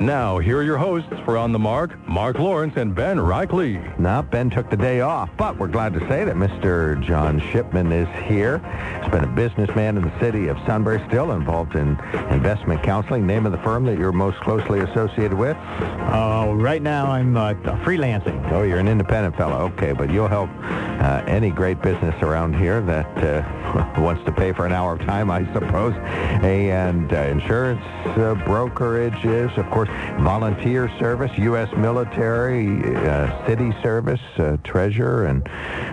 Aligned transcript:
Now, 0.00 0.38
here 0.38 0.56
are 0.56 0.62
your 0.62 0.78
hosts 0.78 1.12
for 1.26 1.36
On 1.36 1.52
the 1.52 1.58
Mark, 1.58 1.94
Mark 2.08 2.38
Lawrence 2.38 2.72
and 2.76 2.94
Ben 2.94 3.18
Reichley. 3.18 3.98
Now, 3.98 4.22
Ben 4.22 4.48
took 4.48 4.70
the 4.70 4.76
day 4.76 5.02
off, 5.02 5.28
but 5.36 5.58
we're 5.58 5.68
glad 5.68 5.92
to 5.92 6.00
say 6.08 6.24
that 6.24 6.36
Mr. 6.36 6.98
John 7.04 7.38
Shipman 7.38 7.92
is 7.92 8.08
here. 8.24 8.60
He's 9.02 9.10
been 9.10 9.24
a 9.24 9.34
businessman 9.34 9.98
in 9.98 10.02
the 10.02 10.18
city 10.18 10.48
of 10.48 10.56
Sunbury, 10.66 11.04
still 11.08 11.32
involved 11.32 11.76
in 11.76 12.00
investment 12.30 12.82
counseling. 12.82 13.26
Name 13.26 13.44
of 13.44 13.52
the 13.52 13.58
firm 13.58 13.84
that 13.84 13.98
you're 13.98 14.10
most 14.10 14.40
closely 14.40 14.80
associated 14.80 15.34
with? 15.34 15.58
Uh, 15.58 16.54
right 16.56 16.80
now, 16.80 17.10
I'm 17.10 17.36
uh, 17.36 17.52
freelancing. 17.84 18.50
Oh, 18.52 18.62
you're 18.62 18.78
an 18.78 18.88
independent 18.88 19.36
fellow. 19.36 19.70
Okay, 19.74 19.92
but 19.92 20.10
you'll 20.10 20.28
help 20.28 20.48
uh, 20.62 21.22
any 21.26 21.50
great 21.50 21.82
business 21.82 22.14
around 22.22 22.54
here 22.54 22.80
that 22.80 23.18
uh, 23.18 24.00
wants 24.00 24.24
to 24.24 24.32
pay 24.32 24.52
for 24.52 24.64
an 24.64 24.72
hour 24.72 24.94
of 24.94 25.00
time, 25.00 25.30
I 25.30 25.44
suppose. 25.52 25.94
And 26.42 27.12
uh, 27.12 27.16
insurance 27.16 27.82
uh, 27.82 28.34
brokerages, 28.46 29.54
of 29.58 29.70
course, 29.70 29.89
volunteer 30.22 30.90
service, 30.98 31.30
U.S. 31.38 31.68
military, 31.76 32.96
uh, 32.96 33.46
city 33.46 33.72
service, 33.82 34.20
uh, 34.38 34.56
treasurer 34.64 35.26
and 35.26 35.48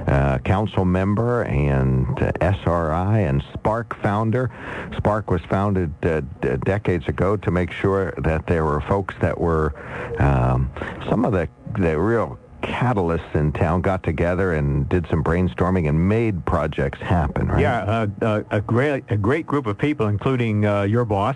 uh, 0.08 0.38
council 0.40 0.86
member, 0.86 1.44
and 1.44 2.08
uh, 2.22 2.32
SRI 2.42 3.20
and 3.20 3.44
Spark 3.54 3.96
founder. 4.02 4.52
Spark 4.98 5.32
was 5.32 5.42
founded 5.50 5.94
uh, 6.06 6.22
d- 6.42 6.58
decades 6.64 7.08
ago 7.08 7.38
to 7.38 7.52
make 7.52 7.72
sure 7.72 8.14
that 8.18 8.48
there 8.48 8.66
were 8.66 8.82
folks 8.82 9.16
that 9.22 9.40
were 9.40 9.74
um, 10.22 10.72
some 11.10 11.26
of 11.26 11.32
the 11.32 11.48
the 11.78 12.00
real 12.00 12.40
catalysts 12.62 13.36
in 13.36 13.52
town 13.52 13.82
got 13.82 14.04
together 14.04 14.54
and 14.54 14.88
did 14.90 15.08
some 15.10 15.24
brainstorming 15.24 15.88
and 15.88 16.10
made 16.10 16.46
projects 16.46 17.00
happen, 17.00 17.48
right? 17.48 17.62
Yeah, 17.62 17.84
uh, 17.84 18.08
uh, 18.22 18.44
a 18.52 18.62
great 18.62 19.04
a 19.10 19.18
great 19.18 19.46
group 19.46 19.68
of 19.68 19.78
people, 19.78 20.08
including 20.08 20.66
uh, 20.66 20.84
your 20.84 21.06
boss, 21.06 21.36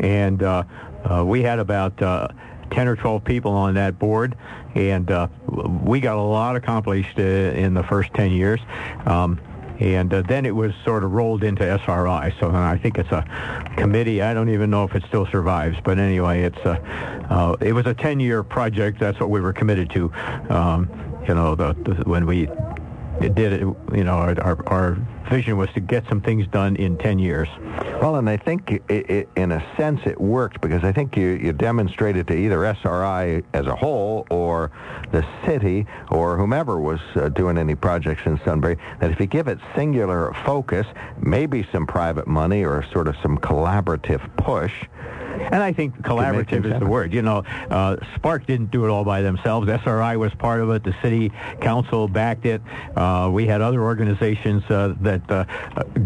and 0.00 0.42
uh, 0.42 0.64
uh, 1.04 1.24
we 1.24 1.42
had 1.42 1.58
about 1.58 2.00
uh, 2.02 2.28
ten 2.70 2.88
or 2.88 2.96
twelve 2.96 3.24
people 3.24 3.52
on 3.52 3.74
that 3.74 3.98
board, 3.98 4.36
and 4.74 5.10
we 5.82 6.00
got 6.00 6.16
a 6.16 6.22
lot 6.22 6.56
accomplished 6.56 7.18
in 7.18 7.74
the 7.74 7.82
first 7.82 8.12
ten 8.14 8.30
years. 8.30 8.60
Um, 9.06 9.40
and 9.80 10.12
uh, 10.12 10.22
then 10.22 10.46
it 10.46 10.54
was 10.54 10.72
sort 10.84 11.04
of 11.04 11.12
rolled 11.12 11.42
into 11.42 11.62
SRI. 11.62 12.34
So 12.40 12.50
I 12.50 12.78
think 12.78 12.98
it's 12.98 13.10
a 13.10 13.24
committee. 13.76 14.22
I 14.22 14.34
don't 14.34 14.48
even 14.48 14.70
know 14.70 14.84
if 14.84 14.94
it 14.94 15.04
still 15.08 15.26
survives, 15.26 15.76
but 15.84 15.98
anyway, 15.98 16.42
it's 16.42 16.58
a, 16.58 16.80
uh, 17.30 17.56
it 17.60 17.72
was 17.72 17.86
a 17.86 17.94
10-year 17.94 18.42
project. 18.42 19.00
That's 19.00 19.18
what 19.18 19.30
we 19.30 19.40
were 19.40 19.52
committed 19.52 19.90
to. 19.90 20.12
Um, 20.50 20.88
you 21.26 21.34
know, 21.34 21.54
the, 21.54 21.74
the, 21.74 22.02
when 22.04 22.26
we 22.26 22.48
did 23.28 23.52
it, 23.52 23.60
you 23.60 24.04
know, 24.04 24.14
our, 24.14 24.40
our, 24.40 24.68
our 24.68 24.98
vision 25.30 25.56
was 25.56 25.70
to 25.70 25.80
get 25.80 26.06
some 26.08 26.20
things 26.20 26.46
done 26.48 26.76
in 26.76 26.98
10 26.98 27.18
years. 27.18 27.48
Well, 28.00 28.16
and 28.16 28.28
I 28.28 28.36
think 28.36 28.70
it, 28.70 28.82
it, 28.88 29.28
in 29.36 29.52
a 29.52 29.64
sense 29.76 30.00
it 30.04 30.20
worked 30.20 30.60
because 30.60 30.84
I 30.84 30.92
think 30.92 31.16
you, 31.16 31.28
you 31.28 31.52
demonstrated 31.52 32.26
to 32.28 32.34
either 32.34 32.64
SRI 32.64 33.42
as 33.54 33.66
a 33.66 33.74
whole 33.74 34.26
or 34.30 34.70
the 35.12 35.26
city 35.46 35.86
or 36.10 36.36
whomever 36.36 36.80
was 36.80 37.00
uh, 37.14 37.28
doing 37.28 37.58
any 37.58 37.74
projects 37.74 38.22
in 38.26 38.40
Sunbury 38.44 38.76
that 39.00 39.10
if 39.10 39.20
you 39.20 39.26
give 39.26 39.48
it 39.48 39.58
singular 39.74 40.34
focus, 40.44 40.86
maybe 41.20 41.66
some 41.72 41.86
private 41.86 42.26
money 42.26 42.64
or 42.64 42.84
sort 42.92 43.08
of 43.08 43.16
some 43.22 43.38
collaborative 43.38 44.36
push, 44.36 44.84
and 45.50 45.62
I 45.62 45.72
think 45.72 45.96
collaborative 45.98 46.64
is 46.64 46.78
the 46.78 46.86
word. 46.86 47.12
You 47.12 47.22
know, 47.22 47.44
uh, 47.70 47.96
Spark 48.16 48.46
didn't 48.46 48.70
do 48.70 48.84
it 48.84 48.88
all 48.88 49.04
by 49.04 49.22
themselves. 49.22 49.68
SRI 49.68 50.16
was 50.16 50.32
part 50.34 50.60
of 50.60 50.70
it. 50.70 50.84
The 50.84 50.94
city 51.02 51.32
council 51.60 52.08
backed 52.08 52.46
it. 52.46 52.62
Uh, 52.96 53.30
we 53.32 53.46
had 53.46 53.60
other 53.60 53.82
organizations 53.82 54.62
uh, 54.70 54.94
that 55.00 55.30
uh, 55.30 55.44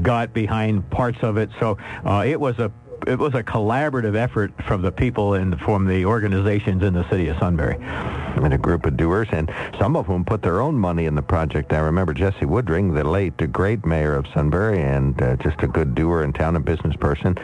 got 0.02 0.32
behind 0.32 0.88
parts 0.90 1.18
of 1.22 1.36
it. 1.36 1.50
So 1.60 1.78
uh, 2.04 2.24
it 2.26 2.40
was 2.40 2.58
a 2.58 2.70
it 3.06 3.18
was 3.18 3.34
a 3.34 3.42
collaborative 3.42 4.16
effort 4.16 4.52
from 4.66 4.82
the 4.82 4.92
people 4.92 5.34
and 5.34 5.58
from 5.60 5.86
the 5.86 6.04
organizations 6.04 6.82
in 6.82 6.94
the 6.94 7.08
city 7.08 7.28
of 7.28 7.38
Sunbury. 7.38 7.76
And 7.80 8.52
a 8.52 8.58
group 8.58 8.84
of 8.86 8.96
doers, 8.96 9.28
and 9.32 9.50
some 9.78 9.96
of 9.96 10.06
whom 10.06 10.24
put 10.24 10.42
their 10.42 10.60
own 10.60 10.74
money 10.74 11.06
in 11.06 11.14
the 11.14 11.22
project. 11.22 11.72
I 11.72 11.78
remember 11.78 12.12
Jesse 12.12 12.44
Woodring, 12.44 12.94
the 12.94 13.04
late, 13.04 13.36
great 13.52 13.86
mayor 13.86 14.14
of 14.14 14.26
Sunbury, 14.34 14.82
and 14.82 15.20
uh, 15.22 15.36
just 15.36 15.62
a 15.62 15.66
good 15.66 15.94
doer 15.94 16.22
in 16.22 16.32
town 16.32 16.56
and 16.56 16.64
business 16.64 16.94
person, 16.96 17.36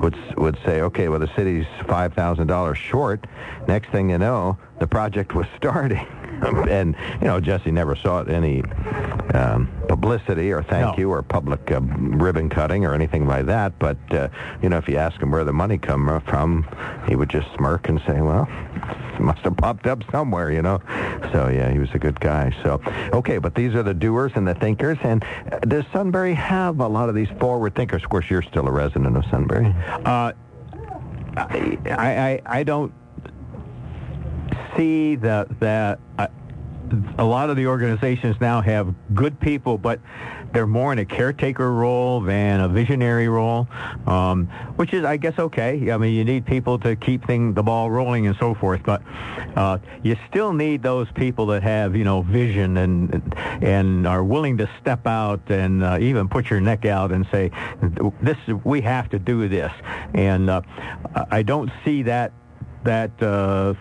would 0.00 0.16
would 0.36 0.58
say, 0.64 0.82
okay, 0.82 1.08
well, 1.08 1.20
the 1.20 1.34
city's 1.34 1.66
five 1.86 2.12
thousand 2.14 2.46
dollars 2.46 2.78
short. 2.78 3.26
Next 3.66 3.90
thing 3.90 4.10
you 4.10 4.18
know, 4.18 4.58
the 4.80 4.86
project 4.86 5.34
was 5.34 5.46
starting. 5.56 6.06
and 6.68 6.96
you 7.20 7.26
know 7.26 7.40
Jesse 7.40 7.70
never 7.70 7.96
saw 7.96 8.22
any 8.22 8.62
um, 9.34 9.68
publicity 9.88 10.52
or 10.52 10.62
thank 10.62 10.96
No. 10.96 10.98
you 10.98 11.10
or 11.10 11.22
public 11.22 11.70
uh, 11.70 11.80
ribbon 11.80 12.48
cutting 12.48 12.84
or 12.84 12.94
anything 12.94 13.26
like 13.26 13.46
that. 13.46 13.78
But 13.78 13.96
uh, 14.10 14.28
you 14.62 14.68
know, 14.68 14.78
if 14.78 14.88
you 14.88 14.96
ask 14.96 15.20
him 15.20 15.30
where 15.30 15.44
the 15.44 15.52
money 15.52 15.78
come 15.78 16.20
from, 16.26 16.66
he 17.08 17.16
would 17.16 17.30
just 17.30 17.46
smirk 17.56 17.88
and 17.88 18.00
say, 18.06 18.20
"Well, 18.20 18.48
it 19.14 19.20
must 19.20 19.40
have 19.40 19.56
popped 19.56 19.86
up 19.86 20.02
somewhere," 20.10 20.50
you 20.50 20.62
know. 20.62 20.80
So 21.32 21.48
yeah, 21.48 21.70
he 21.70 21.78
was 21.78 21.90
a 21.94 21.98
good 21.98 22.18
guy. 22.20 22.54
So 22.62 22.80
okay, 23.12 23.38
but 23.38 23.54
these 23.54 23.74
are 23.74 23.82
the 23.82 23.94
doers 23.94 24.32
and 24.34 24.46
the 24.46 24.54
thinkers. 24.54 24.98
And 25.02 25.24
uh, 25.52 25.58
does 25.60 25.84
Sunbury 25.92 26.34
have 26.34 26.80
a 26.80 26.88
lot 26.88 27.08
of 27.08 27.14
these 27.14 27.28
forward 27.40 27.74
thinkers? 27.74 28.02
Of 28.02 28.10
course, 28.10 28.28
you're 28.30 28.42
still 28.42 28.66
a 28.66 28.72
resident 28.72 29.16
of 29.16 29.24
Sunbury. 29.30 29.74
Uh, 30.04 30.32
I, 31.36 31.78
I, 31.86 32.40
I 32.46 32.62
don't 32.62 32.92
see 34.76 35.16
that 35.16 35.60
that 35.60 36.00
uh, 36.18 36.26
a 37.18 37.24
lot 37.24 37.50
of 37.50 37.56
the 37.56 37.66
organizations 37.66 38.36
now 38.40 38.60
have 38.60 38.94
good 39.14 39.38
people, 39.40 39.78
but 39.78 40.00
they're 40.52 40.66
more 40.66 40.92
in 40.92 40.98
a 41.00 41.04
caretaker 41.04 41.72
role 41.72 42.20
than 42.20 42.60
a 42.60 42.68
visionary 42.68 43.26
role, 43.26 43.66
um, 44.06 44.46
which 44.76 44.92
is, 44.92 45.04
I 45.04 45.16
guess, 45.16 45.38
okay. 45.38 45.90
I 45.90 45.96
mean, 45.96 46.14
you 46.14 46.24
need 46.24 46.46
people 46.46 46.78
to 46.80 46.94
keep 46.94 47.26
thing, 47.26 47.54
the 47.54 47.62
ball 47.62 47.90
rolling 47.90 48.26
and 48.26 48.36
so 48.36 48.54
forth, 48.54 48.82
but 48.84 49.02
uh, 49.56 49.78
you 50.02 50.16
still 50.28 50.52
need 50.52 50.82
those 50.82 51.10
people 51.12 51.46
that 51.46 51.62
have, 51.62 51.96
you 51.96 52.04
know, 52.04 52.22
vision 52.22 52.76
and 52.76 53.34
and 53.62 54.06
are 54.06 54.22
willing 54.22 54.56
to 54.58 54.70
step 54.80 55.06
out 55.06 55.40
and 55.48 55.82
uh, 55.82 55.98
even 56.00 56.28
put 56.28 56.50
your 56.50 56.60
neck 56.60 56.84
out 56.84 57.10
and 57.10 57.26
say, 57.32 57.50
"This, 58.22 58.36
we 58.62 58.80
have 58.82 59.08
to 59.10 59.18
do 59.18 59.48
this." 59.48 59.72
And 60.14 60.50
uh, 60.50 60.62
I 61.30 61.42
don't 61.42 61.70
see 61.84 62.02
that 62.02 62.32
that 62.84 63.10
uh, 63.20 63.74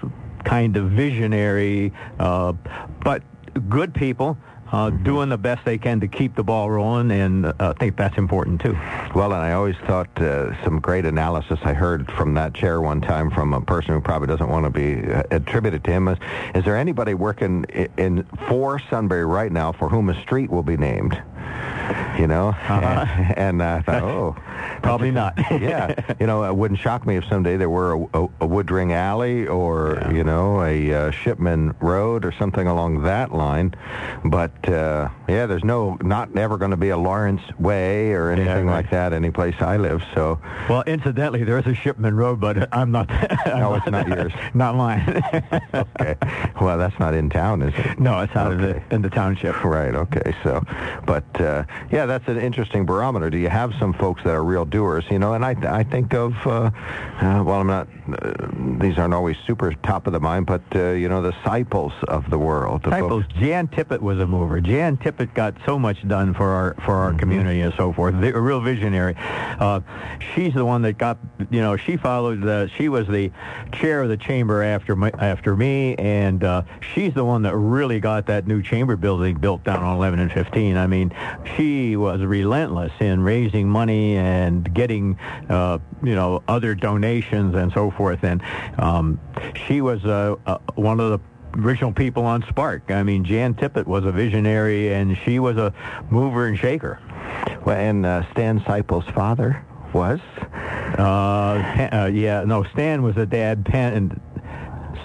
kind 0.44 0.78
of 0.78 0.92
visionary, 0.92 1.94
uh, 2.20 2.54
but 3.04 3.24
good 3.70 3.94
people 3.94 4.38
uh, 4.74 4.90
doing 4.90 5.30
the 5.30 5.38
best 5.38 5.64
they 5.66 5.78
can 5.78 6.00
to 6.00 6.08
keep 6.08 6.36
the 6.36 6.44
ball 6.44 6.70
rolling, 6.70 7.12
and 7.12 7.46
uh, 7.46 7.54
I 7.60 7.74
think 7.74 7.96
that's 7.96 8.18
important 8.18 8.60
too. 8.60 8.74
Well, 9.14 9.32
and 9.32 9.42
I 9.42 9.54
always 9.54 9.76
thought 9.86 10.10
uh, 10.20 10.62
some 10.64 10.80
great 10.80 11.06
analysis 11.06 11.60
I 11.64 11.74
heard 11.74 12.12
from 12.14 12.34
that 12.34 12.56
chair 12.56 12.82
one 12.82 13.00
time 13.00 13.30
from 13.30 13.54
a 13.54 13.62
person 13.62 13.94
who 13.94 14.02
probably 14.02 14.28
doesn't 14.28 14.50
want 14.50 14.66
to 14.66 14.72
be 14.72 15.12
uh, 15.12 15.24
attributed 15.30 15.84
to 15.84 15.92
him. 15.92 16.08
Is, 16.08 16.18
is 16.56 16.66
there 16.66 16.76
anybody 16.76 17.14
working 17.14 17.66
in, 17.66 17.88
in 17.98 18.24
for 18.50 18.80
Sunbury 18.90 19.26
right 19.26 19.52
now 19.52 19.72
for 19.72 19.90
whom 19.90 20.10
a 20.10 20.20
street 20.24 20.50
will 20.50 20.64
be 20.64 20.76
named? 20.76 21.22
You 22.18 22.28
know, 22.28 22.50
Uh-huh. 22.50 22.76
and, 22.76 23.38
and 23.62 23.62
uh, 23.62 23.76
I 23.76 23.82
thought, 23.82 24.04
oh, 24.14 24.36
Probably 24.82 25.12
not. 25.12 25.34
yeah, 25.52 25.96
you 26.20 26.28
know, 26.28 26.44
it 26.44 26.56
wouldn't 26.56 26.80
shock 26.80 27.06
me 27.06 27.16
if 27.18 27.26
someday 27.26 27.58
there 27.58 27.70
were 27.70 27.94
a, 27.94 28.00
a, 28.14 28.24
a 28.42 28.48
Woodring 28.48 28.92
Alley 28.94 29.48
or 29.48 29.98
Yeah. 30.02 30.12
you 30.12 30.24
know 30.24 30.62
a 30.64 30.94
uh, 30.94 31.12
Shipman 31.12 31.74
Road 31.80 32.26
or 32.26 32.32
something 32.34 32.68
along 32.68 33.04
that 33.04 33.34
line. 33.34 33.74
But 34.26 34.52
uh, 34.70 35.10
yeah, 35.28 35.46
there's 35.46 35.64
no 35.64 35.98
not 36.02 36.36
ever 36.38 36.58
going 36.58 36.72
to 36.72 36.78
be 36.78 36.90
a 36.90 36.98
Lawrence 36.98 37.42
Way 37.60 38.12
or 38.14 38.30
anything 38.30 38.66
right. 38.68 38.76
like 38.84 38.90
that 38.92 39.14
any 39.14 39.32
place 39.32 39.56
I 39.60 39.78
live. 39.78 40.04
So 40.14 40.40
Well, 40.70 40.84
incidentally, 40.86 41.44
there 41.44 41.58
is 41.60 41.66
a 41.66 41.74
Shipman 41.76 42.16
Road, 42.16 42.40
but 42.40 42.68
I'm 42.74 42.92
not. 42.92 43.10
I'm 43.48 43.60
No, 43.60 43.74
it's 43.76 43.88
not 43.90 44.08
yours. 44.08 44.34
Not 44.54 44.76
mine. 44.76 45.24
okay, 45.74 46.16
well 46.62 46.78
that's 46.78 46.98
not 47.00 47.14
in 47.14 47.30
town, 47.30 47.62
is 47.62 47.74
it? 47.78 48.00
no, 48.00 48.20
it's 48.22 48.36
out 48.36 48.52
of 48.52 48.60
the 48.60 48.82
in 48.92 49.02
the 49.02 49.10
township. 49.10 49.64
Right. 49.64 49.96
Okay. 49.96 50.36
So, 50.44 50.62
but 51.06 51.24
uh, 51.42 51.64
yeah, 51.92 52.06
that's 52.06 52.28
an 52.28 52.38
interesting 52.38 52.86
barometer. 52.86 53.30
Do 53.30 53.38
you 53.38 53.50
have 53.50 53.74
some 53.80 53.94
folks 53.94 54.24
that 54.24 54.32
are 54.32 54.44
real 54.44 54.66
doers? 54.66 55.06
You 55.10 55.20
know, 55.20 55.34
and 55.34 55.44
I 55.46 55.56
I 55.80 55.84
think 55.84 56.14
of 56.14 56.34
uh, 56.46 56.70
uh, 57.22 57.44
well, 57.46 57.62
I'm 57.62 57.68
not. 57.68 57.88
Uh, 58.22 58.34
these 58.80 58.98
aren't 58.98 59.14
always 59.14 59.38
super 59.48 59.74
top 59.84 60.08
of 60.08 60.14
the 60.14 60.20
mind, 60.20 60.46
but 60.46 60.62
uh, 60.76 60.90
you 60.92 61.08
know, 61.10 61.22
the 61.22 61.32
disciples 61.32 61.94
of 62.08 62.30
the 62.30 62.38
world. 62.38 62.84
The 62.84 62.90
disciples. 62.92 63.24
folks- 63.24 63.34
Jan 63.40 63.68
Tippett 63.68 64.02
was 64.02 64.20
a 64.20 64.28
mover. 64.28 64.60
Jan 64.62 64.98
Tippett 64.98 65.34
got 65.34 65.56
so 65.66 65.80
much 65.80 66.06
done 66.08 66.34
for 66.34 66.48
our 66.50 66.76
for 66.86 66.96
our 66.96 67.14
community 67.14 67.62
and 67.62 67.74
so 67.78 67.94
forth. 67.94 68.20
The- 68.20 68.36
A 68.36 68.40
real 68.42 68.62
visionary. 68.62 69.16
Uh, 69.18 69.80
she's 70.34 70.54
the 70.54 70.66
one 70.66 70.82
that 70.84 70.98
got. 70.98 71.18
You 71.50 71.62
know, 71.62 71.78
she 71.78 71.98
followed. 71.98 72.42
The, 72.42 72.70
she 72.78 72.90
was 72.90 73.08
the 73.08 73.32
chair 73.74 74.02
of 74.02 74.10
the 74.10 74.18
chamber 74.18 74.64
after 74.64 74.96
my, 74.96 75.12
after 75.20 75.56
me, 75.56 75.96
and 75.96 76.44
uh, 76.44 76.64
she's 76.94 77.14
the 77.14 77.24
one 77.26 77.42
that 77.44 77.56
really 77.56 78.00
got 78.00 78.26
that 78.28 78.48
new 78.48 78.62
chamber 78.62 78.96
building 78.96 79.36
built 79.38 79.64
down 79.64 79.84
on 79.84 79.96
11 79.98 80.20
and 80.20 80.32
15. 80.32 80.78
I 80.78 80.88
mean, 80.88 81.14
she 81.56 81.96
was 81.96 82.22
relentless 82.22 82.92
in 83.00 83.22
raising 83.22 83.70
money 83.70 84.18
and 84.18 84.74
getting, 84.74 85.18
uh, 85.50 85.80
you 86.04 86.16
know, 86.16 86.44
other 86.48 86.76
donations 86.76 87.56
and 87.56 87.72
so 87.74 87.92
forth. 87.92 88.24
And 88.24 88.42
um, 88.78 89.20
she 89.68 89.82
was 89.82 90.04
uh, 90.06 90.36
uh, 90.46 90.58
one 90.76 91.00
of 91.00 91.12
the 91.12 91.20
original 91.60 91.92
people 91.92 92.26
on 92.26 92.44
Spark. 92.50 92.92
I 92.92 93.04
mean, 93.04 93.24
Jan 93.24 93.54
Tippett 93.54 93.86
was 93.86 94.06
a 94.06 94.12
visionary, 94.12 94.94
and 94.94 95.18
she 95.26 95.40
was 95.40 95.58
a 95.58 95.74
mover 96.10 96.48
and 96.48 96.58
shaker. 96.58 97.00
Well, 97.66 97.78
and 97.78 98.06
uh, 98.06 98.30
Stan 98.32 98.60
Seipel's 98.62 99.10
father 99.14 99.66
was. 99.94 100.20
Uh, 100.98 101.90
uh, 101.94 102.12
yeah, 102.14 102.44
no, 102.46 102.64
Stan 102.64 103.04
was 103.04 103.18
a 103.18 103.26
dad. 103.26 103.66
Penn, 103.66 103.94
and 103.94 104.22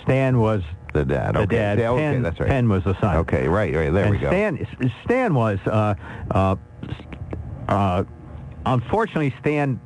Stan 0.03 0.41
was 0.41 0.63
The 0.99 1.05
dad. 1.05 1.35
the 1.35 1.41
okay. 1.41 1.57
dad. 1.57 1.79
Yeah, 1.79 1.91
okay, 1.91 2.03
Penn, 2.03 2.23
that's 2.23 2.41
right. 2.41 2.49
Penn 2.49 2.69
was 2.69 2.85
the 2.85 2.99
son. 3.01 3.17
Okay, 3.19 3.47
right, 3.47 3.75
right. 3.75 3.93
There 3.93 4.05
and 4.05 4.11
we 4.11 4.19
go. 4.19 4.29
Stan, 4.29 4.67
Stan 5.05 5.35
was, 5.35 5.59
uh, 5.67 5.95
uh, 6.31 6.57
uh, 7.69 8.05
unfortunately, 8.67 9.35
Stan, 9.41 9.81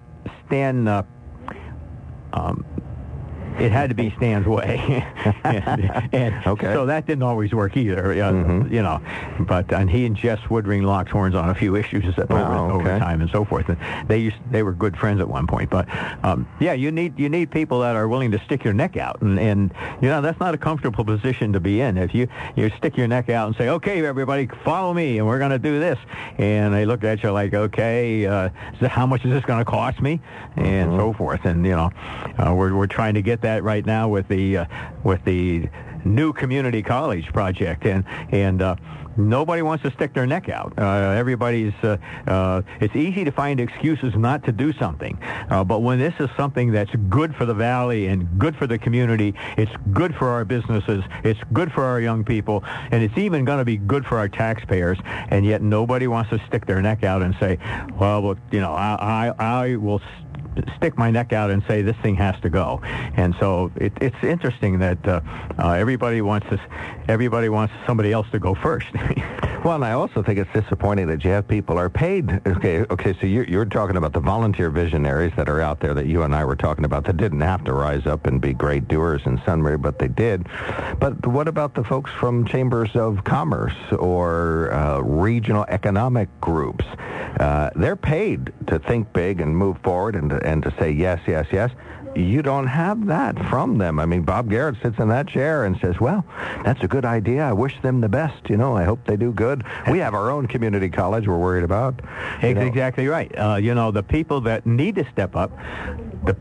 Stan, 0.47 0.89
uh, 0.89 1.03
um, 2.33 2.65
it 3.59 3.73
had 3.73 3.89
to 3.91 3.95
be 3.95 4.13
Stan's 4.17 4.47
way, 4.47 5.05
and, 5.45 6.15
and 6.15 6.47
Okay. 6.47 6.73
so 6.73 6.87
that 6.87 7.07
didn't 7.07 7.23
always 7.23 7.53
work 7.53 7.77
either. 7.77 8.13
Uh, 8.13 8.33
Mhm. 8.33 8.71
You 8.71 8.83
know, 8.83 9.01
but 9.41 9.73
and 9.73 9.91
he 9.91 10.07
and 10.07 10.17
Jess 10.17 10.39
Woodring 10.49 10.83
locked 10.85 11.11
horns 11.11 11.35
on 11.35 11.49
a 11.51 11.55
few 11.55 11.77
issues 11.77 12.05
over, 12.19 12.35
Wow, 12.35 12.71
over 12.71 12.89
okay. 12.91 12.99
time 12.99 13.21
and 13.21 13.31
so 13.31 13.45
forth. 13.45 13.69
And 13.69 13.77
they 14.09 14.19
used 14.19 14.37
they 14.51 14.63
were 14.63 14.73
good 14.73 14.97
friends 14.97 15.21
at 15.21 15.29
one 15.29 15.47
point. 15.47 15.71
But 15.71 15.87
um, 16.25 16.47
yeah, 16.61 16.73
you 16.73 16.91
need 16.91 17.19
you 17.19 17.29
need 17.29 17.51
people 17.51 17.81
that 17.81 17.95
are 17.97 18.09
willing 18.09 18.31
to 18.33 18.39
stick 18.41 18.65
your 18.65 18.73
neck 18.75 18.97
out, 18.97 19.21
and 19.23 19.39
and 19.39 19.73
you 20.01 20.09
know 20.09 20.21
that's 20.23 20.41
not 20.41 20.55
a 20.55 20.59
comfortable 20.59 21.05
position 21.05 21.53
to 21.53 21.61
be 21.61 21.81
in. 21.81 21.99
If 21.99 22.15
you 22.15 22.27
you 22.57 22.71
stick 22.79 22.97
your 22.97 23.09
neck 23.09 23.29
out 23.29 23.49
and 23.49 23.57
say, 23.57 23.69
okay, 23.69 24.05
everybody, 24.05 24.49
follow 24.65 24.95
me, 24.95 25.19
and 25.19 25.27
we're 25.27 25.39
going 25.39 25.51
to 25.51 25.59
do 25.59 25.79
this, 25.79 25.99
and 26.39 26.73
they 26.73 26.87
look 26.87 27.05
at 27.05 27.23
you 27.23 27.31
like, 27.33 27.53
okay, 27.55 28.27
uh, 28.27 28.49
how 28.89 29.07
much 29.07 29.25
is 29.25 29.31
this 29.33 29.45
going 29.45 29.59
to 29.65 29.71
cost 29.71 30.01
me, 30.01 30.21
and 30.57 30.91
Mm-hmm. 30.93 30.99
so 30.99 31.13
forth. 31.13 31.45
And 31.45 31.65
you 31.67 31.73
know, 31.73 31.91
uh, 32.39 32.55
we're 32.55 32.75
we're 32.75 32.87
trying 32.87 33.15
to 33.15 33.23
get 33.23 33.42
that 33.43 33.63
right 33.63 33.85
now 33.85 34.09
with 34.09 34.29
the 34.29 34.59
uh, 34.59 34.65
with 35.05 35.25
the 35.25 35.69
new 36.05 36.33
community 36.33 36.83
college 36.83 37.27
project, 37.33 37.85
and 37.87 38.05
and. 38.31 38.63
Uh, 38.63 38.77
Nobody 39.17 39.63
wants 39.63 39.83
to 39.85 39.91
stick 39.93 40.15
their 40.15 40.27
neck 40.27 40.49
out. 40.49 40.73
Uh, 40.79 40.83
everybody's. 40.83 41.75
Uh, 41.83 41.99
uh, 42.27 42.63
it's 42.81 42.97
easy 42.97 43.25
to 43.25 43.33
find 43.33 43.61
excuses 43.61 44.15
not 44.17 44.45
to 44.45 44.53
do 44.53 44.73
something, 44.73 45.19
uh, 45.51 45.65
but 45.65 45.81
when 45.81 45.99
this 45.99 46.15
is 46.19 46.31
something 46.37 46.73
that's 46.73 46.95
good 47.09 47.35
for 47.35 47.45
the 47.45 47.55
valley 47.55 48.07
and 48.07 48.39
good 48.39 48.57
for 48.57 48.67
the 48.67 48.79
community, 48.79 49.35
it's 49.57 49.73
good 49.93 50.15
for 50.15 50.29
our 50.29 50.45
businesses, 50.45 51.05
it's 51.25 51.41
good 51.53 51.71
for 51.73 51.85
our 51.85 52.01
young 52.01 52.25
people, 52.25 52.65
and 52.91 53.03
it's 53.03 53.17
even 53.19 53.45
going 53.45 53.59
to 53.59 53.65
be 53.65 53.77
good 53.77 54.05
for 54.07 54.19
our 54.19 54.29
taxpayers. 54.29 54.99
And 55.29 55.45
yet 55.45 55.63
nobody 55.63 56.07
wants 56.07 56.31
to 56.31 56.43
stick 56.47 56.67
their 56.67 56.81
neck 56.81 57.05
out 57.05 57.23
and 57.23 57.35
say, 57.39 57.59
"Well, 57.99 58.37
you 58.51 58.61
know, 58.61 58.73
I, 58.73 59.33
I, 59.39 59.45
I 59.45 59.77
will." 59.77 60.01
Stick 60.77 60.97
my 60.99 61.11
neck 61.11 61.33
out 61.33 61.51
and 61.51 61.63
say 61.69 61.83
this 61.83 61.97
thing 62.03 62.15
has 62.17 62.39
to 62.41 62.51
go. 62.51 62.81
And 63.17 63.35
so 63.41 63.71
it, 63.77 63.93
it's 64.01 64.17
interesting 64.23 64.79
that 64.81 65.07
uh, 65.07 65.21
uh, 65.59 65.73
everybody 65.73 66.21
wants 66.21 66.49
this, 66.51 66.61
everybody 67.09 67.49
wants 67.49 67.75
somebody 67.87 68.13
else 68.13 68.29
to 68.33 68.39
go 68.39 68.55
first. 68.55 68.89
Well, 69.65 69.77
and 69.77 69.85
I 69.85 69.93
also 69.93 70.25
think 70.25 70.41
it's 70.41 70.53
disappointing 70.53 71.07
that 71.07 71.23
you 71.23 71.31
have 71.31 71.47
people 71.47 71.79
are 71.79 71.89
paid. 71.89 72.41
Okay, 72.45 72.81
okay. 72.81 73.17
So 73.21 73.27
you're, 73.27 73.45
you're 73.45 73.65
talking 73.65 73.97
about 73.97 74.13
the 74.13 74.19
volunteer 74.19 74.71
visionaries 74.71 75.33
that 75.37 75.49
are 75.49 75.61
out 75.61 75.79
there 75.79 75.95
that 75.95 76.07
you 76.07 76.23
and 76.23 76.35
I 76.35 76.45
were 76.45 76.57
talking 76.57 76.85
about 76.85 77.05
that 77.05 77.17
didn't 77.17 77.43
have 77.43 77.63
to 77.65 77.73
rise 77.73 78.05
up 78.05 78.27
and 78.27 78.41
be 78.41 78.55
great 78.55 78.89
doers 78.89 79.23
in 79.25 79.41
Sunbury, 79.47 79.79
but 79.79 80.01
they 80.01 80.09
did. 80.09 80.49
But 80.99 81.25
what 81.29 81.47
about 81.47 81.75
the 81.75 81.85
folks 81.85 82.11
from 82.11 82.45
chambers 82.45 82.97
of 82.97 83.23
commerce 83.23 83.77
or 83.93 84.73
uh, 84.73 84.99
regional 84.99 85.65
economic 85.69 86.29
groups? 86.41 86.85
Uh, 87.39 87.71
they're 87.77 87.95
paid 87.95 88.53
to 88.67 88.81
think 88.81 89.13
big 89.13 89.41
and 89.41 89.57
move 89.57 89.79
forward 89.85 90.17
and 90.17 90.31
to, 90.31 90.45
and 90.45 90.65
to 90.65 90.75
say 90.81 90.91
yes, 90.91 91.21
yes, 91.29 91.47
yes. 91.53 91.71
You 92.15 92.43
don't 92.43 92.67
have 92.67 93.07
that 93.07 93.39
from 93.49 93.79
them. 93.79 93.99
I 93.99 94.05
mean, 94.07 94.23
Bob 94.23 94.51
Garrett 94.51 94.77
sits 94.83 94.99
in 94.99 95.09
that 95.09 95.29
chair 95.29 95.65
and 95.65 95.79
says, 95.81 95.99
well, 95.99 96.25
that's 96.65 96.83
a 96.83 96.89
good 96.89 97.05
idea. 97.05 97.43
I 97.43 97.53
wish 97.53 97.81
them 97.81 98.01
the 98.01 98.09
best. 98.09 98.51
You 98.51 98.59
know, 98.59 98.77
I 98.77 98.85
hope 98.85 99.01
they 99.07 99.17
do 99.17 99.33
good. 99.33 99.65
We 99.91 99.99
have 99.99 100.13
our 100.13 100.31
own 100.31 100.47
community 100.47 100.91
college 100.91 101.27
we're 101.27 101.39
worried 101.39 101.65
about. 101.65 102.01
You 102.43 102.55
know, 102.55 102.61
Exactly 102.61 103.09
right. 103.09 103.33
Uh, 103.37 103.57
you 103.57 103.75
know, 103.75 103.91
the 103.91 104.03
people 104.03 104.41
that 104.43 104.67
need 104.67 104.95
to 104.97 105.11
step 105.11 105.35
up, 105.37 105.57
the 106.27 106.35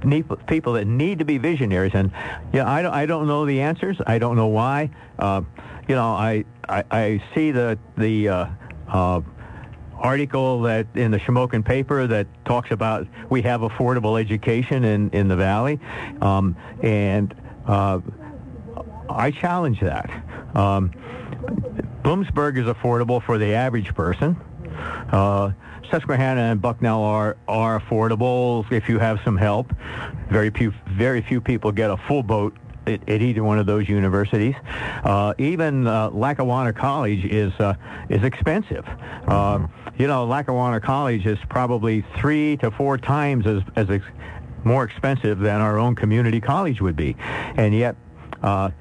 people 0.47 0.73
that 0.73 0.85
need 0.85 1.19
to 1.19 1.25
be 1.25 1.37
visionaries, 1.37 1.93
and 1.93 2.11
yeah, 2.51 2.69
I 2.69 2.81
don't, 2.81 2.93
I 2.93 3.05
don't 3.05 3.27
know 3.27 3.45
the 3.45 3.61
answers. 3.61 3.97
I 4.05 4.19
don't 4.19 4.35
know 4.35 4.47
why. 4.47 4.89
Uh, 5.19 5.41
you 5.87 5.95
know, 5.95 6.11
I, 6.11 6.45
I, 6.67 6.83
I 6.91 7.23
see 7.33 7.51
the 7.51 7.77
the 7.97 8.29
uh, 8.29 8.45
uh, 8.89 9.21
article 10.01 10.61
that 10.63 10.87
in 10.95 11.11
the 11.11 11.19
Shamokin 11.19 11.63
paper 11.63 12.07
that 12.07 12.27
talks 12.45 12.71
about 12.71 13.07
we 13.29 13.41
have 13.43 13.61
affordable 13.61 14.19
education 14.19 14.83
in 14.83 15.09
in 15.11 15.27
the 15.27 15.35
valley, 15.35 15.79
um, 16.21 16.55
and 16.81 17.33
uh, 17.67 17.99
I 19.09 19.31
challenge 19.31 19.79
that. 19.81 20.09
Um, 20.55 20.91
Bloomsburg 22.03 22.57
is 22.57 22.65
affordable 22.65 23.21
for 23.23 23.37
the 23.37 23.53
average 23.53 23.93
person. 23.93 24.35
Uh, 25.11 25.51
Susquehanna 25.89 26.41
and 26.41 26.61
Bucknell 26.61 27.03
are 27.03 27.37
are 27.47 27.79
affordable 27.79 28.69
if 28.71 28.87
you 28.89 28.99
have 28.99 29.19
some 29.23 29.37
help. 29.37 29.71
Very 30.29 30.49
few 30.49 30.73
very 30.89 31.21
few 31.21 31.41
people 31.41 31.71
get 31.71 31.91
a 31.91 31.97
full 31.97 32.23
boat 32.23 32.55
at, 32.87 33.07
at 33.09 33.21
either 33.21 33.43
one 33.43 33.59
of 33.59 33.65
those 33.65 33.87
universities. 33.87 34.55
Uh, 35.03 35.33
even 35.37 35.87
uh, 35.87 36.09
Lackawanna 36.09 36.73
College 36.73 37.25
is 37.25 37.53
uh, 37.59 37.75
is 38.09 38.23
expensive. 38.23 38.85
Uh, 39.27 39.67
you 39.97 40.07
know, 40.07 40.25
Lackawanna 40.25 40.79
College 40.79 41.25
is 41.25 41.37
probably 41.49 42.03
three 42.17 42.57
to 42.57 42.71
four 42.71 42.97
times 42.97 43.45
as 43.45 43.61
as 43.75 43.89
ex- 43.89 44.05
more 44.63 44.83
expensive 44.83 45.39
than 45.39 45.61
our 45.61 45.77
own 45.77 45.95
community 45.95 46.39
college 46.39 46.81
would 46.81 46.95
be, 46.95 47.15
and 47.57 47.75
yet. 47.75 47.95
Uh, 48.41 48.71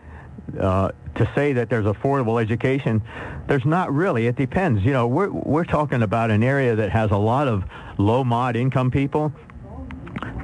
uh, 0.58 0.90
to 1.14 1.30
say 1.34 1.52
that 1.52 1.68
there's 1.68 1.86
affordable 1.86 2.40
education, 2.40 3.02
there's 3.46 3.64
not 3.64 3.92
really. 3.92 4.26
It 4.26 4.36
depends. 4.36 4.84
You 4.84 4.92
know, 4.92 5.06
we're 5.06 5.30
we're 5.30 5.64
talking 5.64 6.02
about 6.02 6.30
an 6.30 6.42
area 6.42 6.74
that 6.76 6.90
has 6.90 7.10
a 7.10 7.16
lot 7.16 7.48
of 7.48 7.64
low 7.98 8.24
mod 8.24 8.56
income 8.56 8.90
people, 8.90 9.32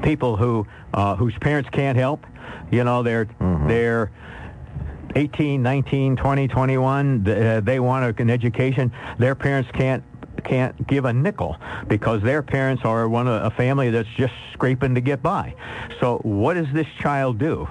people 0.02 0.36
who 0.36 0.66
uh, 0.94 1.16
whose 1.16 1.34
parents 1.38 1.70
can't 1.70 1.96
help. 1.96 2.26
You 2.70 2.84
know, 2.84 3.02
they're 3.02 3.26
they're 3.66 4.10
18, 5.14 5.62
19, 5.62 6.16
20, 6.16 6.48
21. 6.48 7.24
th- 7.24 7.36
uh, 7.38 7.60
They 7.60 7.80
want 7.80 8.20
an 8.20 8.30
education. 8.30 8.92
Their 9.18 9.34
parents 9.34 9.70
can't 9.72 10.02
can't 10.44 10.86
give 10.86 11.06
a 11.06 11.12
nickel 11.12 11.56
because 11.88 12.22
their 12.22 12.42
parents 12.42 12.84
are 12.84 13.08
one 13.08 13.26
of 13.26 13.42
a 13.42 13.50
family 13.56 13.90
that's 13.90 14.08
just 14.16 14.34
scraping 14.52 14.94
to 14.94 15.00
get 15.00 15.22
by. 15.22 15.54
So 16.00 16.18
what 16.18 16.54
does 16.54 16.66
this 16.72 16.86
child 17.00 17.38
do? 17.38 17.66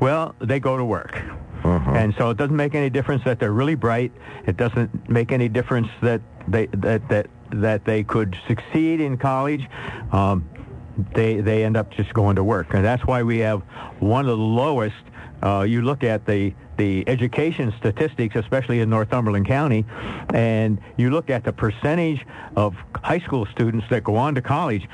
Well, 0.00 0.34
they 0.40 0.60
go 0.60 0.76
to 0.76 0.84
work. 0.84 1.22
And 1.64 2.14
so 2.18 2.30
it 2.30 2.36
doesn't 2.36 2.56
make 2.56 2.74
any 2.74 2.88
difference 2.90 3.22
that 3.24 3.38
they're 3.40 3.52
really 3.52 3.74
bright. 3.74 4.12
It 4.46 4.56
doesn't 4.56 5.08
make 5.08 5.32
any 5.32 5.48
difference 5.48 5.88
that 6.02 6.20
they 6.46 6.66
that 6.66 7.08
that 7.08 7.26
that 7.50 7.84
they 7.84 8.02
could 8.04 8.36
succeed 8.46 9.00
in 9.00 9.16
college. 9.16 9.66
Um, 10.12 10.48
they 11.14 11.40
they 11.40 11.64
end 11.64 11.76
up 11.76 11.90
just 11.92 12.12
going 12.14 12.36
to 12.36 12.44
work, 12.44 12.74
and 12.74 12.84
that's 12.84 13.04
why 13.06 13.22
we 13.22 13.38
have 13.38 13.60
one 14.00 14.28
of 14.28 14.38
the 14.38 14.44
lowest. 14.44 14.96
Uh, 15.42 15.64
you 15.68 15.82
look 15.82 16.02
at 16.02 16.26
the 16.26 16.52
the 16.76 17.08
education 17.08 17.72
statistics, 17.78 18.36
especially 18.36 18.80
in 18.80 18.90
Northumberland 18.90 19.46
County, 19.46 19.84
and 20.34 20.80
you 20.96 21.10
look 21.10 21.30
at 21.30 21.44
the 21.44 21.52
percentage 21.52 22.24
of 22.56 22.74
high 23.02 23.18
school 23.20 23.46
students 23.46 23.86
that 23.90 24.04
go 24.04 24.16
on 24.16 24.34
to 24.34 24.42
college 24.42 24.88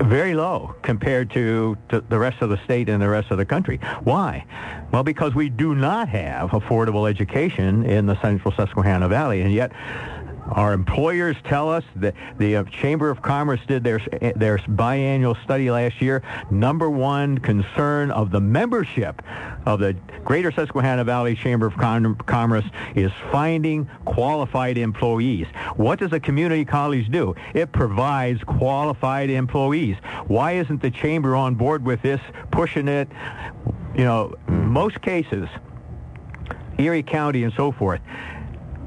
very 0.00 0.34
low 0.34 0.74
compared 0.82 1.30
to, 1.30 1.76
to 1.88 2.00
the 2.00 2.18
rest 2.18 2.42
of 2.42 2.50
the 2.50 2.62
state 2.64 2.88
and 2.88 3.00
the 3.00 3.08
rest 3.08 3.30
of 3.30 3.38
the 3.38 3.44
country. 3.44 3.78
Why? 4.02 4.44
Well, 4.92 5.02
because 5.02 5.34
we 5.34 5.48
do 5.48 5.74
not 5.74 6.08
have 6.08 6.50
affordable 6.50 7.08
education 7.08 7.84
in 7.84 8.06
the 8.06 8.20
central 8.20 8.52
Susquehanna 8.54 9.08
Valley, 9.08 9.42
and 9.42 9.52
yet 9.52 9.72
Our 10.50 10.72
employers 10.72 11.36
tell 11.44 11.70
us 11.70 11.84
that 11.96 12.14
the 12.38 12.56
uh, 12.56 12.64
Chamber 12.64 13.10
of 13.10 13.20
Commerce 13.22 13.60
did 13.66 13.82
their 13.82 14.00
their 14.36 14.58
biannual 14.58 15.42
study 15.42 15.70
last 15.70 16.00
year. 16.00 16.22
Number 16.50 16.88
one 16.88 17.38
concern 17.38 18.10
of 18.10 18.30
the 18.30 18.40
membership 18.40 19.22
of 19.66 19.80
the 19.80 19.94
Greater 20.24 20.52
Susquehanna 20.52 21.04
Valley 21.04 21.34
Chamber 21.34 21.66
of 21.66 21.76
Com- 21.76 22.16
Commerce 22.26 22.64
is 22.94 23.10
finding 23.32 23.88
qualified 24.04 24.78
employees. 24.78 25.46
What 25.76 25.98
does 25.98 26.12
a 26.12 26.20
community 26.20 26.64
college 26.64 27.10
do? 27.10 27.34
It 27.54 27.72
provides 27.72 28.42
qualified 28.44 29.30
employees. 29.30 29.96
Why 30.26 30.52
isn't 30.52 30.80
the 30.80 30.90
chamber 30.90 31.34
on 31.34 31.54
board 31.54 31.84
with 31.84 32.02
this, 32.02 32.20
pushing 32.50 32.88
it? 32.88 33.08
You 33.96 34.04
know, 34.04 34.34
most 34.46 35.00
cases, 35.00 35.48
Erie 36.78 37.02
County 37.02 37.44
and 37.44 37.52
so 37.54 37.72
forth, 37.72 38.00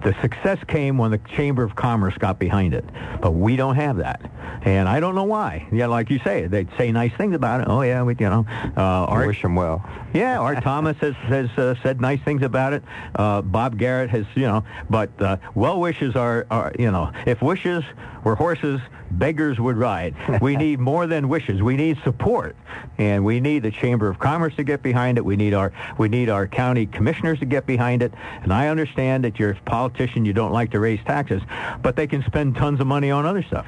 the 0.04 0.16
success 0.22 0.60
came 0.68 0.98
when 0.98 1.12
the 1.12 1.18
Chamber 1.18 1.64
of 1.64 1.76
Commerce 1.76 2.18
got 2.18 2.40
behind 2.40 2.74
it, 2.74 2.86
but 3.22 3.32
we 3.32 3.56
don't 3.56 3.76
have 3.76 3.98
that, 3.98 4.22
and 4.64 4.88
I 4.90 5.00
don't 5.00 5.16
know 5.16 5.24
why. 5.24 5.68
Yeah, 5.72 5.88
like 5.88 6.10
you 6.10 6.20
say, 6.20 6.48
they 6.48 6.68
say 6.78 6.92
nice 6.92 7.14
things 7.14 7.36
about 7.36 7.62
it. 7.62 7.68
Oh 7.70 7.82
yeah, 7.82 8.04
we, 8.04 8.16
you 8.20 8.30
know, 8.30 8.46
uh, 8.78 9.06
Art, 9.06 9.28
wish 9.28 9.42
them 9.42 9.56
well. 9.56 9.88
Yeah, 10.14 10.40
Art 10.40 10.64
Thomas 10.64 10.98
has 10.98 11.16
has 11.16 11.50
uh, 11.58 11.76
said 11.82 12.02
nice 12.02 12.22
things 12.22 12.42
about 12.42 12.74
it. 12.74 12.84
Uh, 13.16 13.42
Bob 13.42 13.78
Garrett 13.78 14.10
has, 14.10 14.26
you 14.36 14.44
know, 14.44 14.64
but 14.90 15.10
uh, 15.22 15.38
well 15.56 15.80
wishes 15.80 16.16
are, 16.16 16.46
are, 16.52 16.72
you 16.78 16.92
know, 16.92 17.12
if 17.26 17.42
wishes 17.42 17.84
were 18.24 18.36
horses, 18.36 18.82
beggars 19.12 19.60
would 19.60 19.78
ride. 19.78 20.16
We 20.42 20.56
need 20.66 20.80
more 20.80 21.08
than 21.08 21.30
wishes. 21.30 21.62
We 21.62 21.76
need 21.76 21.98
support, 22.04 22.56
and 22.98 23.24
we 23.24 23.40
need 23.40 23.64
the 23.64 23.72
Chamber 23.72 24.08
of 24.10 24.20
Commerce 24.20 24.56
to 24.56 24.64
get 24.64 24.82
behind 24.84 25.18
it. 25.18 25.26
We 25.26 25.36
need 25.36 25.54
our 25.54 25.72
we 25.98 26.10
need 26.10 26.30
our 26.30 26.48
county 26.48 26.86
commissioners 26.86 27.40
to 27.40 27.46
get 27.46 27.66
behind 27.66 28.04
it. 28.04 28.14
And 28.44 28.54
I 28.54 28.68
understand 28.68 29.24
that 29.24 29.40
you're 29.40 29.52
a 29.52 29.62
politician, 29.62 30.26
you 30.26 30.34
don't 30.34 30.52
like 30.52 30.72
to 30.72 30.80
raise 30.80 31.00
taxes, 31.06 31.42
but 31.82 31.96
they 31.96 32.08
can 32.08 32.24
spend 32.24 32.56
tons 32.56 32.80
of 32.80 32.88
money 32.88 33.12
on 33.12 33.26
other 33.26 33.44
stuff. 33.44 33.68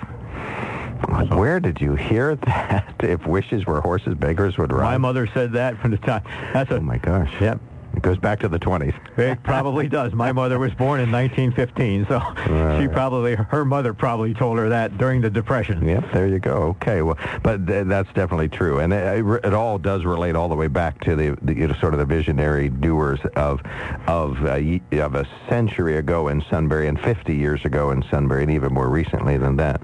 Where 1.30 1.60
did 1.60 1.82
you 1.82 1.96
hear 1.96 2.36
that? 2.46 2.96
If 3.00 3.26
wishes 3.26 3.66
were 3.66 3.82
horses, 3.82 4.16
beggars 4.16 4.58
would 4.58 4.72
ride. 4.72 4.84
My 4.84 4.98
mother 4.98 5.28
said 5.34 5.54
that 5.54 5.78
from 5.80 5.92
the 5.92 5.98
time. 5.98 6.24
That's 6.54 6.72
a, 6.72 6.76
oh 6.76 6.82
my 6.82 6.98
gosh. 6.98 7.32
Yep. 7.40 7.60
It 7.96 8.02
goes 8.02 8.18
back 8.18 8.40
to 8.40 8.48
the 8.48 8.60
20s. 8.60 8.96
It 9.18 9.44
probably 9.44 9.88
does. 9.88 10.14
My 10.14 10.32
mother 10.32 10.60
was 10.60 10.74
born 10.74 11.00
in 11.02 11.12
1915, 11.12 12.08
so 12.08 12.80
she 12.80 12.88
probably, 12.88 13.36
her 13.36 13.66
mother 13.66 13.94
probably 13.94 14.34
told 14.34 14.58
her 14.58 14.70
that 14.70 14.98
during 14.98 15.22
the 15.22 15.30
Depression. 15.30 15.88
Yep, 15.88 16.12
there 16.14 16.28
you 16.28 16.40
go. 16.40 16.76
Okay, 16.82 17.02
well, 17.02 17.18
but 17.44 17.66
th- 17.68 17.88
that's 17.88 18.12
definitely 18.14 18.50
true, 18.50 18.80
and 18.80 18.94
it, 18.94 19.26
it, 19.44 19.54
all 19.54 19.78
does 19.78 20.06
relate 20.06 20.36
all 20.36 20.50
the 20.50 20.56
way 20.56 20.68
back 20.68 21.02
to 21.02 21.16
the, 21.16 21.38
the 21.42 21.56
you 21.56 21.68
know, 21.68 21.74
sort 21.76 21.94
of 21.94 22.00
the 22.00 22.06
visionary 22.06 22.70
doers 22.70 23.20
of 23.36 23.62
of 24.08 24.44
uh, 24.46 24.60
of 24.98 25.16
a 25.16 25.28
century 25.50 25.98
ago 25.98 26.28
in 26.28 26.44
Sunbury 26.50 26.88
and 26.88 27.00
50 27.00 27.36
years 27.36 27.66
ago 27.66 27.92
in 27.92 28.04
Sunbury, 28.10 28.44
and 28.44 28.52
even 28.52 28.74
more 28.74 28.90
recently 28.90 29.38
than 29.38 29.58
that. 29.58 29.82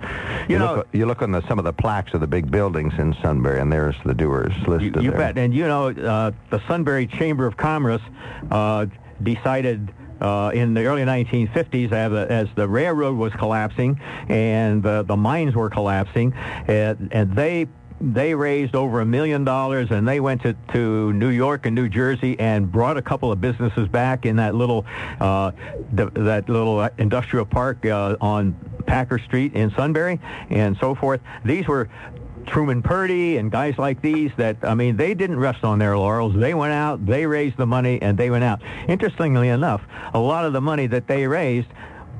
You, 0.47 0.55
you 0.55 0.59
know, 0.59 0.75
look, 0.75 0.87
you 0.93 1.05
look 1.05 1.21
on 1.21 1.31
the, 1.31 1.45
some 1.47 1.59
of 1.59 1.65
the 1.65 1.73
plaques 1.73 2.13
of 2.13 2.21
the 2.21 2.27
big 2.27 2.49
buildings 2.51 2.93
in 2.97 3.15
Sunbury, 3.21 3.59
and 3.59 3.71
there's 3.71 3.95
the 4.05 4.13
doers 4.13 4.53
listed. 4.67 4.95
You, 4.95 5.01
you 5.01 5.11
bet, 5.11 5.37
and 5.37 5.53
you 5.53 5.67
know 5.67 5.89
uh, 5.89 6.31
the 6.49 6.61
Sunbury 6.67 7.07
Chamber 7.07 7.45
of 7.45 7.57
Commerce 7.57 7.96
uh, 8.51 8.85
decided 9.23 9.93
uh, 10.21 10.51
in 10.53 10.73
the 10.73 10.85
early 10.85 11.03
1950s 11.03 11.91
as 11.91 12.47
the 12.55 12.67
railroad 12.67 13.17
was 13.17 13.33
collapsing 13.33 13.99
and 14.29 14.81
the, 14.81 15.03
the 15.03 15.15
mines 15.15 15.55
were 15.55 15.69
collapsing, 15.69 16.33
and, 16.67 17.09
and 17.11 17.35
they 17.35 17.67
they 17.99 18.35
raised 18.35 18.75
over 18.75 19.01
a 19.01 19.05
million 19.05 19.43
dollars 19.43 19.89
and 19.89 20.07
they 20.07 20.19
went 20.19 20.41
to, 20.43 20.55
to 20.71 21.11
New 21.13 21.29
York 21.29 21.65
and 21.65 21.73
New 21.73 21.89
Jersey 21.89 22.39
and 22.39 22.71
brought 22.71 22.95
a 22.95 23.01
couple 23.01 23.31
of 23.31 23.41
businesses 23.41 23.87
back 23.87 24.25
in 24.25 24.35
that 24.35 24.53
little 24.53 24.85
uh, 25.19 25.51
that 25.93 26.47
little 26.47 26.87
industrial 26.99 27.45
park 27.45 27.83
uh, 27.85 28.15
on 28.21 28.55
Packer 28.85 29.17
Street 29.17 29.55
in 29.55 29.71
Sunbury 29.71 30.19
and 30.49 30.77
so 30.77 30.93
forth. 30.93 31.21
These 31.43 31.67
were 31.67 31.89
Truman 32.47 32.81
Purdy 32.81 33.37
and 33.37 33.51
guys 33.51 33.77
like 33.77 34.01
these 34.01 34.31
that, 34.37 34.57
I 34.63 34.73
mean, 34.73 34.97
they 34.97 35.13
didn't 35.13 35.39
rest 35.39 35.63
on 35.63 35.79
their 35.79 35.97
laurels. 35.97 36.33
They 36.35 36.53
went 36.53 36.73
out, 36.73 37.05
they 37.05 37.25
raised 37.25 37.57
the 37.57 37.65
money, 37.67 38.01
and 38.01 38.17
they 38.17 38.29
went 38.29 38.43
out. 38.43 38.61
Interestingly 38.87 39.49
enough, 39.49 39.81
a 40.13 40.19
lot 40.19 40.45
of 40.45 40.53
the 40.53 40.61
money 40.61 40.87
that 40.87 41.07
they 41.07 41.27
raised 41.27 41.67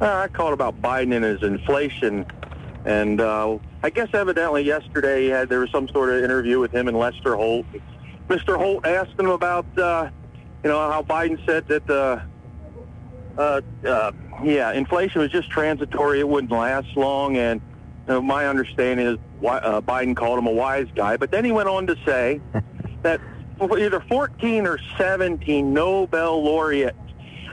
I 0.00 0.28
called 0.28 0.52
about 0.52 0.80
Biden 0.80 1.14
and 1.14 1.24
his 1.24 1.42
inflation. 1.42 2.26
And 2.84 3.20
I 3.20 3.90
guess 3.90 4.08
evidently 4.14 4.62
yesterday 4.62 5.44
there 5.44 5.60
was 5.60 5.70
some 5.70 5.88
sort 5.88 6.10
of 6.10 6.22
interview 6.22 6.58
with 6.58 6.72
him 6.72 6.88
and 6.88 6.98
Lester 6.98 7.36
Holt. 7.36 7.66
Mr. 8.30 8.56
Holt 8.56 8.86
asked 8.86 9.18
him 9.18 9.28
about, 9.28 9.66
uh, 9.76 10.08
you 10.62 10.70
know, 10.70 10.78
how 10.88 11.02
Biden 11.02 11.44
said 11.44 11.66
that, 11.66 11.90
uh, 11.90 12.20
uh, 13.36 13.60
uh, 13.84 14.12
yeah, 14.44 14.72
inflation 14.72 15.20
was 15.20 15.32
just 15.32 15.50
transitory; 15.50 16.20
it 16.20 16.28
wouldn't 16.28 16.52
last 16.52 16.96
long. 16.96 17.36
And 17.36 17.60
you 18.06 18.14
know, 18.14 18.22
my 18.22 18.46
understanding 18.46 19.04
is 19.04 19.18
why, 19.40 19.58
uh, 19.58 19.80
Biden 19.80 20.14
called 20.14 20.38
him 20.38 20.46
a 20.46 20.52
wise 20.52 20.86
guy. 20.94 21.16
But 21.16 21.32
then 21.32 21.44
he 21.44 21.50
went 21.50 21.68
on 21.68 21.88
to 21.88 21.96
say 22.06 22.40
that 23.02 23.20
either 23.60 24.00
14 24.08 24.64
or 24.64 24.78
17 24.96 25.72
Nobel 25.72 26.40
laureates, 26.40 26.96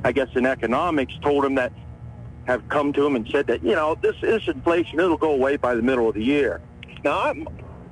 I 0.04 0.12
guess 0.12 0.30
in 0.36 0.46
economics, 0.46 1.14
told 1.24 1.44
him 1.44 1.56
that 1.56 1.74
have 2.46 2.70
come 2.70 2.94
to 2.94 3.06
him 3.06 3.16
and 3.16 3.28
said 3.32 3.48
that 3.48 3.64
you 3.64 3.74
know 3.74 3.98
this 4.00 4.16
is 4.22 4.48
inflation; 4.48 5.00
it'll 5.00 5.18
go 5.18 5.32
away 5.32 5.58
by 5.58 5.74
the 5.74 5.82
middle 5.82 6.08
of 6.08 6.14
the 6.14 6.24
year. 6.24 6.62
Now, 7.04 7.24
I'm, 7.24 7.48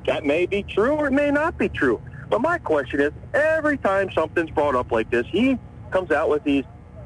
that 0.05 0.23
may 0.23 0.45
be 0.45 0.61
true 0.61 0.93
or 0.93 1.07
it 1.07 1.13
may 1.13 1.31
not 1.31 1.57
be 1.57 1.67
true. 1.67 1.99
But 2.29 2.41
my 2.41 2.57
question 2.57 3.01
is, 3.01 3.11
every 3.33 3.77
time 3.77 4.11
something's 4.11 4.49
brought 4.49 4.75
up 4.75 4.91
like 4.91 5.09
this, 5.11 5.25
he 5.27 5.57
comes 5.91 6.11
out 6.11 6.29
with 6.29 6.43
these 6.43 6.63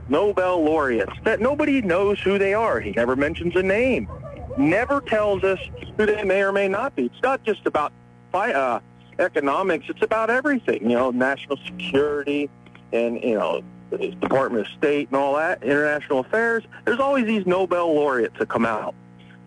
Nobel 0.08 0.64
laureates 0.64 1.14
that 1.24 1.40
nobody 1.40 1.82
knows 1.82 2.20
who 2.20 2.40
they 2.40 2.54
are. 2.54 2.80
He 2.80 2.92
never 2.92 3.16
mentions 3.16 3.56
a 3.56 3.62
name, 3.62 4.10
never 4.58 5.02
tells 5.02 5.44
us 5.44 5.60
who 5.98 6.06
they 6.06 6.24
may 6.24 6.42
or 6.42 6.52
may 6.52 6.68
not 6.68 6.96
be. 6.96 7.06
It's 7.06 7.22
not 7.22 7.44
just 7.44 7.66
about 7.68 7.92
uh, 8.34 8.80
economics. 9.20 9.86
It's 9.90 10.02
about 10.02 10.30
everything, 10.30 10.90
you 10.90 10.96
know, 10.96 11.12
national 11.12 11.58
security, 11.66 12.50
and 12.92 13.22
you 13.24 13.36
know, 13.36 13.62
Department 13.92 14.66
of 14.66 14.74
State 14.78 15.10
and 15.10 15.18
all 15.18 15.36
that, 15.36 15.64
international 15.64 16.20
affairs. 16.20 16.64
There's 16.86 17.00
always 17.00 17.26
these 17.26 17.46
Nobel 17.46 17.94
laureates 17.94 18.38
that 18.40 18.50
come 18.50 18.66
out, 18.66 18.96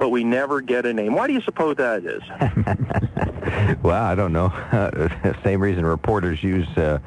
but 0.03 0.09
we 0.09 0.25
never 0.25 0.61
get 0.61 0.85
a 0.85 0.93
name. 0.93 1.15
Why 1.15 1.29
do 1.29 1.33
you 1.33 1.41
suppose 1.43 1.77
that 1.77 2.05
is? 2.05 2.23
well, 3.85 4.03
I 4.03 4.17
don't 4.17 4.33
know. 4.33 4.49
The 4.73 5.37
same 5.45 5.61
reason 5.61 5.87
reporters 5.87 6.43
use 6.43 6.67
uh, 6.77 6.99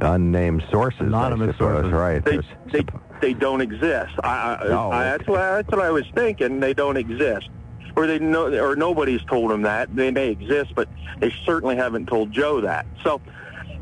unnamed 0.00 0.64
sources. 0.70 1.02
Anonymous 1.02 1.58
sources, 1.58 1.92
right? 1.92 2.24
They, 2.24 2.38
they, 2.72 2.86
they 3.20 3.34
don't 3.34 3.60
exist. 3.60 4.14
I, 4.24 4.54
I, 4.54 4.66
Oh, 4.68 4.90
I, 4.90 5.04
that's, 5.04 5.28
what, 5.28 5.36
that's 5.40 5.68
what 5.68 5.80
I 5.80 5.90
was 5.90 6.06
thinking. 6.14 6.58
They 6.58 6.72
don't 6.72 6.96
exist, 6.96 7.50
or 7.96 8.06
they 8.06 8.18
know, 8.18 8.46
or 8.64 8.76
nobody's 8.76 9.22
told 9.24 9.50
them 9.50 9.60
that 9.62 9.94
they 9.94 10.10
may 10.10 10.28
exist, 10.28 10.74
but 10.74 10.88
they 11.18 11.34
certainly 11.44 11.76
haven't 11.76 12.06
told 12.06 12.32
Joe 12.32 12.62
that. 12.62 12.86
So, 13.04 13.20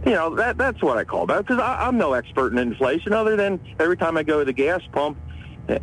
you 0.05 0.11
know, 0.11 0.35
that 0.35 0.59
that's 0.59 0.83
what 0.83 0.99
I 0.99 1.05
call 1.05 1.27
that 1.27 1.47
because 1.47 1.63
I'm 1.63 1.99
no 1.99 2.15
expert 2.15 2.51
in 2.51 2.59
inflation, 2.59 3.13
other 3.13 3.37
than 3.37 3.61
every 3.79 3.97
time 3.97 4.17
I 4.17 4.25
go 4.25 4.41
to 4.41 4.45
the 4.45 4.53
gas 4.53 4.83
pump 4.91 5.19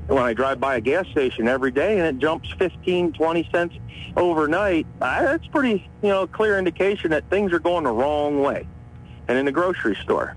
when 0.08 0.24
I 0.24 0.34
drive 0.34 0.60
by 0.60 0.76
a 0.76 0.82
gas 0.82 1.08
station 1.08 1.48
every 1.48 1.72
day 1.72 2.00
and 2.00 2.08
it 2.08 2.20
jumps 2.20 2.50
15, 2.58 3.14
20 3.14 3.50
cents 3.52 3.76
overnight. 4.16 4.86
I, 5.02 5.24
that's 5.24 5.48
pretty, 5.48 5.90
you 6.02 6.10
know, 6.10 6.28
clear 6.28 6.58
indication 6.58 7.12
that 7.12 7.30
things 7.30 7.54
are 7.54 7.60
going 7.60 7.84
the 7.84 7.92
wrong 7.92 8.42
way. 8.42 8.68
And 9.28 9.38
in 9.38 9.46
the 9.46 9.52
grocery 9.52 9.98
store, 10.04 10.36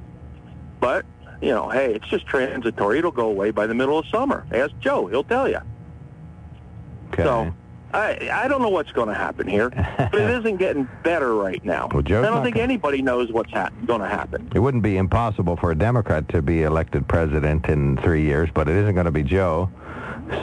but 0.80 1.06
you 1.40 1.50
know, 1.50 1.68
hey, 1.68 1.94
it's 1.94 2.08
just 2.08 2.26
transitory. 2.26 2.98
It'll 2.98 3.12
go 3.12 3.28
away 3.28 3.50
by 3.50 3.66
the 3.66 3.74
middle 3.74 3.98
of 3.98 4.06
summer. 4.08 4.44
Ask 4.52 4.72
Joe; 4.80 5.06
he'll 5.06 5.22
tell 5.22 5.48
you. 5.48 5.60
Okay. 7.12 7.22
So 7.22 7.54
I 7.92 8.30
I 8.32 8.48
don't 8.48 8.62
know 8.62 8.68
what's 8.68 8.92
going 8.92 9.08
to 9.08 9.14
happen 9.14 9.46
here, 9.46 9.70
but 9.70 10.14
it 10.14 10.30
isn't 10.40 10.56
getting 10.56 10.88
better 11.02 11.34
right 11.34 11.64
now. 11.64 11.88
Well, 11.92 12.02
Joe's 12.02 12.24
I 12.26 12.30
don't 12.30 12.42
think 12.42 12.54
gonna- 12.56 12.64
anybody 12.64 13.02
knows 13.02 13.32
what's 13.32 13.50
ha- 13.52 13.70
going 13.86 14.00
to 14.00 14.08
happen. 14.08 14.50
It 14.54 14.60
wouldn't 14.60 14.82
be 14.82 14.96
impossible 14.96 15.56
for 15.56 15.70
a 15.70 15.74
Democrat 15.74 16.28
to 16.30 16.42
be 16.42 16.62
elected 16.62 17.08
president 17.08 17.66
in 17.66 17.96
three 17.98 18.22
years, 18.22 18.48
but 18.52 18.68
it 18.68 18.76
isn't 18.76 18.94
going 18.94 19.06
to 19.06 19.10
be 19.12 19.22
Joe. 19.22 19.70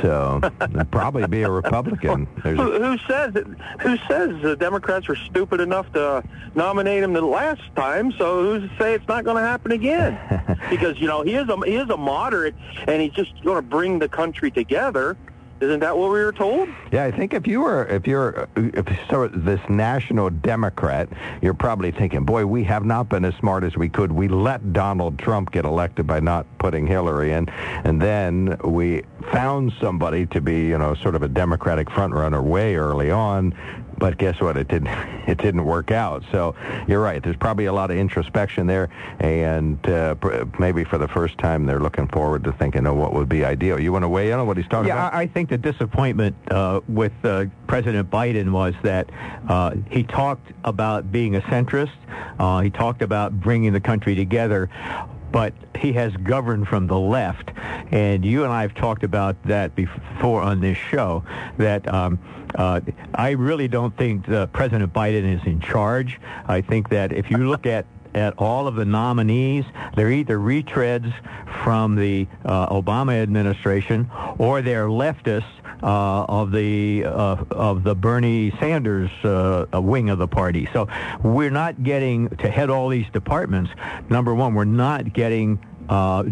So 0.02 0.42
it'd 0.62 0.92
probably 0.92 1.26
be 1.28 1.44
a 1.44 1.50
Republican. 1.50 2.28
There's 2.44 2.58
Who, 2.60 2.84
who 2.84 2.98
says 3.08 3.34
it, 3.36 3.48
who 3.80 3.96
says 4.10 4.42
the 4.42 4.56
Democrats 4.58 5.08
were 5.08 5.16
stupid 5.16 5.62
enough 5.62 5.90
to 5.94 6.24
nominate 6.56 7.04
him 7.04 7.14
the 7.14 7.22
last 7.22 7.62
time? 7.76 8.12
So 8.18 8.42
who's 8.60 8.70
to 8.70 8.78
say 8.78 8.94
it's 8.96 9.08
not 9.08 9.24
going 9.24 9.38
to 9.38 9.44
happen 9.44 9.72
again? 9.72 10.20
because 10.70 11.00
you 11.00 11.08
know 11.08 11.22
he 11.24 11.36
is 11.36 11.48
a 11.48 11.56
he 11.66 11.76
is 11.76 11.90
a 11.90 11.96
moderate, 11.96 12.56
and 12.88 13.02
he's 13.02 13.14
just 13.14 13.32
going 13.46 13.56
to 13.56 13.62
bring 13.62 14.00
the 14.00 14.10
country 14.10 14.52
together. 14.52 15.16
Isn't 15.60 15.80
that 15.80 15.98
what 15.98 16.12
we 16.12 16.20
were 16.20 16.32
told? 16.32 16.70
Yeah, 16.92 17.06
I 17.06 17.12
think 17.12 17.34
if 17.34 17.48
you 17.48 17.62
were, 17.62 17.86
if 17.88 18.06
you're, 18.06 18.48
if 18.56 18.88
so 19.10 19.28
this 19.28 19.60
national 19.70 20.30
Democrat, 20.30 21.10
you're 21.42 21.56
probably 21.56 21.90
thinking, 21.90 22.24
boy, 22.26 22.46
we 22.46 22.64
have 22.66 22.86
not 22.86 23.10
been 23.10 23.26
as 23.26 23.34
smart 23.36 23.64
as 23.64 23.76
we 23.76 23.90
could. 23.90 24.12
We 24.12 24.28
let 24.28 24.72
Donald 24.72 25.18
Trump 25.18 25.52
get 25.52 25.66
elected 25.66 26.06
by 26.06 26.20
not 26.20 26.46
putting 26.60 26.86
Hillary 26.86 27.32
in, 27.32 27.50
and 27.84 28.00
then 28.00 28.58
we 28.64 29.04
found 29.32 29.74
somebody 29.82 30.26
to 30.28 30.42
be, 30.42 30.68
you 30.68 30.78
know, 30.78 30.96
sort 30.96 31.16
of 31.16 31.24
a 31.24 31.28
Democratic 31.28 31.88
frontrunner 31.90 32.44
way 32.44 32.76
early 32.76 33.12
on. 33.12 33.54
But 34.00 34.18
guess 34.20 34.40
what? 34.40 34.58
It 34.58 34.68
didn't. 34.68 34.88
It 35.28 35.40
didn't 35.40 35.66
work 35.66 35.92
out. 35.92 36.24
So 36.32 36.56
you're 36.88 37.02
right. 37.02 37.22
There's 37.22 37.36
probably 37.36 37.66
a 37.66 37.74
lot 37.74 37.92
of 37.92 37.98
introspection 37.98 38.66
there, 38.66 38.88
and 39.20 39.78
uh, 39.90 40.16
pr- 40.16 40.44
maybe 40.58 40.86
for 40.86 40.98
the 40.98 41.10
first 41.10 41.38
time 41.38 41.66
they're 41.66 41.82
looking 41.82 42.08
forward 42.08 42.46
to 42.46 42.54
thinking, 42.54 42.88
of 42.88 42.96
what 42.96 43.12
would 43.14 43.28
be 43.28 43.44
ideal. 43.44 43.78
You 43.78 43.92
want 43.92 44.04
to 44.04 44.08
weigh 44.10 44.32
in 44.32 44.40
on 44.40 44.48
what 44.48 44.56
he's 44.56 44.70
talking 44.70 44.88
Yeah, 44.88 45.08
about? 45.08 45.14
I 45.14 45.24
I 45.24 45.28
think 45.28 45.50
the 45.50 45.58
disappointment 45.58 46.34
uh, 46.50 46.80
with 46.88 47.12
uh, 47.26 47.48
President 47.68 48.10
Biden 48.10 48.52
was 48.54 48.74
that 48.84 49.10
uh, 49.50 49.76
he 49.92 50.04
talked 50.04 50.50
about 50.64 51.12
being 51.12 51.36
a 51.36 51.42
centrist. 51.42 51.92
Uh, 52.40 52.62
he 52.62 52.70
talked 52.70 53.02
about 53.02 53.38
bringing 53.42 53.74
the 53.74 53.82
country 53.82 54.16
together. 54.16 54.70
But 55.32 55.54
he 55.78 55.94
has 55.94 56.16
governed 56.18 56.68
from 56.68 56.88
the 56.88 56.98
left, 56.98 57.52
and 57.92 58.26
you 58.26 58.44
and 58.44 58.52
I 58.52 58.62
have 58.62 58.74
talked 58.74 59.04
about 59.04 59.42
that 59.44 59.76
before 59.76 60.42
on 60.42 60.62
this 60.62 60.78
show. 60.78 61.24
That 61.58 61.88
um, 61.94 62.18
uh, 62.56 62.82
I 63.14 63.32
really 63.32 63.68
don't 63.68 63.96
think 63.98 64.26
President 64.26 64.94
Biden 64.94 65.40
is 65.40 65.46
in 65.46 65.60
charge. 65.60 66.20
I 66.48 66.62
think 66.62 66.90
that 66.90 67.12
if 67.12 67.30
you 67.30 67.38
look 67.50 67.66
at 67.66 67.86
at 68.18 68.34
all 68.38 68.68
of 68.68 68.76
the 68.76 68.86
nominees. 68.86 69.66
They're 69.96 70.12
either 70.12 70.38
retreads 70.38 71.14
from 71.64 71.96
the 71.96 72.28
uh, 72.44 72.68
Obama 72.70 73.22
administration 73.22 74.10
or 74.38 74.62
they're 74.62 74.88
leftists 74.88 75.46
uh, 75.84 76.26
of 76.28 76.52
the 76.52 77.06
uh, 77.06 77.36
of 77.52 77.84
the 77.84 77.94
Bernie 77.94 78.52
Sanders 78.60 79.12
uh, 79.24 79.68
wing 79.74 80.10
of 80.10 80.18
the 80.18 80.28
party. 80.28 80.68
So 80.74 80.88
we're 81.24 81.52
not 81.52 81.84
getting 81.84 82.30
to 82.38 82.50
head 82.50 82.70
all 82.70 82.90
these 82.90 83.06
departments. 83.14 83.72
Number 84.10 84.34
one, 84.34 84.56
we're 84.56 84.66
not 84.66 85.14
getting 85.14 85.60
uh, 85.90 86.24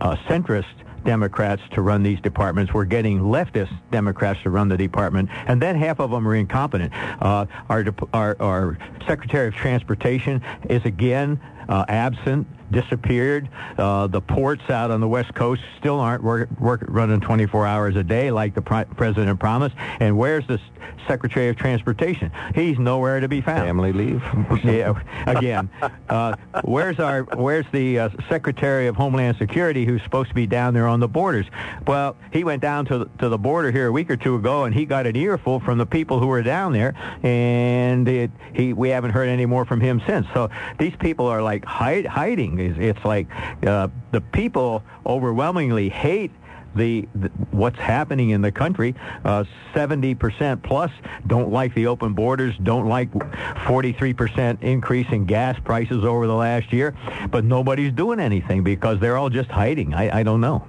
uh, 0.00 0.16
centrist 0.28 0.66
Democrats 1.04 1.62
to 1.72 1.82
run 1.82 2.02
these 2.02 2.20
departments. 2.20 2.72
We're 2.72 2.84
getting 2.84 3.20
leftist 3.20 3.76
Democrats 3.90 4.40
to 4.42 4.50
run 4.50 4.68
the 4.68 4.76
department, 4.76 5.30
and 5.46 5.60
then 5.60 5.76
half 5.76 6.00
of 6.00 6.10
them 6.10 6.26
are 6.26 6.34
incompetent. 6.34 6.92
Uh, 7.20 7.46
our, 7.68 7.84
our 8.12 8.36
our 8.40 8.78
Secretary 9.06 9.48
of 9.48 9.54
Transportation 9.54 10.42
is 10.68 10.84
again 10.84 11.40
uh, 11.68 11.84
absent, 11.88 12.46
disappeared. 12.72 13.48
Uh, 13.78 14.06
the 14.08 14.20
ports 14.20 14.68
out 14.68 14.90
on 14.90 15.00
the 15.00 15.08
West 15.08 15.34
Coast 15.34 15.62
still 15.78 16.00
aren't 16.00 16.22
work, 16.24 16.48
work, 16.58 16.84
running 16.88 17.20
24 17.20 17.66
hours 17.66 17.94
a 17.96 18.02
day 18.02 18.30
like 18.30 18.54
the 18.54 18.62
pri- 18.62 18.84
president 18.84 19.38
promised. 19.38 19.76
And 20.00 20.18
where's 20.18 20.46
the 20.48 20.54
s- 20.54 20.60
Secretary 21.06 21.48
of 21.48 21.56
Transportation? 21.56 22.30
He's 22.54 22.78
nowhere 22.78 23.20
to 23.20 23.28
be 23.28 23.40
found. 23.40 23.60
Family 23.66 23.92
leave. 23.92 24.22
Yeah, 24.62 24.94
again, 25.26 25.68
uh, 26.08 26.36
where's 26.64 26.98
our 27.00 27.22
where's 27.22 27.66
the 27.72 27.98
uh, 27.98 28.08
Secretary 28.28 28.86
of 28.86 28.94
Homeland 28.96 29.36
Security 29.38 29.84
who's 29.84 30.02
supposed 30.02 30.28
to 30.28 30.34
be 30.34 30.46
down 30.46 30.72
there 30.72 30.86
on 30.86 31.00
the 31.00 31.08
borders? 31.08 31.46
Well, 31.86 32.16
he 32.32 32.44
went 32.44 32.62
down 32.62 32.84
to 32.86 32.98
the, 32.98 33.04
to 33.18 33.28
the 33.28 33.38
border 33.38 33.72
here 33.72 33.88
a 33.88 33.92
week 33.92 34.08
or 34.10 34.16
two 34.16 34.36
ago, 34.36 34.64
and 34.64 34.74
he 34.74 34.84
got 34.86 35.06
an 35.06 35.16
earful 35.16 35.58
from 35.60 35.78
the 35.78 35.86
people 35.86 36.20
who 36.20 36.26
were 36.28 36.42
down 36.42 36.72
there, 36.72 36.94
and 37.24 38.06
it, 38.08 38.30
he 38.54 38.72
we 38.72 38.88
haven't 38.90 39.10
heard 39.10 39.28
any 39.28 39.46
more 39.46 39.64
from 39.64 39.80
him 39.80 40.00
since. 40.06 40.26
So 40.32 40.48
these 40.78 40.94
people 41.00 41.26
are 41.26 41.42
like 41.42 41.64
hide, 41.64 42.06
hiding. 42.06 42.58
It's, 42.66 42.78
it's 42.78 43.04
like 43.04 43.26
uh, 43.66 43.88
the 44.10 44.20
people 44.20 44.82
overwhelmingly 45.06 45.88
hate 45.88 46.30
the, 46.74 47.06
the 47.14 47.28
what's 47.50 47.78
happening 47.78 48.30
in 48.30 48.40
the 48.40 48.52
country. 48.52 48.94
Uh, 49.24 49.44
70% 49.74 50.62
plus 50.62 50.90
don't 51.26 51.50
like 51.50 51.74
the 51.74 51.86
open 51.86 52.14
borders, 52.14 52.54
don't 52.62 52.88
like 52.88 53.10
43% 53.12 54.62
increase 54.62 55.06
in 55.10 55.24
gas 55.26 55.58
prices 55.64 56.04
over 56.04 56.26
the 56.26 56.34
last 56.34 56.72
year, 56.72 56.94
but 57.30 57.44
nobody's 57.44 57.92
doing 57.92 58.20
anything 58.20 58.62
because 58.62 58.98
they're 59.00 59.16
all 59.16 59.30
just 59.30 59.50
hiding. 59.50 59.94
I, 59.94 60.20
I 60.20 60.22
don't 60.22 60.40
know. 60.40 60.66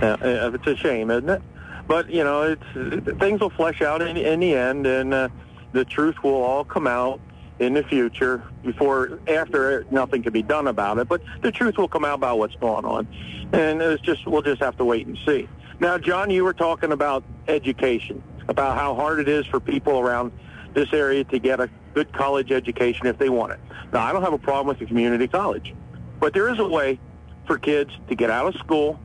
Uh, 0.00 0.16
it's 0.54 0.66
a 0.66 0.76
shame, 0.76 1.10
isn't 1.10 1.28
it? 1.28 1.42
But 1.86 2.10
you 2.10 2.24
know, 2.24 2.42
it's 2.42 3.18
things 3.18 3.40
will 3.40 3.50
flesh 3.50 3.82
out 3.82 4.02
in, 4.02 4.16
in 4.16 4.40
the 4.40 4.54
end, 4.54 4.86
and 4.86 5.14
uh, 5.14 5.28
the 5.72 5.84
truth 5.84 6.16
will 6.22 6.42
all 6.42 6.64
come 6.64 6.86
out 6.86 7.20
in 7.58 7.74
the 7.74 7.82
future. 7.84 8.42
Before, 8.62 9.18
after, 9.28 9.86
nothing 9.90 10.22
can 10.22 10.32
be 10.32 10.42
done 10.42 10.66
about 10.66 10.98
it, 10.98 11.08
but 11.08 11.22
the 11.42 11.50
truth 11.50 11.76
will 11.78 11.88
come 11.88 12.04
out 12.04 12.14
about 12.14 12.38
what's 12.38 12.54
going 12.56 12.84
on, 12.84 13.08
and 13.52 13.80
it's 13.80 14.02
just 14.02 14.26
we'll 14.26 14.42
just 14.42 14.62
have 14.62 14.76
to 14.78 14.84
wait 14.84 15.06
and 15.06 15.18
see. 15.26 15.48
Now, 15.80 15.98
John, 15.98 16.30
you 16.30 16.44
were 16.44 16.54
talking 16.54 16.92
about 16.92 17.24
education, 17.48 18.22
about 18.48 18.76
how 18.76 18.94
hard 18.94 19.20
it 19.20 19.28
is 19.28 19.46
for 19.46 19.60
people 19.60 19.98
around 19.98 20.32
this 20.74 20.92
area 20.92 21.24
to 21.24 21.38
get 21.38 21.60
a 21.60 21.70
good 21.94 22.12
college 22.12 22.52
education 22.52 23.06
if 23.06 23.18
they 23.18 23.28
want 23.28 23.52
it. 23.52 23.60
Now, 23.92 24.04
I 24.04 24.12
don't 24.12 24.22
have 24.22 24.32
a 24.32 24.38
problem 24.38 24.66
with 24.66 24.78
the 24.78 24.86
community 24.86 25.28
college, 25.28 25.74
but 26.20 26.34
there 26.34 26.48
is 26.52 26.58
a 26.58 26.66
way 26.66 26.98
for 27.46 27.58
kids 27.58 27.90
to 28.08 28.14
get 28.14 28.30
out 28.30 28.46
of 28.46 28.54
school 28.56 28.98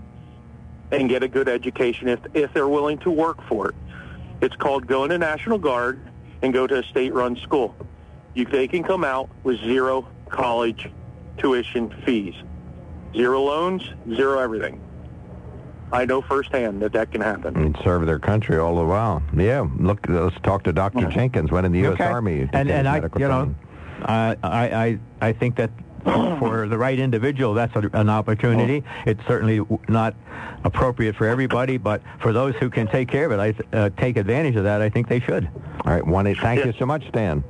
and 0.91 1.07
get 1.07 1.23
a 1.23 1.27
good 1.27 1.47
education 1.47 2.09
if 2.09 2.19
if 2.33 2.53
they're 2.53 2.67
willing 2.67 2.97
to 2.99 3.11
work 3.11 3.41
for 3.47 3.69
it. 3.69 3.75
It's 4.41 4.55
called 4.55 4.87
go 4.87 5.03
into 5.03 5.17
National 5.17 5.57
Guard 5.57 6.01
and 6.41 6.51
go 6.51 6.67
to 6.67 6.79
a 6.79 6.83
state-run 6.83 7.37
school. 7.37 7.75
You 8.33 8.45
they 8.45 8.67
can 8.67 8.83
come 8.83 9.03
out 9.03 9.29
with 9.43 9.59
zero 9.59 10.07
college 10.29 10.89
tuition 11.37 11.93
fees, 12.05 12.35
zero 13.15 13.41
loans, 13.43 13.83
zero 14.15 14.39
everything. 14.39 14.81
I 15.93 16.05
know 16.05 16.21
firsthand 16.21 16.81
that 16.81 16.93
that 16.93 17.11
can 17.11 17.19
happen. 17.19 17.55
and 17.57 17.77
serve 17.83 18.05
their 18.05 18.19
country 18.19 18.57
all 18.57 18.77
the 18.77 18.85
while. 18.85 19.21
Yeah, 19.35 19.67
look, 19.77 19.99
let's 20.07 20.39
talk 20.41 20.63
to 20.63 20.71
Dr. 20.71 21.07
Jenkins, 21.07 21.51
went 21.51 21.65
in 21.65 21.73
the 21.73 21.79
U.S. 21.79 21.93
Okay. 21.95 22.05
Army. 22.05 22.49
And, 22.53 22.71
and 22.71 22.87
I, 22.87 22.93
medical 23.01 23.19
you 23.19 23.27
know, 23.27 23.39
training. 23.43 23.55
I, 24.03 24.37
I, 24.41 24.85
I 24.85 24.99
I 25.29 25.33
think 25.33 25.57
that 25.57 25.69
for 26.39 26.67
the 26.69 26.77
right 26.77 26.97
individual, 26.97 27.53
that's 27.53 27.75
a, 27.75 27.89
an 27.93 28.09
opportunity. 28.09 28.83
It's 29.05 29.19
certainly 29.27 29.59
not 29.89 30.15
appropriate 30.63 31.15
for 31.17 31.27
everybody, 31.27 31.77
but 31.77 32.01
for 32.21 32.31
those 32.31 32.55
who 32.55 32.69
can 32.69 32.87
take 32.87 33.09
care 33.09 33.25
of 33.25 33.33
it, 33.33 33.39
I 33.73 33.77
uh, 33.77 33.89
take 33.97 34.15
advantage 34.15 34.55
of 34.55 34.63
that. 34.63 34.81
I 34.81 34.89
think 34.89 35.09
they 35.09 35.19
should. 35.19 35.49
All 35.85 35.91
right, 35.91 36.05
one 36.05 36.25
eight. 36.25 36.37
Thank 36.39 36.61
Yeah. 36.61 36.67
you 36.67 36.73
so 36.79 36.85
much, 36.85 37.05
Stan. 37.09 37.43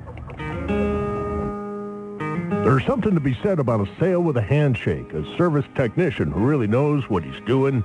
There's 2.64 2.84
something 2.86 3.14
to 3.14 3.20
be 3.20 3.38
said 3.40 3.60
about 3.60 3.86
a 3.86 4.00
sale 4.00 4.20
with 4.20 4.36
a 4.36 4.42
handshake, 4.42 5.12
a 5.12 5.22
service 5.36 5.66
technician 5.76 6.32
who 6.32 6.40
really 6.40 6.66
knows 6.66 7.08
what 7.08 7.22
he's 7.22 7.40
doing, 7.46 7.84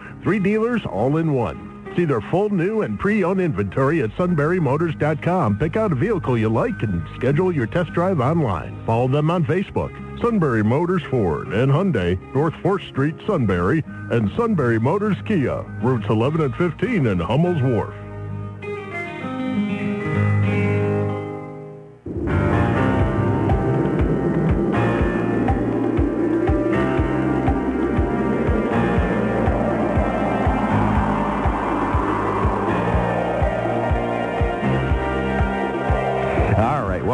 Three 0.23 0.39
dealers 0.39 0.85
all 0.85 1.17
in 1.17 1.33
one. 1.33 1.71
See 1.95 2.05
their 2.05 2.21
full 2.21 2.49
new 2.49 2.83
and 2.83 2.99
pre-owned 2.99 3.41
inventory 3.41 4.01
at 4.01 4.11
sunburymotors.com. 4.11 5.57
Pick 5.57 5.75
out 5.75 5.91
a 5.91 5.95
vehicle 5.95 6.37
you 6.37 6.47
like 6.47 6.83
and 6.83 7.03
schedule 7.17 7.51
your 7.51 7.67
test 7.67 7.91
drive 7.91 8.19
online. 8.21 8.81
Follow 8.85 9.07
them 9.07 9.29
on 9.29 9.43
Facebook. 9.45 9.91
Sunbury 10.21 10.63
Motors 10.63 11.03
Ford 11.09 11.47
and 11.47 11.71
Hyundai, 11.71 12.19
North 12.35 12.53
4th 12.55 12.87
Street, 12.89 13.15
Sunbury, 13.25 13.83
and 14.11 14.31
Sunbury 14.37 14.79
Motors 14.79 15.17
Kia, 15.25 15.63
routes 15.81 16.05
11 16.09 16.41
and 16.41 16.55
15 16.55 17.07
in 17.07 17.19
Hummel's 17.19 17.61
Wharf. 17.61 17.93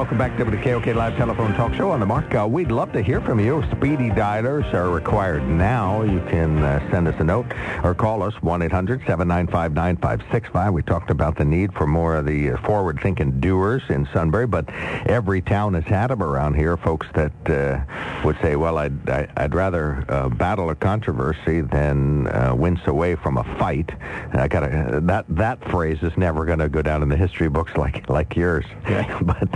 Welcome 0.08 0.20
back 0.20 0.38
to 0.38 0.46
the 0.46 0.56
KOK 0.56 0.96
Live 0.96 1.18
Telephone 1.18 1.54
Talk 1.56 1.74
Show 1.74 1.92
on 1.92 2.00
the 2.00 2.06
Mark. 2.06 2.34
Uh, 2.34 2.48
we'd 2.50 2.72
love 2.72 2.94
to 2.94 3.02
hear 3.02 3.20
from 3.20 3.42
you. 3.42 3.62
Speedy 3.76 4.10
dialers 4.10 4.74
are 4.74 4.90
required 4.90 5.46
now. 5.46 6.04
You 6.04 6.22
can 6.30 6.60
uh, 6.60 6.80
send 6.90 7.10
us 7.10 7.16
a 7.20 7.26
note 7.26 7.48
or 7.84 7.94
call 7.94 8.24
us 8.24 8.34
1-800-795-9565. 8.36 10.72
We 10.72 10.82
talked 10.82 11.10
about 11.10 11.36
the 11.36 11.44
need 11.44 11.74
for 11.74 11.86
more 11.86 12.16
of 12.16 12.26
the 12.26 12.52
uh, 12.52 12.58
forward-thinking 12.62 13.42
doers 13.42 13.84
in 13.90 14.08
Sunbury, 14.14 14.48
but 14.48 14.70
every 15.08 15.42
town 15.42 15.74
has 15.74 15.84
had 15.84 16.08
them 16.08 16.24
around 16.24 16.54
here. 16.54 16.78
Folks 16.78 17.08
that 17.14 17.34
uh, 17.50 17.82
would 18.24 18.38
say, 18.42 18.56
well, 18.56 18.78
I'd, 18.78 19.10
I, 19.10 19.20
would 19.20 19.32
i 19.36 19.42
would 19.42 19.56
rather 19.56 20.06
uh, 20.08 20.30
battle 20.30 20.70
a 20.70 20.76
controversy 20.76 21.60
than 21.60 22.28
uh, 22.28 22.56
wince 22.56 22.80
away 22.86 23.16
from 23.16 23.38
a 23.38 23.44
fight. 23.60 23.90
I 24.32 24.48
gotta, 24.48 25.02
that, 25.04 25.26
that 25.28 25.62
phrase 25.70 25.98
is 26.02 26.16
never 26.16 26.46
going 26.46 26.60
to 26.60 26.70
go 26.70 26.82
down 26.82 27.04
in 27.04 27.10
the 27.10 27.18
history 27.18 27.50
books 27.50 27.76
like, 27.76 28.10
like 28.10 28.38
yours. 28.38 28.64
Yeah. 28.86 29.20
but 29.22 29.50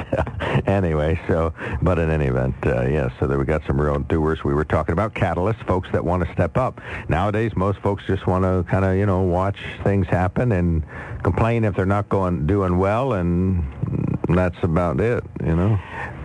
anyway, 0.65 1.19
so, 1.27 1.53
but 1.81 1.99
in 1.99 2.09
any 2.09 2.25
event, 2.25 2.55
uh, 2.65 2.81
yeah, 2.81 3.09
so 3.19 3.27
there 3.27 3.37
we 3.37 3.45
got 3.45 3.65
some 3.65 3.79
real 3.79 3.99
doers. 3.99 4.43
We 4.43 4.53
were 4.53 4.65
talking 4.65 4.93
about 4.93 5.13
catalysts, 5.13 5.65
folks 5.65 5.89
that 5.91 6.03
want 6.03 6.25
to 6.25 6.33
step 6.33 6.57
up. 6.57 6.81
Nowadays, 7.09 7.55
most 7.55 7.79
folks 7.79 8.03
just 8.07 8.27
want 8.27 8.43
to 8.43 8.69
kind 8.69 8.85
of, 8.85 8.95
you 8.95 9.05
know, 9.05 9.21
watch 9.21 9.57
things 9.83 10.07
happen 10.07 10.51
and 10.51 10.83
complain 11.23 11.63
if 11.63 11.75
they're 11.75 11.85
not 11.85 12.09
going, 12.09 12.47
doing 12.47 12.77
well, 12.77 13.13
and 13.13 13.63
that's 14.29 14.57
about 14.63 14.99
it, 14.99 15.23
you 15.43 15.55
know. 15.55 15.79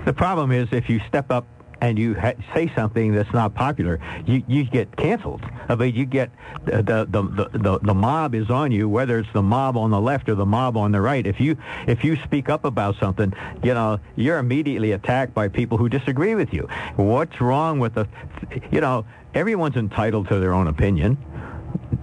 The 0.05 0.13
problem 0.13 0.53
is 0.53 0.69
if 0.73 0.89
you 0.89 1.01
step 1.09 1.31
up 1.31 1.47
and 1.81 1.99
you 1.99 2.15
ha- 2.15 2.35
say 2.55 2.73
something 2.75 3.13
that's 3.13 3.33
not 3.33 3.55
popular, 3.55 4.01
you, 4.27 4.43
you 4.47 4.65
get 4.65 4.97
canceled. 4.97 5.43
I 5.69 5.75
mean, 5.75 5.95
you 5.95 6.07
get 6.07 6.31
uh, 6.73 6.83
the, 6.83 7.07
the 7.09 7.23
the, 7.23 7.59
the 7.59 7.79
the 7.81 7.95
mob 7.95 8.35
is 8.35 8.51
on 8.51 8.73
you, 8.73 8.89
whether 8.89 9.19
it's 9.19 9.33
the 9.33 9.43
mob 9.43 9.77
on 9.77 9.91
the 9.91 10.01
left 10.01 10.29
or 10.29 10.35
the 10.35 10.47
mob 10.47 10.77
on 10.77 10.93
the 10.93 11.01
right. 11.01 11.27
If 11.27 11.41
you 11.41 11.57
if 11.87 12.05
you 12.05 12.17
speak 12.25 12.49
up 12.49 12.65
about 12.65 12.97
something, 12.97 13.33
you 13.63 13.75
know, 13.75 13.99
you're 14.17 14.39
immediately 14.39 14.93
attacked 14.93 15.35
by 15.35 15.49
people 15.49 15.79
who 15.79 15.89
disagree 15.89 16.35
with 16.35 16.53
you. 16.53 16.69
What's 16.97 17.41
wrong 17.41 17.79
with 17.79 17.95
the, 17.95 18.09
you 18.71 18.81
know, 18.81 19.05
everyone's 19.35 19.77
entitled 19.77 20.29
to 20.29 20.39
their 20.39 20.55
own 20.55 20.67
opinion. 20.69 21.19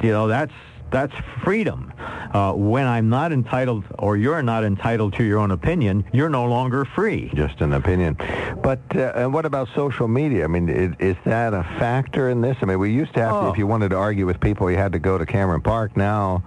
You 0.02 0.12
know, 0.12 0.28
that's 0.28 0.54
that's 0.94 1.14
freedom. 1.44 1.92
Uh, 2.34 2.54
when 2.54 2.86
I'm 2.86 3.10
not 3.10 3.34
entitled, 3.34 3.84
or 3.98 4.16
you're 4.16 4.44
not 4.44 4.64
entitled 4.64 5.14
to 5.16 5.24
your 5.24 5.40
own 5.40 5.52
opinion, 5.52 6.06
you're 6.14 6.30
no 6.30 6.46
longer 6.46 6.86
free. 6.86 7.32
Just 7.34 7.62
an 7.62 7.74
opinion. 7.74 8.16
But 8.62 8.80
uh, 8.96 9.28
what 9.28 9.46
about 9.46 9.70
social 9.76 10.08
media? 10.08 10.44
I 10.44 10.48
mean, 10.48 10.70
is, 10.70 10.94
is, 11.00 11.18
that 11.26 11.54
a 11.54 11.64
factor 11.80 12.30
in 12.30 12.42
this? 12.42 12.58
I 12.62 12.66
mean, 12.66 12.80
we 12.80 12.92
used 12.92 13.14
to 13.16 13.22
have, 13.22 13.34
oh. 13.34 13.42
to, 13.44 13.50
if 13.50 13.58
you 13.58 13.66
wanted 13.66 13.90
to 13.90 13.98
argue 13.98 14.26
with 14.26 14.40
people, 14.40 14.70
you 14.70 14.78
had 14.78 14.92
to 14.92 15.00
go 15.00 15.18
to 15.18 15.26
Cameron 15.26 15.62
Park. 15.62 15.98
Now, 15.98 16.44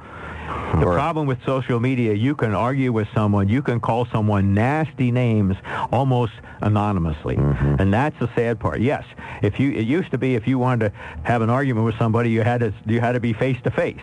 the 0.81 0.87
problem 0.87 1.27
with 1.27 1.43
social 1.45 1.81
media, 1.81 2.13
you 2.13 2.35
can 2.35 2.55
argue 2.55 2.93
with 2.93 3.09
someone, 3.15 3.49
you 3.49 3.63
can 3.63 3.81
call 3.81 4.07
someone 4.07 4.55
nasty 4.55 5.11
names 5.11 5.57
almost 5.93 6.33
anonymously, 6.61 7.37
mm-hmm. 7.37 7.77
and 7.79 7.93
that's 7.93 8.19
the 8.19 8.29
sad 8.35 8.59
part. 8.59 8.81
Yes, 8.81 9.05
if 9.43 9.59
you 9.59 9.73
it 9.73 9.87
used 9.87 10.11
to 10.11 10.19
be 10.19 10.35
if 10.35 10.47
you 10.47 10.59
wanted 10.59 10.91
to 10.91 10.97
have 11.23 11.43
an 11.43 11.51
argument 11.51 11.87
with 11.87 11.99
somebody, 11.99 12.31
you 12.31 12.43
had 12.43 12.61
to 12.61 12.73
you 12.87 13.01
had 13.01 13.13
to 13.13 13.21
be 13.21 13.33
face 13.33 13.59
to 13.65 13.71
face. 13.71 14.01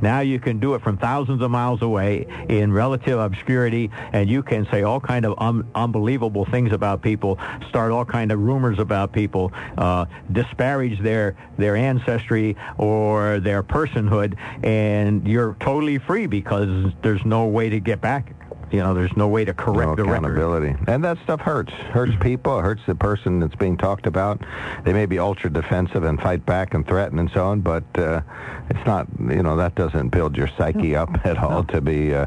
Now 0.00 0.20
you 0.20 0.38
can 0.38 0.58
do 0.60 0.74
it 0.74 0.82
from 0.82 0.96
thousands 0.96 1.42
of 1.42 1.50
miles 1.50 1.82
away 1.82 2.26
in 2.48 2.72
relative 2.72 3.18
obscurity, 3.18 3.90
and 4.12 4.28
you 4.28 4.42
can 4.42 4.66
say 4.70 4.82
all 4.82 5.00
kind 5.00 5.24
of 5.24 5.34
un- 5.38 5.68
unbelievable 5.74 6.44
things 6.46 6.72
about 6.72 7.02
people, 7.02 7.38
start 7.68 7.92
all 7.92 8.04
kind 8.04 8.32
of 8.32 8.40
rumors 8.40 8.78
about 8.78 9.12
people, 9.12 9.52
uh, 9.78 10.06
disparage 10.32 11.00
their 11.00 11.36
their 11.58 11.76
ancestry 11.76 12.56
or 12.78 13.40
their 13.40 13.62
personhood, 13.62 14.36
and 14.62 15.26
you're 15.26 15.54
totally 15.60 15.83
free 15.98 16.26
because 16.26 16.92
there's 17.02 17.24
no 17.24 17.46
way 17.46 17.68
to 17.68 17.80
get 17.80 18.00
back 18.00 18.34
you 18.70 18.80
know, 18.80 18.94
there's 18.94 19.16
no 19.16 19.28
way 19.28 19.44
to 19.44 19.54
correct 19.54 19.90
no 19.90 19.96
the 19.96 20.02
accountability. 20.04 20.68
Record. 20.68 20.88
And 20.88 21.04
that 21.04 21.18
stuff 21.24 21.40
hurts. 21.40 21.72
Hurts 21.72 22.12
people. 22.20 22.60
Hurts 22.60 22.82
the 22.86 22.94
person 22.94 23.40
that's 23.40 23.54
being 23.54 23.76
talked 23.76 24.06
about. 24.06 24.42
They 24.84 24.92
may 24.92 25.06
be 25.06 25.18
ultra 25.18 25.50
defensive 25.50 26.04
and 26.04 26.20
fight 26.20 26.44
back 26.44 26.74
and 26.74 26.86
threaten 26.86 27.18
and 27.18 27.30
so 27.30 27.46
on, 27.46 27.60
but 27.60 27.84
uh, 27.96 28.22
it's 28.70 28.86
not, 28.86 29.06
you 29.18 29.42
know, 29.42 29.56
that 29.56 29.74
doesn't 29.74 30.08
build 30.08 30.36
your 30.36 30.48
psyche 30.56 30.94
up 30.94 31.10
at 31.24 31.38
all 31.38 31.62
no. 31.62 31.74
to 31.74 31.80
be 31.80 32.14
uh, 32.14 32.26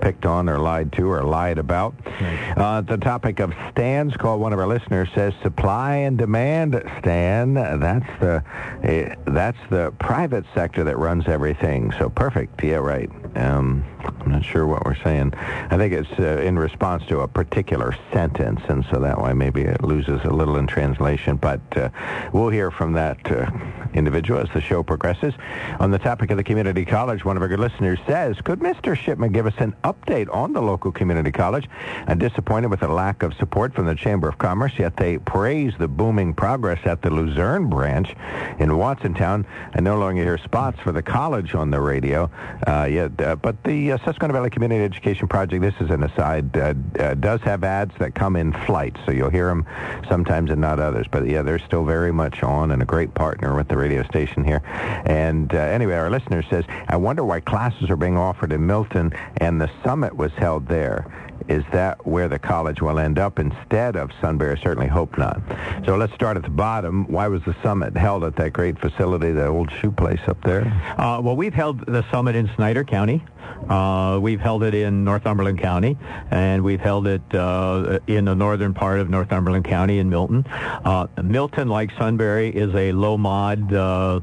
picked 0.00 0.26
on 0.26 0.48
or 0.48 0.58
lied 0.58 0.92
to 0.94 1.10
or 1.10 1.22
lied 1.22 1.58
about. 1.58 1.94
Right. 2.20 2.54
Uh, 2.56 2.80
the 2.80 2.96
topic 2.96 3.40
of 3.40 3.52
stands, 3.70 4.16
call 4.16 4.38
one 4.38 4.52
of 4.52 4.58
our 4.58 4.66
listeners, 4.66 5.08
says 5.14 5.32
supply 5.42 5.96
and 5.96 6.18
demand, 6.18 6.82
Stan. 6.98 7.54
That's 7.54 8.20
the, 8.20 8.42
uh, 8.84 9.30
that's 9.30 9.58
the 9.70 9.92
private 9.98 10.44
sector 10.54 10.84
that 10.84 10.98
runs 10.98 11.28
everything. 11.28 11.92
So 11.98 12.08
perfect. 12.08 12.62
Yeah, 12.62 12.76
right. 12.76 13.10
Um, 13.36 13.84
I'm 14.26 14.32
not 14.32 14.44
sure 14.44 14.66
what 14.66 14.84
we're 14.84 14.96
saying. 14.96 15.34
I 15.34 15.76
think 15.76 15.92
it's 15.92 16.10
uh, 16.18 16.42
in 16.42 16.58
response 16.58 17.04
to 17.06 17.20
a 17.20 17.28
particular 17.28 17.96
sentence, 18.12 18.60
and 18.68 18.84
so 18.90 18.98
that 19.00 19.20
way 19.20 19.32
maybe 19.34 19.62
it 19.62 19.82
loses 19.82 20.20
a 20.24 20.30
little 20.30 20.56
in 20.56 20.66
translation. 20.66 21.36
But 21.36 21.60
uh, 21.76 21.90
we'll 22.32 22.48
hear 22.48 22.70
from 22.70 22.92
that 22.94 23.30
uh, 23.30 23.50
individual 23.94 24.40
as 24.40 24.48
the 24.52 24.60
show 24.60 24.82
progresses. 24.82 25.34
On 25.80 25.90
the 25.90 25.98
topic 25.98 26.30
of 26.30 26.36
the 26.36 26.44
community 26.44 26.84
college, 26.84 27.24
one 27.24 27.36
of 27.36 27.42
our 27.42 27.48
good 27.48 27.60
listeners 27.60 27.98
says, 28.06 28.36
could 28.42 28.60
Mr. 28.60 28.96
Shipman 28.96 29.32
give 29.32 29.46
us 29.46 29.54
an 29.58 29.74
update 29.84 30.32
on 30.34 30.52
the 30.52 30.62
local 30.62 30.92
community 30.92 31.30
college? 31.30 31.68
I'm 32.06 32.18
disappointed 32.18 32.70
with 32.70 32.80
the 32.80 32.88
lack 32.88 33.22
of 33.22 33.34
support 33.34 33.74
from 33.74 33.86
the 33.86 33.94
Chamber 33.94 34.28
of 34.28 34.38
Commerce, 34.38 34.72
yet 34.78 34.96
they 34.96 35.18
praise 35.18 35.72
the 35.78 35.88
booming 35.88 36.34
progress 36.34 36.80
at 36.84 37.02
the 37.02 37.10
Luzerne 37.10 37.68
branch 37.68 38.14
in 38.58 38.70
Watsontown. 38.70 39.44
I 39.74 39.80
no 39.80 39.98
longer 39.98 40.22
hear 40.22 40.38
spots 40.38 40.80
for 40.80 40.92
the 40.92 41.02
college 41.02 41.54
on 41.54 41.70
the 41.70 41.80
radio, 41.80 42.30
uh, 42.66 42.88
yet, 42.90 43.20
uh, 43.26 43.34
but 43.34 43.62
the 43.64 43.92
uh, 43.92 43.98
Susquehanna 44.04 44.32
Valley 44.32 44.50
Community 44.50 44.84
Education 44.84 45.26
Project, 45.26 45.60
this 45.60 45.74
is 45.80 45.90
an 45.90 46.04
aside, 46.04 46.56
uh, 46.56 46.74
uh, 46.98 47.14
does 47.14 47.40
have 47.40 47.64
ads 47.64 47.92
that 47.98 48.14
come 48.14 48.36
in 48.36 48.52
flight, 48.52 48.96
so 49.04 49.10
you'll 49.10 49.30
hear 49.30 49.48
them 49.48 49.66
sometimes 50.08 50.50
and 50.50 50.60
not 50.60 50.78
others. 50.78 51.06
But 51.10 51.26
yeah, 51.26 51.42
they're 51.42 51.58
still 51.58 51.84
very 51.84 52.12
much 52.12 52.42
on 52.42 52.70
and 52.70 52.80
a 52.80 52.84
great 52.84 53.14
partner 53.14 53.56
with 53.56 53.66
the 53.66 53.76
radio 53.76 54.04
station 54.04 54.44
here. 54.44 54.62
And 55.06 55.52
uh, 55.52 55.58
anyway, 55.58 55.94
our 55.94 56.10
listener 56.10 56.44
says, 56.44 56.64
I 56.88 56.96
wonder 56.96 57.24
why 57.24 57.40
classes 57.40 57.90
are 57.90 57.96
being 57.96 58.16
offered 58.16 58.52
in 58.52 58.64
Milton 58.64 59.12
and 59.38 59.60
the 59.60 59.70
summit 59.82 60.16
was 60.16 60.32
held 60.32 60.68
there. 60.68 61.06
Is 61.48 61.64
that 61.72 62.04
where 62.06 62.28
the 62.28 62.38
college 62.38 62.82
will 62.82 62.98
end 62.98 63.18
up 63.18 63.38
instead 63.38 63.96
of 63.96 64.10
Sunbury? 64.20 64.56
I 64.58 64.62
certainly 64.62 64.88
hope 64.88 65.16
not. 65.16 65.40
So 65.84 65.96
let's 65.96 66.12
start 66.14 66.36
at 66.36 66.42
the 66.42 66.50
bottom. 66.50 67.06
Why 67.06 67.28
was 67.28 67.42
the 67.44 67.54
summit 67.62 67.96
held 67.96 68.24
at 68.24 68.36
that 68.36 68.52
great 68.52 68.78
facility, 68.78 69.30
the 69.32 69.46
old 69.46 69.70
shoe 69.70 69.92
place 69.92 70.20
up 70.26 70.42
there? 70.42 70.66
Uh, 70.98 71.20
well, 71.20 71.36
we've 71.36 71.54
held 71.54 71.86
the 71.86 72.04
summit 72.10 72.34
in 72.34 72.50
Snyder 72.56 72.84
County. 72.84 73.24
Uh, 73.68 74.18
we've 74.20 74.40
held 74.40 74.62
it 74.62 74.74
in 74.74 75.04
Northumberland 75.04 75.58
County, 75.58 75.98
and 76.30 76.62
we've 76.62 76.80
held 76.80 77.06
it 77.06 77.22
uh, 77.34 77.98
in 78.06 78.26
the 78.26 78.34
northern 78.34 78.74
part 78.74 79.00
of 79.00 79.10
Northumberland 79.10 79.64
County 79.64 79.98
in 79.98 80.08
Milton. 80.08 80.46
Uh, 80.48 81.06
Milton, 81.22 81.68
like 81.68 81.90
Sunbury, 81.98 82.50
is 82.50 82.74
a 82.74 82.92
low 82.92 83.18
mod, 83.18 83.72
uh, 83.72 84.20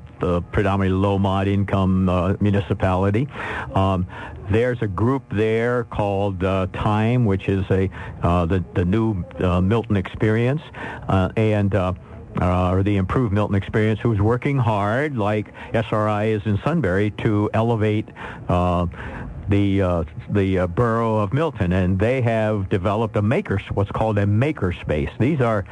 predominantly 0.52 0.90
low 0.90 1.18
mod 1.18 1.48
income 1.48 2.08
uh, 2.08 2.36
municipality. 2.40 3.28
Um, 3.76 4.08
there's 4.50 4.82
a 4.82 4.88
group 4.88 5.24
there 5.32 5.86
called 5.86 6.44
uh, 6.44 6.68
Time, 6.74 7.26
which 7.26 7.50
is 7.50 7.66
a 7.70 7.90
the 8.22 8.64
the 8.76 8.86
new 8.86 9.24
Milton 9.62 9.98
experience, 9.98 10.62
and 11.10 11.74
uh, 12.42 12.72
or 12.72 12.84
the 12.84 12.98
Improved 12.98 13.34
Milton 13.34 13.56
Experience, 13.56 14.00
who's 14.00 14.20
working 14.20 14.58
hard, 14.58 15.18
like 15.18 15.54
SRI 15.74 16.26
is 16.26 16.42
in 16.46 16.60
Sunbury, 16.64 17.12
to 17.20 17.50
elevate 17.54 18.08
uh, 18.50 18.88
the 19.50 19.82
uh, 19.82 20.04
the 20.30 20.60
uh, 20.60 20.68
borough 20.68 21.18
of 21.18 21.34
Milton, 21.34 21.74
and 21.74 22.00
they 22.00 22.22
have 22.22 22.70
developed 22.70 23.16
a 23.16 23.22
maker, 23.22 23.60
what's 23.74 23.92
called 23.92 24.18
a 24.18 24.26
maker 24.26 24.74
space. 24.74 25.10
These 25.20 25.42
are 25.42 25.66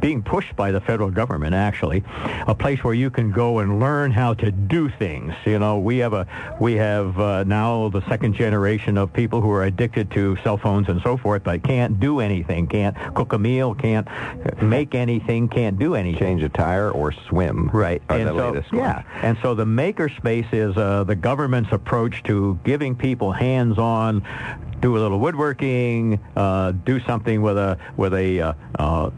being 0.00 0.22
pushed 0.22 0.54
by 0.56 0.72
the 0.72 0.80
federal 0.80 1.10
government, 1.10 1.54
actually, 1.54 2.04
a 2.46 2.54
place 2.54 2.82
where 2.84 2.94
you 2.94 3.10
can 3.10 3.30
go 3.30 3.58
and 3.58 3.80
learn 3.80 4.10
how 4.10 4.34
to 4.34 4.50
do 4.50 4.88
things. 4.88 5.34
You 5.44 5.58
know, 5.58 5.78
we 5.78 5.98
have 5.98 6.12
a 6.12 6.26
we 6.60 6.74
have 6.74 7.18
uh, 7.18 7.44
now 7.44 7.88
the 7.88 8.06
second 8.08 8.34
generation 8.34 8.96
of 8.96 9.12
people 9.12 9.40
who 9.40 9.50
are 9.50 9.64
addicted 9.64 10.10
to 10.12 10.36
cell 10.44 10.56
phones 10.56 10.88
and 10.88 11.00
so 11.02 11.16
forth, 11.16 11.44
but 11.44 11.62
can't 11.62 12.00
do 12.00 12.20
anything, 12.20 12.66
can't 12.66 12.96
cook 13.14 13.32
a 13.32 13.38
meal, 13.38 13.74
can't 13.74 14.06
make 14.62 14.94
anything, 14.94 15.48
can't 15.48 15.78
do 15.78 15.94
anything. 15.94 16.18
Change 16.18 16.42
a 16.42 16.48
tire 16.48 16.90
or 16.90 17.12
swim. 17.12 17.68
Right. 17.68 18.02
And 18.08 18.28
so, 18.28 18.62
yeah. 18.72 19.02
And 19.22 19.36
so 19.42 19.54
the 19.54 19.66
maker 19.66 20.08
space 20.08 20.46
is 20.52 20.76
uh, 20.76 21.04
the 21.04 21.14
government's 21.14 21.72
approach 21.72 22.22
to 22.24 22.58
giving 22.64 22.94
people 22.94 23.17
hands-on 23.32 24.22
do 24.80 24.96
a 24.96 25.00
little 25.00 25.18
woodworking, 25.18 26.20
uh, 26.36 26.72
do 26.72 27.00
something 27.00 27.42
with 27.42 27.58
a 27.58 27.78
with 27.96 28.14
a, 28.14 28.40
uh, 28.40 28.52
uh, 28.78 29.10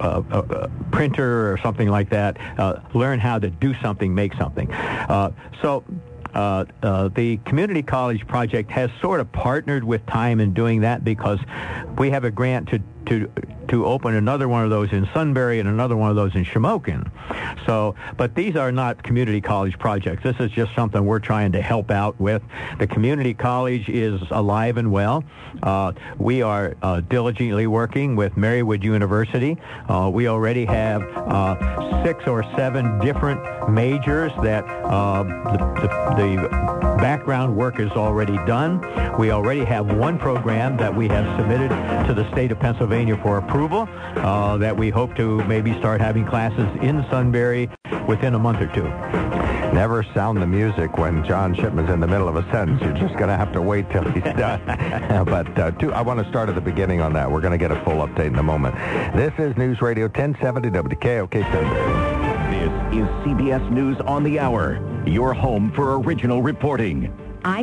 uh, 0.00 0.22
uh, 0.30 0.68
printer 0.90 1.52
or 1.52 1.58
something 1.58 1.88
like 1.88 2.10
that. 2.10 2.36
Uh, 2.58 2.80
learn 2.94 3.18
how 3.18 3.38
to 3.38 3.50
do 3.50 3.74
something, 3.80 4.14
make 4.14 4.34
something. 4.34 4.70
Uh, 4.72 5.30
so. 5.62 5.84
Uh, 6.34 6.66
uh, 6.82 7.08
the 7.14 7.38
community 7.46 7.82
college 7.82 8.26
project 8.26 8.70
has 8.70 8.90
sort 9.00 9.20
of 9.20 9.32
partnered 9.32 9.82
with 9.82 10.04
time 10.04 10.38
in 10.38 10.52
doing 10.52 10.82
that 10.82 11.02
because 11.02 11.38
we 11.96 12.10
have 12.10 12.24
a 12.24 12.30
grant 12.30 12.68
to 12.68 12.78
to 13.06 13.30
to 13.68 13.84
open 13.84 14.14
another 14.14 14.48
one 14.48 14.64
of 14.64 14.70
those 14.70 14.92
in 14.92 15.08
Sunbury 15.12 15.58
and 15.60 15.68
another 15.68 15.96
one 15.96 16.10
of 16.10 16.16
those 16.16 16.34
in 16.34 16.44
Shamokin. 16.44 17.10
So, 17.66 17.94
but 18.16 18.34
these 18.34 18.56
are 18.56 18.70
not 18.70 19.02
community 19.02 19.40
college 19.40 19.78
projects. 19.78 20.22
This 20.22 20.36
is 20.38 20.50
just 20.50 20.74
something 20.74 21.04
we're 21.04 21.18
trying 21.18 21.52
to 21.52 21.62
help 21.62 21.90
out 21.90 22.18
with. 22.20 22.42
The 22.78 22.86
community 22.86 23.34
college 23.34 23.88
is 23.88 24.20
alive 24.30 24.76
and 24.76 24.92
well. 24.92 25.24
Uh, 25.62 25.92
we 26.18 26.42
are 26.42 26.76
uh, 26.82 27.00
diligently 27.00 27.66
working 27.66 28.16
with 28.16 28.34
Marywood 28.34 28.82
University. 28.82 29.58
Uh, 29.88 30.10
we 30.12 30.28
already 30.28 30.64
have 30.64 31.02
uh, 31.02 32.04
six 32.04 32.26
or 32.26 32.44
seven 32.56 32.98
different 33.00 33.40
majors 33.70 34.32
that 34.42 34.64
uh, 34.64 35.22
the, 35.24 35.58
the, 35.80 36.22
the 36.22 36.48
background 36.98 37.56
work 37.56 37.80
is 37.80 37.90
already 37.92 38.36
done. 38.46 38.80
We 39.18 39.30
already 39.30 39.64
have 39.64 39.96
one 39.96 40.18
program 40.18 40.76
that 40.76 40.94
we 40.94 41.08
have 41.08 41.38
submitted 41.38 41.70
to 42.06 42.14
the 42.14 42.30
state 42.32 42.52
of 42.52 42.60
Pennsylvania 42.60 42.95
for 42.96 43.36
approval 43.36 43.86
uh, 44.16 44.56
that 44.56 44.74
we 44.74 44.88
hope 44.88 45.14
to 45.14 45.44
maybe 45.44 45.76
start 45.78 46.00
having 46.00 46.24
classes 46.24 46.66
in 46.80 47.04
Sunbury 47.10 47.68
within 48.08 48.34
a 48.34 48.38
month 48.38 48.58
or 48.62 48.68
two. 48.68 48.84
Never 49.74 50.02
sound 50.14 50.40
the 50.40 50.46
music 50.46 50.96
when 50.96 51.22
John 51.22 51.54
Shipman's 51.54 51.90
in 51.90 52.00
the 52.00 52.06
middle 52.06 52.26
of 52.26 52.36
a 52.36 52.50
sentence. 52.50 52.80
You're 52.80 52.94
just 52.94 53.14
going 53.16 53.28
to 53.28 53.36
have 53.36 53.52
to 53.52 53.60
wait 53.60 53.90
till 53.90 54.10
he's 54.12 54.22
done. 54.38 54.62
but 55.26 55.58
uh, 55.58 55.72
two, 55.72 55.92
I 55.92 56.00
want 56.00 56.24
to 56.24 56.28
start 56.30 56.48
at 56.48 56.54
the 56.54 56.60
beginning 56.62 57.02
on 57.02 57.12
that. 57.12 57.30
We're 57.30 57.42
going 57.42 57.52
to 57.52 57.58
get 57.58 57.70
a 57.70 57.84
full 57.84 57.96
update 57.96 58.28
in 58.28 58.36
a 58.36 58.42
moment. 58.42 58.74
This 59.14 59.34
is 59.38 59.54
News 59.58 59.82
Radio 59.82 60.06
1070 60.06 60.70
WKOK 60.70 61.52
Sunbury. 61.52 62.56
This 62.58 63.02
is 63.02 63.08
CBS 63.26 63.70
News 63.70 64.00
on 64.06 64.24
the 64.24 64.38
Hour, 64.38 64.80
your 65.06 65.34
home 65.34 65.70
for 65.72 66.00
original 66.00 66.40
reporting. 66.40 67.12
I 67.44 67.62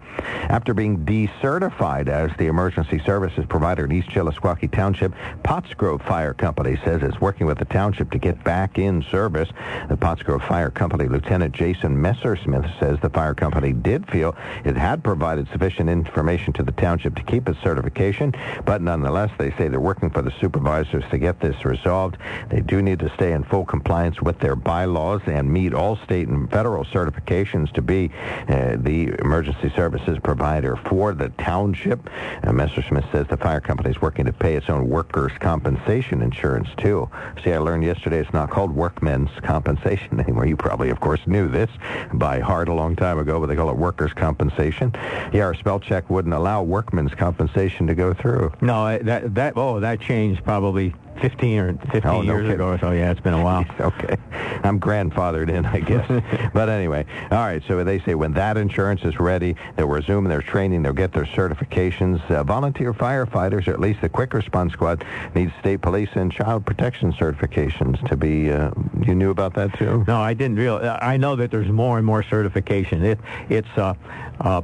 After 0.49 0.73
being 0.73 1.05
decertified 1.05 2.07
as 2.07 2.31
the 2.37 2.47
emergency 2.47 3.01
services 3.05 3.45
provider 3.47 3.85
in 3.85 3.91
East 3.91 4.09
Chillisquaque 4.09 4.71
Township, 4.71 5.13
Pottsgrove 5.43 6.05
Fire 6.05 6.33
Company 6.33 6.79
says 6.83 7.01
it's 7.03 7.21
working 7.21 7.47
with 7.47 7.59
the 7.59 7.65
township 7.65 8.11
to 8.11 8.19
get 8.19 8.43
back 8.43 8.77
in 8.77 9.03
service. 9.03 9.49
The 9.89 9.97
Pottsgrove 9.97 10.47
Fire 10.47 10.69
Company 10.69 11.07
Lieutenant 11.07 11.53
Jason 11.53 11.95
Messersmith 11.95 12.79
says 12.79 12.97
the 13.01 13.09
fire 13.09 13.33
company 13.33 13.73
did 13.73 14.09
feel 14.09 14.35
it 14.63 14.75
had 14.75 15.03
provided 15.03 15.47
sufficient 15.51 15.89
information 15.89 16.53
to 16.53 16.63
the 16.63 16.71
township 16.73 17.15
to 17.15 17.23
keep 17.23 17.47
its 17.47 17.61
certification, 17.61 18.33
but 18.65 18.81
nonetheless, 18.81 19.31
they 19.37 19.51
say 19.57 19.67
they're 19.67 19.79
working 19.79 20.09
for 20.09 20.21
the 20.21 20.33
supervisors 20.39 21.03
to 21.11 21.17
get 21.17 21.39
this 21.39 21.65
resolved. 21.65 22.17
They 22.49 22.61
do 22.61 22.81
need 22.81 22.99
to 22.99 23.09
stay 23.15 23.33
in 23.33 23.43
full 23.43 23.65
compliance 23.65 24.21
with 24.21 24.39
their 24.39 24.55
bylaws 24.55 25.21
and 25.25 25.51
meet 25.51 25.73
all 25.73 25.97
state 25.97 26.27
and 26.27 26.49
federal 26.49 26.85
certifications 26.85 27.71
to 27.73 27.81
be 27.81 28.11
uh, 28.47 28.77
the 28.77 29.13
emergency 29.19 29.71
services 29.75 30.17
provider 30.23 30.75
for 30.75 31.13
the 31.13 31.29
township. 31.29 32.09
Uh, 32.43 32.51
Messersmith 32.51 33.09
says 33.11 33.27
the 33.27 33.37
fire 33.37 33.61
company 33.61 33.89
is 33.89 34.01
working 34.01 34.25
to 34.25 34.33
pay 34.33 34.55
its 34.55 34.69
own 34.69 34.89
workers' 34.89 35.31
compensation 35.39 36.21
insurance, 36.21 36.69
too. 36.77 37.09
See, 37.43 37.51
I 37.51 37.59
learned 37.59 37.83
yesterday 37.83 38.19
it's 38.19 38.33
not 38.33 38.49
called 38.49 38.71
workmen's 38.71 39.29
compensation 39.41 40.19
anymore. 40.19 40.45
You 40.45 40.55
probably, 40.55 40.89
of 40.89 40.99
course, 40.99 41.21
knew 41.25 41.47
this 41.47 41.69
by 42.13 42.39
heart 42.39 42.69
a 42.69 42.73
long 42.73 42.95
time 42.95 43.19
ago, 43.19 43.39
but 43.39 43.47
they 43.47 43.55
call 43.55 43.69
it 43.69 43.77
workers' 43.77 44.13
compensation. 44.13 44.93
Yeah, 45.33 45.45
our 45.45 45.53
spell 45.53 45.79
check 45.79 46.09
wouldn't 46.09 46.33
allow 46.33 46.63
workmen's 46.63 47.13
compensation 47.13 47.87
to 47.87 47.95
go 47.95 48.13
through. 48.13 48.51
No, 48.61 48.97
that 48.99 49.35
that 49.35 49.44
oh 49.55 49.79
that 49.79 49.99
changed 49.99 50.43
probably 50.43 50.93
15 51.21 51.59
or 51.59 51.73
15 51.91 52.01
Oh, 52.05 52.21
no 52.21 52.21
years 52.23 52.41
kidding. 52.41 52.51
ago. 52.55 52.77
So 52.77 52.91
yeah, 52.91 53.09
it's 53.09 53.21
been 53.21 53.33
a 53.33 53.41
while. 53.41 53.65
okay. 53.79 54.17
I'm 54.65 54.81
grandfathered 54.81 55.49
in, 55.49 55.65
I 55.65 55.79
guess. 55.79 56.05
but 56.53 56.67
anyway, 56.67 57.05
all 57.31 57.37
right, 57.37 57.63
so 57.65 57.81
they 57.85 57.99
say 57.99 58.15
when 58.15 58.33
that 58.33 58.57
insurance 58.57 59.01
is 59.03 59.17
ready, 59.17 59.55
they'll 59.77 59.87
resume 59.87 60.25
their 60.25 60.41
training, 60.41 60.83
they'll 60.83 60.91
get 60.91 61.13
their 61.13 61.23
certifications. 61.23 62.19
Uh, 62.29 62.43
volunteer 62.43 62.93
firefighters, 62.93 63.65
or 63.67 63.71
at 63.71 63.79
least 63.79 64.01
the 64.01 64.09
quick 64.09 64.33
response 64.33 64.73
squad, 64.73 65.05
need 65.35 65.53
state 65.61 65.81
police 65.81 66.09
and 66.15 66.33
child 66.33 66.65
protection 66.65 67.13
certifications 67.13 68.05
to 68.09 68.17
be, 68.17 68.51
uh, 68.51 68.71
you 69.01 69.15
knew 69.15 69.29
about 69.31 69.53
that 69.53 69.73
too? 69.79 70.03
No, 70.09 70.17
I 70.19 70.33
didn't 70.33 70.57
real. 70.57 70.79
I 71.01 71.15
know 71.15 71.37
that 71.37 71.49
there's 71.49 71.69
more 71.71 71.97
and 71.97 72.05
more 72.05 72.23
certification. 72.23 73.05
It, 73.05 73.19
it's, 73.49 73.77
uh, 73.77 73.93
uh, 74.39 74.61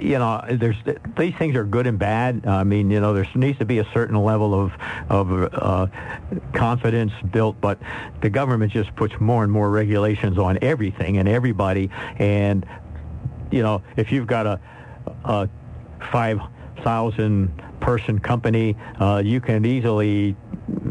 you 0.00 0.18
know, 0.18 0.44
there's 0.50 0.76
these 1.16 1.34
things 1.36 1.56
are 1.56 1.64
good 1.64 1.86
and 1.86 1.98
bad. 1.98 2.46
I 2.46 2.64
mean, 2.64 2.90
you 2.90 3.00
know, 3.00 3.14
there 3.14 3.28
needs 3.34 3.58
to 3.58 3.64
be 3.64 3.78
a 3.78 3.88
certain 3.92 4.16
level 4.16 4.54
of 4.54 4.72
of 5.08 5.54
uh, 5.54 5.86
confidence 6.52 7.12
built, 7.30 7.60
but 7.60 7.78
the 8.20 8.30
government 8.30 8.72
just 8.72 8.94
puts 8.96 9.14
more 9.20 9.42
and 9.42 9.52
more 9.52 9.70
regulations 9.70 10.38
on 10.38 10.58
everything 10.62 11.18
and 11.18 11.28
everybody, 11.28 11.90
and 12.18 12.66
you 13.50 13.62
know, 13.62 13.82
if 13.96 14.10
you've 14.10 14.26
got 14.26 14.46
a, 14.46 14.60
a 15.24 15.48
5,000 16.10 17.62
person 17.80 18.18
company, 18.18 18.76
uh, 18.98 19.22
you 19.24 19.40
can 19.40 19.64
easily 19.64 20.34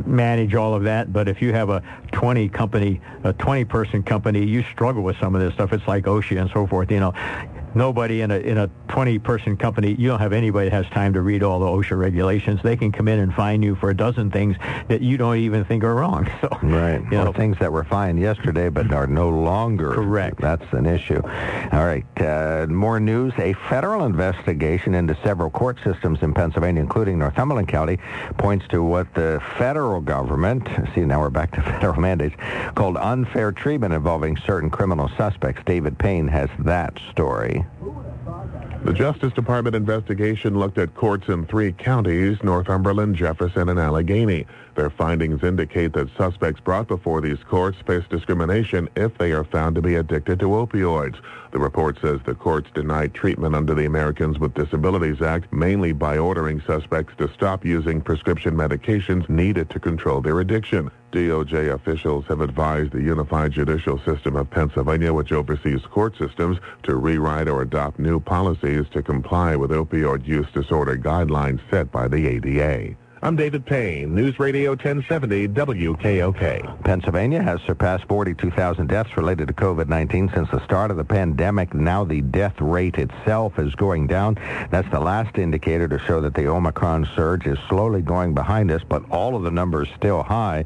manage 0.05 0.55
all 0.55 0.73
of 0.73 0.83
that. 0.83 1.11
But 1.11 1.27
if 1.27 1.41
you 1.41 1.51
have 1.51 1.69
a 1.69 1.83
20 2.11 2.47
company, 2.49 3.01
a 3.23 3.33
20 3.33 3.65
person 3.65 4.03
company, 4.03 4.45
you 4.45 4.63
struggle 4.71 5.03
with 5.03 5.17
some 5.19 5.35
of 5.35 5.41
this 5.41 5.53
stuff. 5.55 5.73
It's 5.73 5.87
like 5.87 6.05
OSHA 6.05 6.39
and 6.39 6.49
so 6.51 6.67
forth. 6.67 6.91
You 6.91 6.99
know, 6.99 7.13
nobody 7.75 8.21
in 8.21 8.31
a 8.31 8.37
in 8.37 8.57
a 8.57 8.69
20 8.89 9.19
person 9.19 9.57
company 9.57 9.95
you 9.97 10.07
don't 10.07 10.19
have 10.19 10.33
anybody 10.33 10.69
that 10.69 10.75
has 10.83 10.91
time 10.91 11.13
to 11.13 11.21
read 11.21 11.43
all 11.43 11.59
the 11.59 11.65
OSHA 11.65 11.97
regulations. 11.97 12.59
They 12.63 12.75
can 12.75 12.91
come 12.91 13.07
in 13.07 13.19
and 13.19 13.33
fine 13.33 13.61
you 13.63 13.75
for 13.75 13.89
a 13.89 13.95
dozen 13.95 14.31
things 14.31 14.57
that 14.87 15.01
you 15.01 15.17
don't 15.17 15.37
even 15.37 15.65
think 15.65 15.83
are 15.83 15.95
wrong. 15.95 16.29
So 16.43 16.49
right. 16.61 17.01
you 17.09 17.19
or 17.19 17.25
know, 17.25 17.31
things 17.31 17.57
that 17.59 17.71
were 17.71 17.85
fine 17.85 18.17
yesterday 18.17 18.67
but 18.67 18.91
are 18.91 19.07
no 19.07 19.29
longer. 19.29 19.93
Correct. 19.93 20.41
that's 20.41 20.65
an 20.73 20.85
issue. 20.85 21.21
All 21.71 21.85
right 21.85 22.03
uh, 22.19 22.67
more 22.69 22.99
news. 22.99 23.33
A 23.37 23.53
federal 23.69 24.05
investigation 24.05 24.93
into 24.93 25.17
several 25.23 25.49
court 25.49 25.77
systems 25.85 26.19
in 26.21 26.33
Pennsylvania 26.33 26.81
including 26.81 27.19
Northumberland 27.19 27.69
County 27.69 27.97
points 28.37 28.67
to 28.69 28.83
what 28.83 29.13
the 29.13 29.41
federal 29.57 30.01
government 30.01 30.67
see 30.93 31.01
now 31.01 31.21
we're 31.21 31.29
back 31.29 31.51
to 31.51 31.61
federal 31.79 32.01
mandates 32.01 32.35
called 32.75 32.97
unfair 32.97 33.51
treatment 33.51 33.93
involving 33.93 34.35
certain 34.37 34.69
criminal 34.69 35.09
suspects. 35.17 35.61
David 35.65 35.97
Payne 35.97 36.27
has 36.27 36.49
that 36.59 36.99
story 37.11 37.62
The 38.83 38.93
Justice 38.93 39.31
Department 39.31 39.77
investigation 39.77 40.59
looked 40.59 40.77
at 40.77 40.93
courts 40.93 41.29
in 41.29 41.45
three 41.45 41.71
counties, 41.71 42.37
Northumberland, 42.43 43.15
Jefferson, 43.15 43.69
and 43.69 43.79
Allegheny. 43.79 44.45
Their 44.75 44.89
findings 44.89 45.43
indicate 45.43 45.93
that 45.93 46.15
suspects 46.17 46.59
brought 46.59 46.87
before 46.89 47.21
these 47.21 47.41
courts 47.47 47.77
face 47.87 48.03
discrimination 48.09 48.89
if 48.95 49.17
they 49.17 49.31
are 49.31 49.45
found 49.45 49.75
to 49.75 49.81
be 49.81 49.95
addicted 49.95 50.39
to 50.39 50.47
opioids. 50.47 51.15
The 51.51 51.59
report 51.59 51.97
says 52.01 52.19
the 52.25 52.35
courts 52.35 52.69
denied 52.73 53.13
treatment 53.13 53.55
under 53.55 53.73
the 53.73 53.85
Americans 53.85 54.37
with 54.37 54.53
Disabilities 54.53 55.21
Act, 55.21 55.53
mainly 55.53 55.93
by 55.93 56.17
ordering 56.17 56.61
suspects 56.61 57.13
to 57.19 57.31
stop 57.33 57.63
using 57.63 58.01
prescription 58.01 58.53
medications 58.53 59.29
needed 59.29 59.69
to 59.69 59.79
control 59.79 60.19
their 60.19 60.39
addiction. 60.39 60.91
DOJ 61.13 61.71
officials 61.71 62.25
have 62.25 62.41
advised 62.41 62.91
the 62.91 63.01
Unified 63.01 63.51
Judicial 63.51 63.99
System 63.99 64.35
of 64.35 64.49
Pennsylvania, 64.49 65.13
which 65.13 65.31
oversees 65.31 65.85
court 65.85 66.17
systems, 66.17 66.57
to 66.81 66.95
rewrite 66.95 67.47
or 67.47 67.61
adopt 67.61 67.99
new 67.99 68.19
policies 68.19 68.85
to 68.93 69.03
comply 69.03 69.55
with 69.55 69.69
opioid 69.69 70.25
use 70.25 70.47
disorder 70.51 70.97
guidelines 70.97 71.59
set 71.69 71.91
by 71.91 72.07
the 72.07 72.27
ADA. 72.27 72.95
I'm 73.23 73.37
David 73.37 73.65
Payne, 73.65 74.13
News 74.13 74.37
Radio 74.37 74.71
1070 74.71 75.47
WKOK. 75.47 76.83
Pennsylvania 76.83 77.41
has 77.41 77.61
surpassed 77.61 78.03
42,000 78.09 78.87
deaths 78.87 79.15
related 79.15 79.47
to 79.47 79.53
COVID-19 79.53 80.33
since 80.33 80.49
the 80.51 80.61
start 80.65 80.91
of 80.91 80.97
the 80.97 81.05
pandemic. 81.05 81.73
Now 81.73 82.03
the 82.03 82.19
death 82.19 82.59
rate 82.59 82.97
itself 82.97 83.57
is 83.59 83.73
going 83.75 84.07
down. 84.07 84.37
That's 84.71 84.89
the 84.91 84.99
last 84.99 85.37
indicator 85.37 85.87
to 85.87 85.99
show 85.99 86.19
that 86.19 86.33
the 86.33 86.47
Omicron 86.47 87.07
surge 87.15 87.47
is 87.47 87.57
slowly 87.69 88.01
going 88.01 88.33
behind 88.33 88.69
us, 88.71 88.81
but 88.83 89.09
all 89.09 89.37
of 89.37 89.43
the 89.43 89.51
numbers 89.51 89.87
still 89.95 90.21
high. 90.21 90.65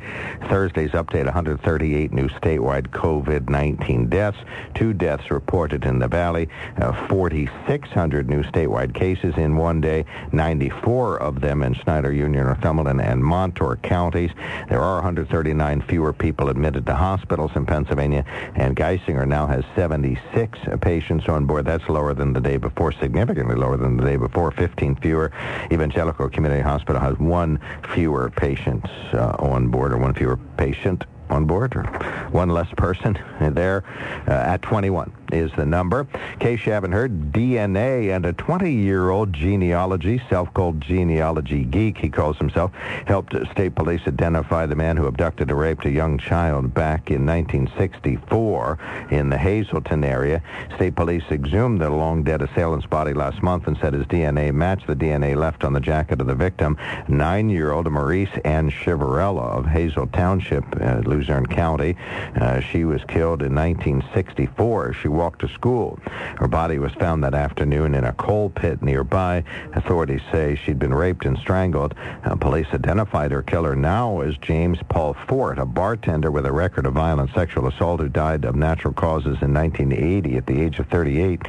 Thursday's 0.49 0.93
update, 0.93 1.25
138 1.25 2.11
new 2.11 2.27
statewide 2.27 2.87
COVID-19 2.87 4.09
deaths, 4.09 4.39
two 4.73 4.93
deaths 4.93 5.29
reported 5.29 5.85
in 5.85 5.99
the 5.99 6.07
Valley, 6.07 6.49
uh, 6.81 6.91
4,600 7.07 8.27
new 8.27 8.41
statewide 8.41 8.95
cases 8.95 9.35
in 9.37 9.57
one 9.57 9.79
day, 9.79 10.05
94 10.31 11.21
of 11.21 11.39
them 11.39 11.61
in 11.61 11.75
Snyder 11.75 12.11
Union, 12.11 12.46
Northumberland, 12.47 13.01
and 13.01 13.23
Montour 13.23 13.77
counties. 13.83 14.31
There 14.69 14.81
are 14.81 14.95
139 14.95 15.81
fewer 15.81 16.13
people 16.13 16.49
admitted 16.49 16.85
to 16.85 16.95
hospitals 16.95 17.51
in 17.55 17.65
Pennsylvania, 17.65 18.23
and 18.55 18.75
Geisinger 18.75 19.27
now 19.27 19.45
has 19.47 19.63
76 19.75 20.57
patients 20.81 21.27
on 21.27 21.45
board. 21.45 21.65
That's 21.65 21.87
lower 21.89 22.13
than 22.13 22.33
the 22.33 22.39
day 22.39 22.57
before, 22.57 22.91
significantly 22.93 23.55
lower 23.55 23.77
than 23.77 23.97
the 23.97 24.03
day 24.03 24.15
before, 24.15 24.51
15 24.51 24.95
fewer. 24.95 25.31
Evangelical 25.71 26.29
Community 26.29 26.61
Hospital 26.61 27.01
has 27.01 27.17
one 27.19 27.59
fewer 27.93 28.29
patients 28.29 28.89
uh, 29.13 29.35
on 29.39 29.67
board, 29.67 29.91
or 29.91 29.97
one 29.97 30.13
fewer 30.13 30.37
patient 30.57 31.03
on 31.29 31.45
board, 31.45 31.75
or 31.75 31.83
one 32.31 32.49
less 32.49 32.71
person 32.77 33.19
there 33.53 33.83
uh, 34.27 34.31
at 34.31 34.61
21 34.61 35.11
is 35.31 35.51
the 35.57 35.65
number. 35.65 36.07
In 36.33 36.39
Case 36.39 36.65
you 36.65 36.71
haven't 36.71 36.91
heard, 36.91 37.31
DNA 37.31 38.15
and 38.15 38.25
a 38.25 38.33
20-year-old 38.33 39.33
genealogy, 39.33 40.21
self-called 40.29 40.81
genealogy 40.81 41.63
geek, 41.63 41.97
he 41.97 42.09
calls 42.09 42.37
himself, 42.37 42.71
helped 43.05 43.35
state 43.51 43.75
police 43.75 44.01
identify 44.07 44.65
the 44.65 44.75
man 44.75 44.97
who 44.97 45.07
abducted 45.07 45.49
and 45.49 45.59
raped 45.59 45.85
a 45.85 45.91
young 45.91 46.17
child 46.17 46.73
back 46.73 47.09
in 47.09 47.25
1964 47.25 48.79
in 49.11 49.29
the 49.29 49.37
Hazleton 49.37 50.03
area. 50.03 50.41
State 50.75 50.95
police 50.95 51.23
exhumed 51.31 51.81
the 51.81 51.89
long-dead 51.89 52.41
assailant's 52.41 52.85
body 52.85 53.13
last 53.13 53.41
month 53.41 53.67
and 53.67 53.77
said 53.79 53.93
his 53.93 54.05
DNA 54.05 54.53
matched 54.53 54.87
the 54.87 54.95
DNA 54.95 55.35
left 55.35 55.63
on 55.63 55.73
the 55.73 55.79
jacket 55.79 56.21
of 56.21 56.27
the 56.27 56.35
victim, 56.35 56.77
nine-year-old 57.07 57.85
Marise 57.87 58.41
Ann 58.45 58.69
Chiverella 58.69 59.57
of 59.57 59.65
Hazle 59.65 60.11
Township, 60.11 60.63
uh, 60.81 61.01
Luzerne 61.05 61.45
County. 61.45 61.95
Uh, 62.39 62.59
she 62.59 62.83
was 62.85 63.03
killed 63.05 63.41
in 63.41 63.53
1964. 63.55 64.93
She 64.93 65.07
walked 65.17 65.41
to 65.41 65.49
school. 65.49 65.99
Her 66.37 66.47
body 66.47 66.79
was 66.79 66.93
found 66.93 67.23
that 67.23 67.33
afternoon 67.33 67.95
in 67.95 68.05
a 68.05 68.13
coal 68.13 68.49
pit 68.49 68.81
nearby. 68.81 69.43
Authorities 69.73 70.21
say 70.31 70.55
she'd 70.55 70.79
been 70.79 70.93
raped 70.93 71.25
and 71.25 71.37
strangled. 71.39 71.95
Uh, 72.23 72.35
police 72.35 72.67
identified 72.73 73.31
her 73.31 73.41
killer 73.41 73.75
now 73.75 74.21
as 74.21 74.37
James 74.37 74.79
Paul 74.87 75.15
Forte, 75.27 75.59
a 75.59 75.65
bartender 75.65 76.31
with 76.31 76.45
a 76.45 76.51
record 76.51 76.85
of 76.85 76.93
violent 76.93 77.33
sexual 77.33 77.67
assault 77.67 77.99
who 77.99 78.07
died 78.07 78.45
of 78.45 78.55
natural 78.55 78.93
causes 78.93 79.37
in 79.41 79.53
1980 79.53 80.37
at 80.37 80.45
the 80.45 80.61
age 80.61 80.79
of 80.79 80.87
38. 80.87 81.41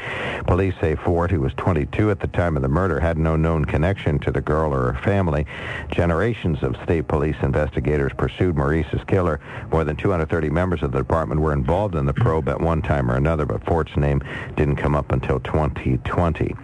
Police 0.46 0.74
say 0.80 0.96
Forte, 0.96 1.34
who 1.34 1.40
was 1.40 1.52
22 1.54 2.10
at 2.10 2.20
the 2.20 2.28
time 2.28 2.56
of 2.56 2.62
the 2.62 2.68
murder, 2.68 2.98
had 2.98 3.18
no 3.18 3.36
known 3.36 3.64
connection 3.64 4.18
to 4.20 4.30
the 4.30 4.40
girl 4.40 4.72
or 4.72 4.92
her 4.92 5.02
family. 5.02 5.46
Generations 5.90 6.62
of 6.62 6.76
state 6.84 7.06
police 7.06 7.36
investigators 7.42 8.12
pursued 8.16 8.56
Marise's 8.56 9.04
killer. 9.06 9.40
More 9.70 9.84
than 9.84 9.96
230 9.96 10.50
members 10.50 10.82
of 10.82 10.92
the 10.92 10.98
department 10.98 11.40
were 11.40 11.52
involved 11.52 11.94
in 11.94 12.06
the 12.06 12.14
probe 12.14 12.48
at 12.48 12.60
one 12.60 12.82
time 12.82 13.10
or 13.10 13.16
another, 13.16 13.44
but 13.44 13.57
Forte's 13.60 13.96
name 13.96 14.22
didn't 14.56 14.76
come 14.76 14.94
up 14.94 15.12
until 15.12 15.40
2020. 15.40 16.54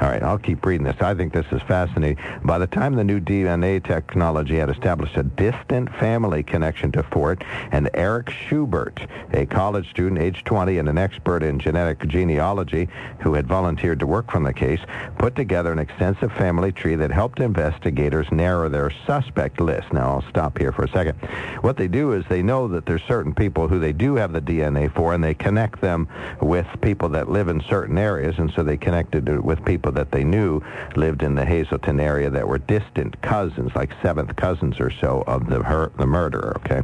All 0.00 0.08
right, 0.08 0.22
I'll 0.22 0.38
keep 0.38 0.64
reading 0.64 0.84
this. 0.84 1.00
I 1.00 1.14
think 1.14 1.32
this 1.32 1.46
is 1.52 1.62
fascinating. 1.62 2.18
By 2.44 2.58
the 2.58 2.66
time 2.66 2.94
the 2.94 3.04
new 3.04 3.20
DNA 3.20 3.82
technology 3.84 4.56
had 4.56 4.70
established 4.70 5.16
a 5.16 5.22
distant 5.22 5.94
family 5.96 6.42
connection 6.42 6.92
to 6.92 7.02
Forte, 7.02 7.44
and 7.70 7.88
Eric 7.94 8.30
Schubert, 8.30 9.00
a 9.32 9.46
college 9.46 9.88
student, 9.90 10.20
age 10.20 10.44
20, 10.44 10.78
and 10.78 10.88
an 10.88 10.98
expert 10.98 11.42
in 11.42 11.58
genetic 11.58 12.06
genealogy, 12.06 12.88
who 13.20 13.34
had 13.34 13.46
volunteered 13.46 14.00
to 14.00 14.06
work 14.06 14.30
from 14.30 14.42
the 14.42 14.52
case, 14.52 14.80
put 15.18 15.34
together 15.34 15.72
an 15.72 15.78
extensive 15.78 16.32
family 16.32 16.72
tree 16.72 16.94
that 16.94 17.10
helped 17.10 17.40
investigators 17.40 18.26
narrow 18.32 18.68
their 18.68 18.90
suspect 19.06 19.60
list. 19.60 19.92
Now, 19.92 20.14
I'll 20.14 20.30
stop 20.30 20.58
here 20.58 20.72
for 20.72 20.84
a 20.84 20.88
second. 20.88 21.16
What 21.60 21.76
they 21.76 21.88
do 21.88 22.12
is 22.12 22.24
they 22.28 22.42
know 22.42 22.68
that 22.68 22.86
there's 22.86 23.02
certain 23.02 23.34
people 23.34 23.68
who 23.68 23.78
they 23.78 23.92
do 23.92 24.16
have 24.16 24.32
the 24.32 24.40
DNA 24.40 24.92
for, 24.94 25.14
and 25.14 25.22
they 25.22 25.34
connect 25.34 25.80
them 25.80 26.08
with 26.40 26.66
people 26.80 27.08
that 27.10 27.30
live 27.30 27.48
in 27.48 27.60
certain 27.68 27.98
areas, 27.98 28.34
and 28.38 28.52
so 28.52 28.62
they 28.62 28.76
connected 28.76 29.28
with 29.40 29.64
people 29.64 29.92
that 29.92 30.10
they 30.10 30.24
knew 30.24 30.60
lived 30.96 31.22
in 31.22 31.34
the 31.34 31.44
Hazleton 31.44 32.00
area 32.00 32.30
that 32.30 32.46
were 32.46 32.58
distant 32.58 33.20
cousins, 33.22 33.70
like 33.74 33.92
seventh 34.02 34.34
cousins 34.36 34.80
or 34.80 34.90
so 34.90 35.24
of 35.26 35.48
the, 35.48 35.62
her, 35.62 35.92
the 35.98 36.06
murderer, 36.06 36.60
okay? 36.64 36.82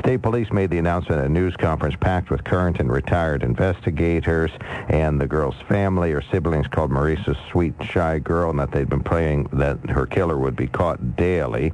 State 0.00 0.22
police 0.22 0.50
made 0.52 0.70
the 0.70 0.78
announcement 0.78 1.20
at 1.20 1.26
a 1.26 1.28
news 1.28 1.56
conference 1.56 1.96
packed 2.00 2.30
with 2.30 2.44
current 2.44 2.78
and 2.78 2.90
retired 2.90 3.42
investigators 3.42 4.50
and 4.88 5.20
the 5.20 5.26
girl's 5.26 5.56
family 5.68 6.12
or 6.12 6.22
siblings 6.22 6.66
called 6.68 6.90
Marise's 6.90 7.36
sweet, 7.50 7.74
shy 7.82 8.18
girl, 8.18 8.50
and 8.50 8.58
that 8.58 8.70
they'd 8.70 8.88
been 8.88 9.02
praying 9.02 9.48
that 9.52 9.78
her 9.90 10.06
killer 10.06 10.38
would 10.38 10.56
be 10.56 10.66
caught 10.66 11.16
daily. 11.16 11.72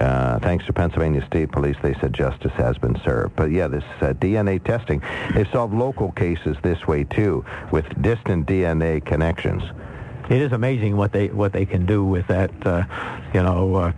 Uh, 0.00 0.38
thanks 0.40 0.66
to 0.66 0.72
Pennsylvania 0.72 1.24
State 1.26 1.52
Police, 1.52 1.76
they 1.82 1.94
said 1.94 2.12
justice 2.12 2.52
has 2.52 2.78
been 2.78 3.00
served. 3.04 3.36
But 3.36 3.50
yeah, 3.50 3.68
this 3.68 3.84
uh, 4.00 4.12
DNA 4.14 4.62
testing, 4.62 5.02
they've 5.34 5.48
solved 5.50 5.74
local 5.74 6.12
cases 6.12 6.43
this 6.62 6.86
way 6.86 7.04
too, 7.04 7.44
with 7.72 7.84
distant 8.02 8.46
DNA 8.46 9.04
connections. 9.04 9.62
it 10.30 10.40
is 10.40 10.52
amazing 10.52 10.96
what 10.96 11.12
they 11.12 11.28
what 11.28 11.52
they 11.52 11.66
can 11.66 11.84
do 11.86 12.04
with 12.04 12.26
that 12.28 12.50
uh, 12.66 12.84
you 13.34 13.42
know 13.42 13.74
uh, 13.74 13.92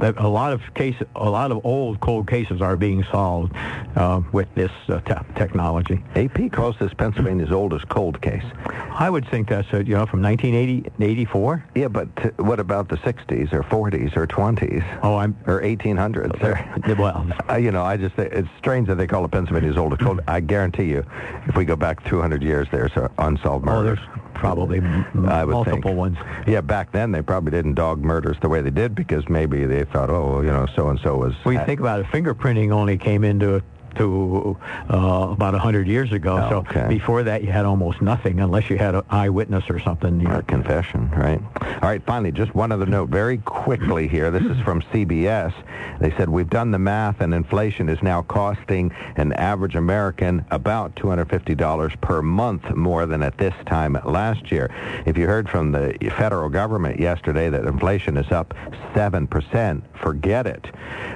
that 0.00 0.18
a 0.18 0.28
lot 0.28 0.52
of 0.52 0.60
case 0.74 0.96
a 1.16 1.30
lot 1.30 1.50
of 1.52 1.64
old 1.64 2.00
cold 2.00 2.26
cases 2.28 2.60
are 2.60 2.76
being 2.76 3.04
solved 3.10 3.52
uh, 3.96 4.20
with 4.32 4.48
this 4.54 4.70
uh, 4.88 5.00
te- 5.00 5.14
technology 5.36 6.02
AP 6.16 6.50
calls 6.52 6.76
this 6.78 6.92
Pennsylvania's 6.94 7.52
oldest 7.52 7.88
cold 7.88 8.20
case. 8.20 8.44
I 8.92 9.10
would 9.10 9.28
think 9.28 9.48
that's 9.48 9.68
uh, 9.72 9.78
you 9.78 9.94
know 9.94 10.06
from 10.06 10.22
1984. 10.22 11.64
Yeah, 11.74 11.88
but 11.88 12.08
uh, 12.24 12.30
what 12.42 12.60
about 12.60 12.88
the 12.88 12.96
60s 12.98 13.52
or 13.52 13.62
40s 13.62 14.16
or 14.16 14.26
20s 14.26 15.00
oh 15.02 15.16
I'm 15.16 15.36
or 15.46 15.60
1800s? 15.62 16.40
They're- 16.40 16.94
well 16.96 17.26
Uh, 17.50 17.56
you 17.56 17.70
know, 17.72 17.82
I 17.82 17.96
just 17.96 18.18
it's 18.18 18.48
strange 18.58 18.88
that 18.88 18.96
they 18.96 19.06
call 19.06 19.24
it 19.24 19.30
Pennsylvania's 19.30 19.76
oldest 19.76 20.02
cold. 20.02 20.20
I 20.28 20.40
guarantee 20.40 20.84
you, 20.84 21.04
if 21.46 21.56
we 21.56 21.64
go 21.64 21.76
back 21.76 22.04
200 22.04 22.42
years, 22.42 22.68
there's 22.70 22.92
unsolved 23.18 23.66
oh 23.68 23.70
murders. 23.70 23.98
there's 23.98 24.18
probably 24.34 24.78
m- 24.78 25.06
m- 25.14 25.28
I 25.28 25.44
would 25.44 25.52
multiple 25.52 25.80
think. 25.82 25.96
ones 25.96 26.18
Yeah, 26.46 26.60
back 26.60 26.92
then 26.92 27.12
they 27.12 27.22
probably 27.22 27.50
didn't 27.52 27.74
dog 27.74 28.02
murders 28.02 28.36
the 28.42 28.48
way 28.48 28.60
they 28.60 28.70
did 28.70 28.94
because 28.94 29.28
maybe 29.28 29.64
they 29.64 29.83
thought, 29.84 30.10
oh, 30.10 30.40
you 30.40 30.48
know, 30.50 30.66
so 30.74 30.88
and 30.88 30.98
so 31.00 31.16
was. 31.16 31.34
Well, 31.44 31.54
you 31.54 31.64
think 31.64 31.80
about 31.80 32.00
it, 32.00 32.06
fingerprinting 32.06 32.72
only 32.72 32.98
came 32.98 33.24
into 33.24 33.62
to 33.96 34.56
uh, 34.90 35.28
about 35.32 35.52
100 35.52 35.86
years 35.86 36.12
ago. 36.12 36.38
Oh, 36.38 36.50
so 36.50 36.56
okay. 36.58 36.86
before 36.88 37.22
that, 37.22 37.42
you 37.42 37.50
had 37.50 37.64
almost 37.64 38.02
nothing 38.02 38.40
unless 38.40 38.70
you 38.70 38.78
had 38.78 38.94
an 38.94 39.02
eyewitness 39.10 39.64
or 39.68 39.78
something. 39.78 40.20
You 40.20 40.28
Or 40.28 40.42
confession, 40.42 41.10
right? 41.10 41.40
All 41.60 41.88
right, 41.88 42.02
finally, 42.04 42.32
just 42.32 42.54
one 42.54 42.72
other 42.72 42.86
note 42.86 43.08
very 43.08 43.38
quickly 43.38 44.08
here. 44.08 44.30
This 44.30 44.44
is 44.44 44.60
from 44.62 44.82
CBS. 44.82 45.52
They 46.00 46.10
said, 46.16 46.28
we've 46.28 46.50
done 46.50 46.70
the 46.70 46.78
math 46.78 47.20
and 47.20 47.34
inflation 47.34 47.88
is 47.88 48.02
now 48.02 48.22
costing 48.22 48.92
an 49.16 49.32
average 49.34 49.74
American 49.74 50.44
about 50.50 50.94
$250 50.96 52.00
per 52.00 52.22
month 52.22 52.74
more 52.74 53.06
than 53.06 53.22
at 53.22 53.38
this 53.38 53.54
time 53.66 53.98
last 54.04 54.50
year. 54.50 54.70
If 55.06 55.16
you 55.16 55.26
heard 55.26 55.48
from 55.48 55.72
the 55.72 55.96
federal 56.16 56.48
government 56.48 57.00
yesterday 57.00 57.50
that 57.50 57.64
inflation 57.64 58.16
is 58.16 58.30
up 58.30 58.54
7%, 58.94 59.82
forget 60.00 60.46
it. 60.46 60.66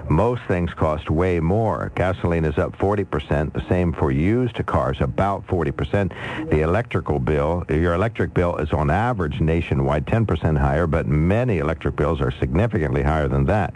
Most 0.08 0.42
things 0.48 0.72
cost 0.74 1.10
way 1.10 1.40
more. 1.40 1.92
Gasoline 1.94 2.44
is 2.44 2.58
up 2.58 2.67
40%, 2.74 3.52
the 3.52 3.68
same 3.68 3.92
for 3.92 4.10
used 4.10 4.64
cars, 4.66 4.98
about 5.00 5.46
40%. 5.46 6.50
The 6.50 6.60
electrical 6.60 7.18
bill, 7.18 7.64
your 7.68 7.94
electric 7.94 8.34
bill 8.34 8.56
is 8.56 8.72
on 8.72 8.90
average 8.90 9.40
nationwide 9.40 10.06
10% 10.06 10.58
higher, 10.58 10.86
but 10.86 11.06
many 11.06 11.58
electric 11.58 11.96
bills 11.96 12.20
are 12.20 12.30
significantly 12.30 13.02
higher 13.02 13.28
than 13.28 13.44
that. 13.46 13.74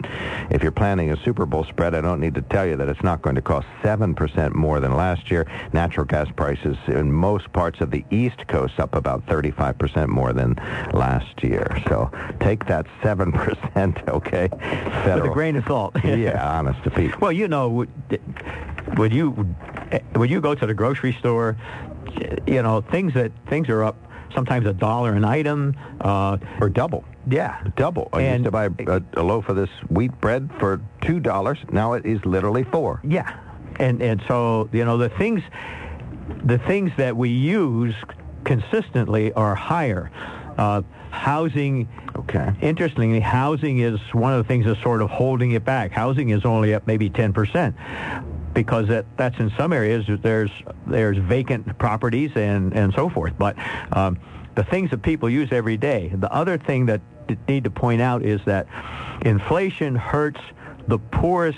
If 0.49 0.61
you're 0.61 0.71
planning 0.71 1.11
a 1.11 1.23
Super 1.23 1.45
Bowl 1.45 1.63
spread, 1.63 1.95
I 1.95 2.01
don't 2.01 2.19
need 2.19 2.35
to 2.35 2.41
tell 2.41 2.65
you 2.65 2.75
that 2.77 2.89
it's 2.89 3.03
not 3.03 3.21
going 3.21 3.35
to 3.35 3.41
cost 3.41 3.67
7% 3.81 4.53
more 4.53 4.79
than 4.79 4.95
last 4.95 5.31
year. 5.31 5.47
Natural 5.73 6.05
gas 6.05 6.27
prices 6.35 6.77
in 6.87 7.11
most 7.11 7.51
parts 7.53 7.81
of 7.81 7.91
the 7.91 8.03
East 8.11 8.47
Coast 8.47 8.79
up 8.79 8.95
about 8.95 9.25
35% 9.27 10.07
more 10.07 10.33
than 10.33 10.55
last 10.93 11.43
year. 11.43 11.81
So 11.87 12.11
take 12.39 12.65
that 12.67 12.85
7%, 13.01 14.07
okay? 14.09 14.49
With 14.51 15.25
a 15.25 15.29
grain 15.33 15.55
of 15.55 15.65
salt. 15.65 15.95
yeah, 16.03 16.57
honest 16.57 16.83
to 16.83 16.91
Pete. 16.91 17.19
Well, 17.19 17.31
you 17.31 17.47
know, 17.47 17.85
when 18.95 19.11
you 19.11 19.31
when 20.15 20.29
you 20.29 20.41
go 20.41 20.55
to 20.55 20.65
the 20.65 20.73
grocery 20.73 21.13
store, 21.19 21.55
you 22.47 22.61
know 22.61 22.81
things 22.81 23.13
that 23.13 23.31
things 23.49 23.69
are 23.69 23.83
up 23.83 23.95
sometimes 24.33 24.65
a 24.65 24.73
dollar 24.73 25.13
an 25.13 25.25
item. 25.25 25.75
Uh, 26.01 26.37
Or 26.59 26.69
double. 26.69 27.03
yeah, 27.29 27.61
Double. 27.75 28.09
I 28.13 28.21
And- 28.21 28.43
used 28.43 28.45
to 28.45 28.51
buy 28.51 28.65
a, 28.87 29.01
a 29.13 29.23
loaf 29.23 29.47
of 29.49 29.55
this 29.55 29.69
wheat 29.89 30.11
bread 30.19 30.49
for 30.59 30.81
$2. 31.01 31.71
Now 31.71 31.93
it 31.93 32.05
is 32.05 32.23
literally 32.25 32.63
4 32.63 32.99
yeah, 33.03 33.37
and 33.79 34.01
and 34.01 34.21
so 34.27 34.69
you 34.71 34.85
know 34.85 34.97
the 34.97 35.09
things 35.09 35.41
the 36.43 36.57
things 36.57 36.91
that 36.97 37.15
we 37.15 37.29
use 37.29 37.95
consistently 38.43 39.31
are 39.33 39.55
higher. 39.55 40.09
Uh, 40.57 40.81
housing. 41.09 41.87
Okay. 42.15 42.51
Interestingly, 42.61 43.19
housing 43.19 43.79
is 43.79 43.99
one 44.13 44.33
of 44.33 44.37
the 44.39 44.47
things 44.47 44.65
that's 44.65 44.81
sort 44.81 45.01
of 45.01 45.09
holding 45.09 45.51
it 45.51 45.63
back. 45.65 45.91
Housing 45.91 46.29
is 46.29 46.43
only 46.45 46.73
up 46.75 46.85
maybe 46.87 47.09
10% 47.09 47.73
because 48.53 48.87
that, 48.87 49.05
that's 49.17 49.37
in 49.39 49.51
some 49.57 49.73
areas 49.73 50.05
there's 50.21 50.51
there's 50.87 51.17
vacant 51.17 51.77
properties 51.77 52.31
and, 52.35 52.73
and 52.73 52.93
so 52.93 53.09
forth. 53.09 53.33
But 53.37 53.55
um, 53.95 54.19
the 54.55 54.63
things 54.63 54.91
that 54.91 55.01
people 55.01 55.29
use 55.29 55.49
every 55.51 55.77
day. 55.77 56.11
The 56.13 56.31
other 56.31 56.57
thing 56.57 56.85
that 56.87 57.01
d- 57.27 57.37
need 57.47 57.63
to 57.63 57.71
point 57.71 58.01
out 58.01 58.23
is 58.23 58.41
that 58.45 58.67
inflation 59.21 59.95
hurts 59.95 60.39
the 60.87 60.99
poorest 60.99 61.57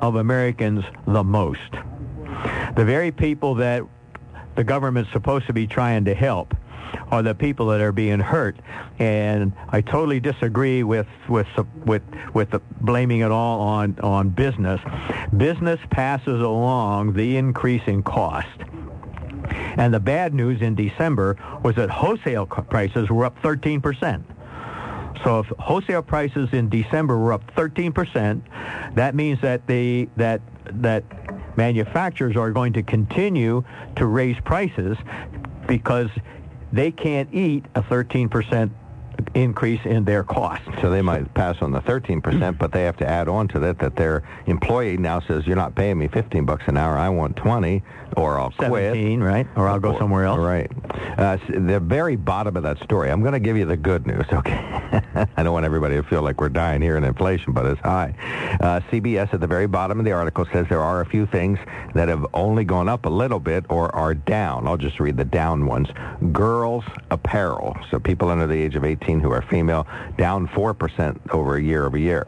of 0.00 0.16
Americans 0.16 0.84
the 1.06 1.22
most. 1.22 1.70
The 2.76 2.84
very 2.84 3.12
people 3.12 3.54
that 3.56 3.82
the 4.54 4.64
government's 4.64 5.12
supposed 5.12 5.46
to 5.46 5.52
be 5.52 5.66
trying 5.66 6.04
to 6.06 6.14
help 6.14 6.54
are 7.10 7.22
the 7.22 7.34
people 7.34 7.66
that 7.68 7.80
are 7.80 7.92
being 7.92 8.20
hurt. 8.20 8.56
And 8.98 9.52
I 9.68 9.80
totally 9.80 10.20
disagree 10.20 10.82
with 10.82 11.06
with 11.28 11.46
with 11.84 12.02
with 12.34 12.50
the, 12.50 12.60
blaming 12.80 13.20
it 13.20 13.30
all 13.30 13.60
on 13.60 13.98
on 14.00 14.30
business. 14.30 14.80
Business 15.36 15.80
passes 15.90 16.40
along 16.40 17.14
the 17.14 17.36
increase 17.36 17.82
in 17.86 18.02
cost. 18.02 18.48
And 19.76 19.92
the 19.92 20.00
bad 20.00 20.34
news 20.34 20.60
in 20.60 20.74
December 20.74 21.36
was 21.62 21.74
that 21.76 21.90
wholesale 21.90 22.46
prices 22.46 23.08
were 23.10 23.24
up 23.24 23.40
13%. 23.42 24.22
So 25.24 25.40
if 25.40 25.46
wholesale 25.58 26.02
prices 26.02 26.48
in 26.52 26.68
December 26.68 27.16
were 27.18 27.32
up 27.32 27.54
13%, 27.54 28.42
that 28.94 29.14
means 29.14 29.40
that 29.40 29.66
the 29.66 30.08
that 30.16 30.40
that 30.80 31.04
manufacturers 31.56 32.36
are 32.36 32.50
going 32.50 32.72
to 32.72 32.82
continue 32.82 33.62
to 33.96 34.06
raise 34.06 34.36
prices 34.44 34.96
because 35.66 36.08
they 36.72 36.90
can't 36.90 37.32
eat 37.34 37.64
a 37.74 37.82
13% 37.82 38.70
increase 39.34 39.80
in 39.84 40.04
their 40.04 40.22
cost. 40.24 40.62
So 40.80 40.90
they 40.90 41.02
might 41.02 41.32
pass 41.34 41.56
on 41.60 41.72
the 41.72 41.80
13%, 41.80 42.58
but 42.58 42.72
they 42.72 42.84
have 42.84 42.96
to 42.98 43.06
add 43.06 43.28
on 43.28 43.48
to 43.48 43.58
that 43.60 43.78
that 43.78 43.96
their 43.96 44.22
employee 44.46 44.96
now 44.96 45.20
says, 45.20 45.46
you're 45.46 45.56
not 45.56 45.74
paying 45.74 45.98
me 45.98 46.08
15 46.08 46.44
bucks 46.44 46.64
an 46.66 46.76
hour, 46.76 46.96
I 46.96 47.08
want 47.08 47.36
20, 47.36 47.82
or 48.16 48.38
I'll 48.38 48.50
quit. 48.50 48.92
17, 48.94 49.20
right? 49.20 49.46
Or 49.56 49.68
I'll 49.68 49.80
go 49.80 49.98
somewhere 49.98 50.24
else. 50.24 50.38
Right. 50.38 50.70
Uh, 51.18 51.38
the 51.48 51.80
very 51.80 52.16
bottom 52.16 52.56
of 52.56 52.62
that 52.62 52.82
story, 52.82 53.10
I'm 53.10 53.20
going 53.20 53.32
to 53.32 53.40
give 53.40 53.56
you 53.56 53.64
the 53.64 53.76
good 53.76 54.06
news, 54.06 54.26
okay? 54.32 54.58
I 55.36 55.42
don't 55.42 55.52
want 55.52 55.64
everybody 55.64 55.96
to 55.96 56.02
feel 56.02 56.22
like 56.22 56.40
we're 56.40 56.48
dying 56.48 56.82
here 56.82 56.96
in 56.96 57.04
inflation, 57.04 57.52
but 57.52 57.66
it's 57.66 57.80
high. 57.80 58.14
Uh, 58.60 58.80
CBS 58.90 59.32
at 59.32 59.40
the 59.40 59.46
very 59.46 59.66
bottom 59.66 59.98
of 59.98 60.04
the 60.04 60.12
article 60.12 60.46
says 60.52 60.66
there 60.68 60.82
are 60.82 61.00
a 61.00 61.06
few 61.06 61.26
things 61.26 61.58
that 61.94 62.08
have 62.08 62.26
only 62.34 62.64
gone 62.64 62.88
up 62.88 63.06
a 63.06 63.10
little 63.10 63.40
bit 63.40 63.64
or 63.68 63.94
are 63.94 64.14
down. 64.14 64.66
I'll 64.66 64.76
just 64.76 65.00
read 65.00 65.16
the 65.16 65.24
down 65.24 65.66
ones. 65.66 65.88
Girls 66.32 66.84
apparel, 67.10 67.76
so 67.90 67.98
people 67.98 68.28
under 68.28 68.46
the 68.46 68.54
age 68.54 68.76
of 68.76 68.84
18 68.84 69.21
who 69.22 69.30
are 69.30 69.42
female, 69.42 69.86
down 70.18 70.48
4% 70.48 71.18
over 71.30 71.56
a 71.56 71.62
year 71.62 71.86
over 71.86 71.96
year. 71.96 72.26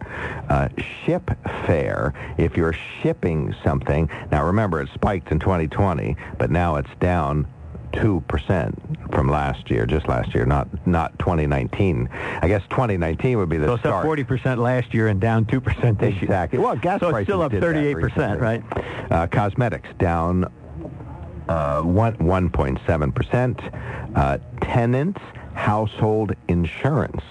Uh, 0.49 0.69
ship 1.05 1.31
fare, 1.67 2.15
if 2.39 2.57
you're 2.57 2.75
shipping 3.03 3.55
something, 3.63 4.09
now 4.31 4.45
remember 4.47 4.81
it 4.81 4.89
spiked 4.95 5.31
in 5.31 5.39
2020, 5.39 6.17
but 6.39 6.51
now 6.51 6.77
it's 6.77 6.91
down 7.01 7.47
2% 7.93 9.13
from 9.13 9.29
last 9.29 9.71
year, 9.71 9.87
just 9.87 10.09
last 10.09 10.35
year, 10.35 10.45
not 10.45 10.69
not 10.87 11.17
2019. 11.21 12.09
I 12.43 12.49
guess 12.49 12.63
2019 12.71 13.39
would 13.39 13.49
be 13.49 13.57
the 13.57 13.67
So 13.67 13.75
it's 13.75 13.85
up 13.85 14.03
start. 14.03 14.19
40% 14.19 14.59
last 14.59 14.93
year 14.93 15.09
and 15.09 15.21
down 15.21 15.45
2% 15.45 15.99
this 15.99 16.15
year. 16.15 16.25
Exactly. 16.25 16.59
Well, 16.59 16.77
gas 16.77 17.01
So 17.01 17.11
prices 17.11 17.27
still 17.27 17.43
up 17.43 17.53
38%, 17.53 18.41
right? 18.41 18.63
Uh, 19.13 19.27
cosmetics 19.29 19.89
down 19.99 20.47
uh, 21.49 21.83
one 21.83 22.17
1.7 22.17 23.15
percent. 23.15 23.61
Uh, 24.17 24.39
tenants 24.61 25.21
household 25.55 26.35
insurance 26.49 27.23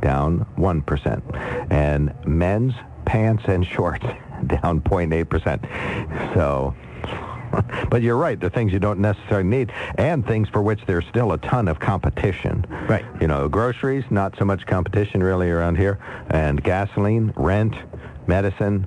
down 0.00 0.46
one 0.56 0.82
percent, 0.82 1.22
and 1.70 2.14
men's 2.26 2.74
pants 3.04 3.44
and 3.46 3.66
shorts 3.66 4.04
down 4.46 4.80
0.8 4.80 5.28
percent. 5.28 5.64
So. 6.34 6.74
But 7.90 8.02
you're 8.02 8.16
right. 8.16 8.38
They're 8.38 8.48
things 8.48 8.72
you 8.72 8.78
don't 8.78 9.00
necessarily 9.00 9.48
need, 9.48 9.72
and 9.98 10.24
things 10.24 10.48
for 10.48 10.62
which 10.62 10.78
there's 10.86 11.04
still 11.08 11.32
a 11.32 11.38
ton 11.38 11.66
of 11.66 11.80
competition. 11.80 12.64
Right. 12.88 13.04
You 13.20 13.26
know, 13.26 13.48
groceries, 13.48 14.04
not 14.08 14.38
so 14.38 14.44
much 14.44 14.64
competition 14.66 15.20
really 15.20 15.50
around 15.50 15.76
here, 15.76 15.98
and 16.30 16.62
gasoline, 16.62 17.32
rent, 17.34 17.74
medicine, 18.28 18.86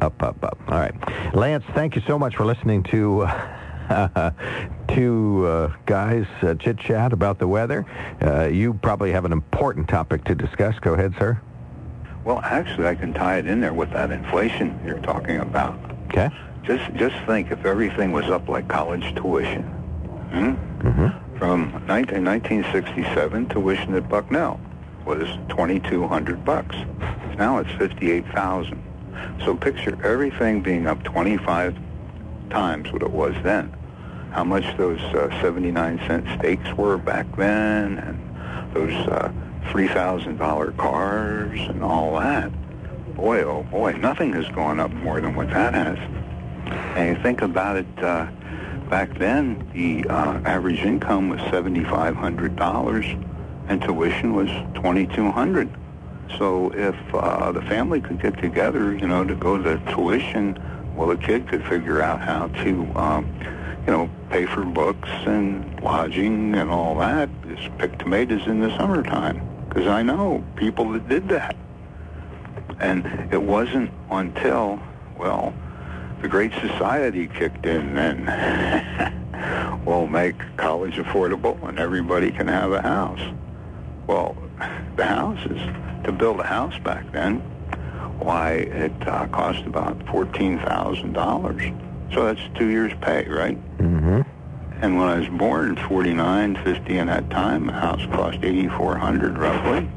up, 0.00 0.22
up, 0.22 0.42
up. 0.44 0.58
All 0.68 0.78
right. 0.78 1.34
Lance, 1.34 1.64
thank 1.74 1.96
you 1.96 2.02
so 2.06 2.16
much 2.16 2.36
for 2.36 2.44
listening 2.44 2.84
to 2.84 3.22
uh, 3.22 3.55
two 4.88 5.46
uh, 5.46 5.72
guys 5.86 6.26
uh, 6.42 6.54
chit-chat 6.54 7.12
about 7.12 7.38
the 7.38 7.48
weather. 7.48 7.84
Uh, 8.22 8.46
you 8.46 8.74
probably 8.74 9.12
have 9.12 9.24
an 9.24 9.32
important 9.32 9.88
topic 9.88 10.24
to 10.24 10.34
discuss. 10.34 10.78
Go 10.80 10.94
ahead, 10.94 11.14
sir. 11.18 11.40
Well, 12.24 12.40
actually, 12.42 12.88
I 12.88 12.94
can 12.94 13.14
tie 13.14 13.38
it 13.38 13.46
in 13.46 13.60
there 13.60 13.72
with 13.72 13.90
that 13.92 14.10
inflation 14.10 14.80
you're 14.84 14.98
talking 14.98 15.38
about. 15.38 15.78
Okay. 16.08 16.30
Just 16.64 16.92
just 16.94 17.14
think 17.26 17.52
if 17.52 17.64
everything 17.64 18.10
was 18.10 18.24
up 18.24 18.48
like 18.48 18.66
college 18.66 19.14
tuition. 19.14 19.62
Hmm? 19.62 20.54
Mm-hmm. 20.86 21.38
From 21.38 21.70
19, 21.86 22.24
1967, 22.24 23.48
tuition 23.48 23.94
at 23.94 24.08
Bucknell 24.08 24.58
was 25.04 25.28
2,200 25.50 26.44
bucks. 26.44 26.74
Now 27.38 27.58
it's 27.58 27.70
58,000. 27.72 28.82
So 29.44 29.54
picture 29.54 29.96
everything 30.04 30.62
being 30.62 30.86
up 30.86 31.02
25 31.04 31.78
times 32.50 32.92
what 32.92 33.02
it 33.02 33.10
was 33.10 33.34
then. 33.42 33.74
How 34.30 34.44
much 34.44 34.76
those 34.76 35.00
uh, 35.00 35.30
79 35.40 35.98
cent 36.06 36.26
steaks 36.38 36.72
were 36.74 36.98
back 36.98 37.26
then, 37.36 37.98
and 37.98 38.74
those 38.74 38.94
uh, 39.08 39.32
$3,000 39.66 40.76
cars 40.76 41.60
and 41.60 41.82
all 41.82 42.18
that. 42.20 42.50
Boy, 43.14 43.42
oh 43.42 43.62
boy, 43.64 43.92
nothing 43.92 44.32
has 44.34 44.46
gone 44.48 44.78
up 44.78 44.92
more 44.92 45.20
than 45.20 45.34
what 45.34 45.48
that 45.50 45.74
has. 45.74 45.98
And 46.96 47.16
you 47.16 47.22
think 47.22 47.42
about 47.42 47.76
it, 47.76 47.86
uh, 47.98 48.26
back 48.88 49.18
then 49.18 49.68
the 49.74 50.08
uh, 50.08 50.40
average 50.44 50.80
income 50.80 51.28
was 51.28 51.40
$7,500 51.40 53.32
and 53.68 53.82
tuition 53.82 54.34
was 54.34 54.48
2200 54.74 55.68
So 56.38 56.70
if 56.74 56.94
uh, 57.14 57.52
the 57.52 57.62
family 57.62 58.00
could 58.00 58.20
get 58.20 58.38
together, 58.38 58.94
you 58.94 59.06
know, 59.06 59.24
to 59.24 59.34
go 59.34 59.60
to 59.60 59.78
tuition, 59.92 60.58
well, 60.96 61.08
the 61.08 61.16
kid 61.16 61.46
could 61.46 61.64
figure 61.66 62.00
out 62.00 62.20
how 62.20 62.48
to, 62.48 62.98
um, 62.98 63.26
you 63.86 63.92
know, 63.92 64.10
pay 64.30 64.46
for 64.46 64.64
books 64.64 65.08
and 65.26 65.80
lodging 65.80 66.54
and 66.54 66.70
all 66.70 66.96
that. 66.98 67.28
Just 67.46 67.76
pick 67.78 67.98
tomatoes 67.98 68.46
in 68.46 68.60
the 68.60 68.74
summertime. 68.78 69.46
Because 69.68 69.86
I 69.86 70.02
know 70.02 70.42
people 70.56 70.90
that 70.92 71.06
did 71.08 71.28
that. 71.28 71.54
And 72.80 73.04
it 73.30 73.42
wasn't 73.42 73.90
until, 74.10 74.80
well, 75.18 75.52
the 76.22 76.28
Great 76.28 76.52
Society 76.54 77.28
kicked 77.28 77.66
in 77.66 77.98
and 77.98 79.84
will 79.86 80.06
make 80.06 80.36
college 80.56 80.94
affordable 80.94 81.62
and 81.68 81.78
everybody 81.78 82.30
can 82.30 82.48
have 82.48 82.72
a 82.72 82.80
house. 82.80 83.20
Well, 84.06 84.34
the 84.96 85.04
houses, 85.04 85.60
to 86.04 86.12
build 86.12 86.40
a 86.40 86.46
house 86.46 86.78
back 86.78 87.12
then, 87.12 87.42
why, 88.18 88.52
it 88.52 88.92
uh, 89.06 89.26
cost 89.28 89.64
about 89.66 89.98
$14,000. 90.06 92.14
So 92.14 92.24
that's 92.24 92.40
two 92.56 92.68
years' 92.68 92.92
pay, 93.00 93.26
right? 93.28 93.58
Mm-hmm. 93.78 94.22
And 94.82 94.98
when 94.98 95.08
I 95.08 95.18
was 95.18 95.28
born, 95.28 95.76
49, 95.76 96.56
50 96.62 96.98
in 96.98 97.06
that 97.06 97.30
time, 97.30 97.68
a 97.68 97.72
house 97.72 98.04
cost 98.06 98.38
8400 98.42 99.38
roughly, 99.38 99.88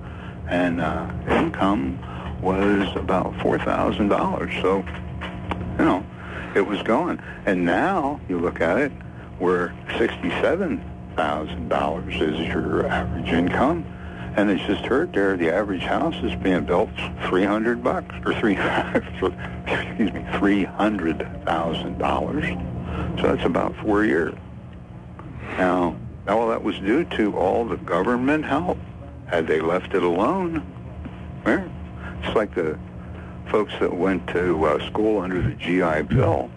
and 0.47 0.81
uh, 0.81 1.11
income 1.29 1.99
was 2.41 2.95
about 2.95 3.33
$4,000. 3.33 4.61
So, 4.61 4.77
you 5.77 5.85
know, 5.85 6.05
it 6.55 6.61
was 6.61 6.81
going. 6.83 7.19
And 7.45 7.65
now 7.65 8.21
you 8.29 8.39
look 8.39 8.61
at 8.61 8.77
it, 8.77 8.93
where 9.39 9.75
$67,000 9.89 12.21
is 12.21 12.39
your 12.47 12.87
average 12.87 13.29
income. 13.29 13.83
And 14.35 14.49
it's 14.49 14.63
just 14.65 14.85
heard 14.85 15.13
there, 15.13 15.35
the 15.35 15.53
average 15.53 15.81
house 15.81 16.15
is 16.23 16.35
being 16.35 16.65
built 16.65 16.89
300 17.27 17.83
bucks, 17.83 18.15
or 18.25 18.33
three, 18.39 18.53
excuse 18.57 20.13
me, 20.13 20.21
$300,000. 20.33 23.19
So 23.19 23.35
that's 23.35 23.45
about 23.45 23.75
four 23.77 24.05
years. 24.05 24.33
Now, 25.57 25.95
all 26.27 26.49
that 26.49 26.63
was 26.63 26.77
due 26.79 27.05
to 27.05 27.35
all 27.35 27.65
the 27.65 27.77
government 27.77 28.45
help. 28.45 28.77
Had 29.27 29.47
they 29.47 29.59
left 29.59 29.93
it 29.93 30.03
alone, 30.03 30.63
it's 31.45 32.35
like 32.35 32.53
the 32.55 32.77
folks 33.49 33.73
that 33.79 33.93
went 33.93 34.27
to 34.27 34.65
uh, 34.65 34.85
school 34.87 35.21
under 35.21 35.41
the 35.41 35.55
GI 35.55 36.03
Bill. 36.03 36.49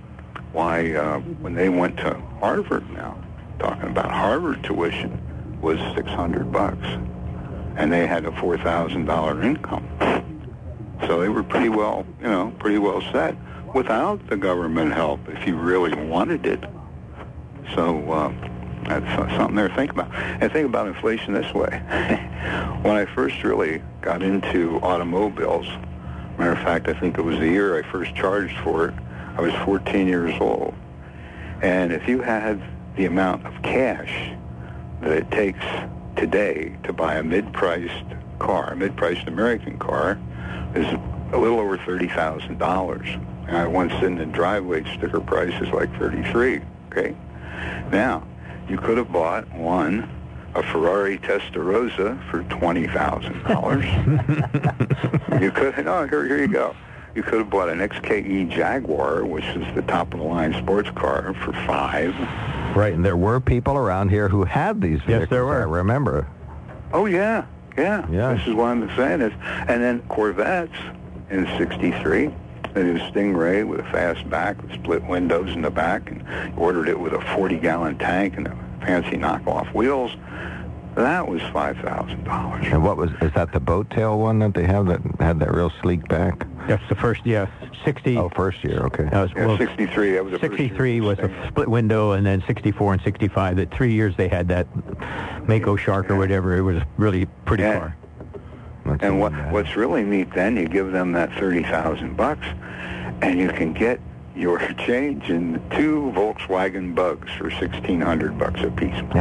Why, 0.52 0.92
uh, 0.92 1.20
when 1.20 1.54
they 1.54 1.68
went 1.68 1.96
to 1.98 2.14
Harvard 2.40 2.88
now, 2.90 3.16
talking 3.58 3.88
about 3.88 4.10
Harvard 4.10 4.62
tuition 4.62 5.20
was 5.60 5.78
600 5.94 6.52
bucks, 6.52 6.86
and 7.76 7.92
they 7.92 8.06
had 8.06 8.24
a 8.24 8.30
$4,000 8.30 9.44
income. 9.44 9.88
So 11.06 11.20
they 11.20 11.28
were 11.28 11.42
pretty 11.42 11.68
well, 11.68 12.06
you 12.20 12.28
know, 12.28 12.52
pretty 12.58 12.78
well 12.78 13.00
set 13.12 13.36
without 13.74 14.26
the 14.28 14.36
government 14.36 14.92
help 14.92 15.20
if 15.28 15.46
you 15.46 15.56
really 15.56 15.94
wanted 15.94 16.46
it. 16.46 16.62
So 17.74 18.10
uh, 18.12 18.32
that's 18.84 19.36
something 19.36 19.56
there 19.56 19.68
to 19.68 19.74
think 19.74 19.90
about. 19.90 20.12
And 20.14 20.52
think 20.52 20.66
about 20.66 20.86
inflation 20.86 21.32
this 21.32 21.52
way. 21.54 21.70
when 22.82 22.96
I 22.96 23.06
first 23.14 23.42
really 23.42 23.82
got 24.00 24.22
into 24.22 24.78
automobiles, 24.80 25.66
matter 26.38 26.52
of 26.52 26.58
fact, 26.58 26.88
I 26.88 26.98
think 26.98 27.18
it 27.18 27.22
was 27.22 27.38
the 27.38 27.48
year 27.48 27.78
I 27.78 27.82
first 27.90 28.14
charged 28.14 28.56
for 28.58 28.88
it, 28.88 28.94
I 29.36 29.40
was 29.40 29.54
14 29.64 30.06
years 30.06 30.34
old. 30.40 30.74
And 31.62 31.92
if 31.92 32.08
you 32.08 32.20
had 32.20 32.62
the 32.96 33.06
amount 33.06 33.46
of 33.46 33.62
cash 33.62 34.32
that 35.00 35.12
it 35.12 35.30
takes 35.30 35.64
today 36.16 36.76
to 36.84 36.92
buy 36.92 37.16
a 37.16 37.22
mid-priced 37.22 38.04
car, 38.38 38.72
a 38.72 38.76
mid-priced 38.76 39.28
American 39.28 39.78
car, 39.78 40.18
is 40.74 40.86
a 41.32 41.38
little 41.38 41.60
over 41.60 41.78
$30,000. 41.78 43.48
And 43.48 43.56
I 43.56 43.66
once 43.66 43.94
in 44.02 44.16
the 44.16 44.26
driveway 44.26 44.84
sticker 44.96 45.20
price 45.20 45.54
is 45.60 45.68
like 45.70 45.90
33, 45.98 46.60
okay? 46.90 47.16
Now, 47.90 48.26
you 48.68 48.76
could 48.78 48.98
have 48.98 49.10
bought 49.12 49.52
one, 49.54 50.08
a 50.54 50.62
Ferrari 50.62 51.18
Testarossa 51.18 52.22
for 52.30 52.44
$20,000. 52.44 55.40
you 55.42 55.50
could, 55.50 55.84
no, 55.84 56.06
here, 56.06 56.24
here 56.26 56.38
you 56.38 56.48
go. 56.48 56.74
You 57.14 57.22
could 57.22 57.40
have 57.40 57.50
bought 57.50 57.68
an 57.68 57.80
XKE 57.80 58.48
Jaguar, 58.50 59.24
which 59.24 59.44
is 59.44 59.74
the 59.74 59.82
top-of-the-line 59.82 60.54
sports 60.54 60.88
car, 60.90 61.34
for 61.44 61.52
five. 61.66 62.14
Right, 62.74 62.92
and 62.92 63.04
there 63.04 63.16
were 63.16 63.40
people 63.40 63.76
around 63.76 64.08
here 64.08 64.28
who 64.28 64.44
had 64.44 64.80
these 64.80 64.98
vehicles. 65.00 65.20
Yes, 65.20 65.28
there 65.30 65.44
were. 65.44 65.60
I 65.60 65.64
remember. 65.64 66.26
Oh, 66.92 67.06
yeah, 67.06 67.46
yeah. 67.76 68.06
Yeah. 68.10 68.34
This 68.34 68.46
is 68.46 68.54
what 68.54 68.68
I'm 68.68 68.88
saying 68.96 69.20
is, 69.20 69.32
and 69.42 69.82
then 69.82 70.02
Corvettes 70.08 70.76
in 71.30 71.46
63, 71.58 72.30
the 72.74 72.84
new 72.84 72.98
Stingray 72.98 73.66
with 73.66 73.80
a 73.80 73.84
fast 73.84 74.28
back, 74.28 74.60
with 74.62 74.72
split 74.72 75.04
windows 75.04 75.54
in 75.54 75.62
the 75.62 75.70
back, 75.70 76.10
and 76.10 76.24
ordered 76.58 76.88
it 76.88 76.98
with 76.98 77.12
a 77.12 77.18
40-gallon 77.18 77.98
tank 77.98 78.36
and 78.36 78.48
fancy 78.80 79.16
knockoff 79.16 79.72
wheels. 79.74 80.10
That 80.94 81.26
was 81.26 81.40
$5,000. 81.40 82.72
And 82.72 82.84
what 82.84 82.96
was, 82.98 83.10
is 83.22 83.32
that 83.34 83.52
the 83.52 83.60
boat 83.60 83.88
tail 83.90 84.18
one 84.18 84.38
that 84.40 84.52
they 84.54 84.64
have 84.66 84.86
that 84.86 85.00
had 85.20 85.40
that 85.40 85.52
real 85.54 85.72
sleek 85.80 86.06
back? 86.08 86.46
That's 86.68 86.82
the 86.88 86.94
first, 86.94 87.24
yeah, 87.24 87.46
60. 87.84 88.16
Oh, 88.18 88.28
first 88.36 88.62
year, 88.62 88.80
okay. 88.86 89.04
that 89.04 89.22
was, 89.22 89.30
Yeah, 89.34 89.46
well, 89.46 89.56
63, 89.58 90.12
that 90.12 90.24
was 90.24 90.32
the 90.32 90.38
first 90.38 90.50
year 90.58 90.68
63 90.68 91.00
was 91.00 91.18
thing. 91.18 91.30
a 91.34 91.48
split 91.48 91.68
window, 91.68 92.12
and 92.12 92.26
then 92.26 92.42
64 92.46 92.92
and 92.94 93.02
65. 93.02 93.56
The 93.56 93.66
three 93.66 93.92
years 93.94 94.14
they 94.16 94.28
had 94.28 94.48
that 94.48 94.66
Mako 95.48 95.76
Shark 95.76 96.10
or 96.10 96.16
whatever. 96.16 96.56
It 96.56 96.62
was 96.62 96.82
really 96.98 97.24
pretty 97.46 97.62
Yeah. 97.62 97.78
car. 97.78 97.96
That's 98.84 99.02
And 99.02 99.18
what 99.20 99.32
bad. 99.32 99.52
what's 99.52 99.76
really 99.76 100.02
neat 100.02 100.32
then, 100.34 100.56
you 100.56 100.66
give 100.68 100.90
them 100.92 101.12
that 101.12 101.32
thirty 101.34 101.62
thousand 101.62 102.16
bucks, 102.16 102.46
and 103.22 103.38
you 103.38 103.48
can 103.48 103.72
get 103.72 104.00
your 104.34 104.58
change 104.86 105.28
in 105.30 105.54
two 105.70 106.12
Volkswagen 106.14 106.94
Bugs 106.94 107.30
for 107.38 107.50
sixteen 107.50 108.00
hundred 108.00 108.38
bucks 108.38 108.60
a 108.62 108.70
piece. 108.70 108.94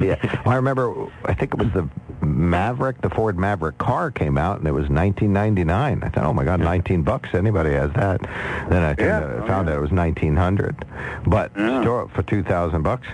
yeah. 0.00 0.16
Well, 0.44 0.52
I 0.52 0.56
remember, 0.56 1.06
I 1.24 1.34
think 1.34 1.54
it 1.54 1.58
was 1.58 1.72
the 1.72 1.88
Maverick, 2.24 3.00
the 3.00 3.10
Ford 3.10 3.38
Maverick 3.38 3.78
car 3.78 4.10
came 4.10 4.36
out, 4.38 4.58
and 4.58 4.66
it 4.66 4.72
was 4.72 4.88
1999. 4.88 6.02
I 6.02 6.08
thought, 6.08 6.24
oh 6.24 6.32
my 6.32 6.44
God, 6.44 6.60
19 6.60 7.02
bucks. 7.02 7.30
Anybody 7.32 7.70
has 7.72 7.92
that? 7.92 8.20
Then 8.68 8.82
I, 8.82 8.94
Yeah. 8.98 9.18
I 9.18 9.22
Oh, 9.22 9.46
found 9.46 9.68
yeah. 9.68 9.74
out 9.74 9.78
it 9.78 9.80
was 9.80 9.92
1900. 9.92 10.84
But 11.26 11.52
Yeah. 11.56 11.82
it 12.02 12.10
for 12.10 12.22
2,000 12.22 12.82
bucks, 12.82 13.06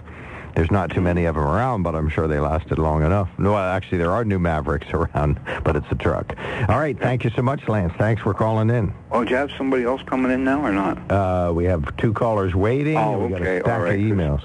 there's 0.54 0.70
not 0.70 0.90
too 0.90 1.00
many 1.00 1.24
of 1.24 1.34
them 1.34 1.44
around, 1.44 1.82
but 1.82 1.94
I'm 1.94 2.08
sure 2.08 2.28
they 2.28 2.38
lasted 2.38 2.78
long 2.78 3.04
enough. 3.04 3.28
No, 3.38 3.56
actually, 3.56 3.98
there 3.98 4.12
are 4.12 4.24
new 4.24 4.38
Mavericks 4.38 4.86
around, 4.92 5.40
but 5.64 5.76
it's 5.76 5.86
a 5.90 5.94
truck. 5.94 6.34
All 6.68 6.78
right, 6.78 6.98
thank 6.98 7.24
you 7.24 7.30
so 7.30 7.42
much, 7.42 7.68
Lance. 7.68 7.92
Thanks 7.98 8.22
for 8.22 8.34
calling 8.34 8.70
in. 8.70 8.94
Oh, 9.10 9.24
do 9.24 9.30
you 9.30 9.36
have 9.36 9.50
somebody 9.56 9.84
else 9.84 10.02
coming 10.06 10.30
in 10.30 10.44
now 10.44 10.64
or 10.64 10.72
not? 10.72 11.10
Uh, 11.10 11.52
we 11.52 11.64
have 11.64 11.96
two 11.96 12.12
callers 12.12 12.54
waiting. 12.54 12.96
Oh, 12.96 13.14
and 13.14 13.22
we 13.24 13.28
got 13.30 13.40
okay, 13.40 13.60
all 13.70 13.80
right. 13.80 13.98
emails. 13.98 14.42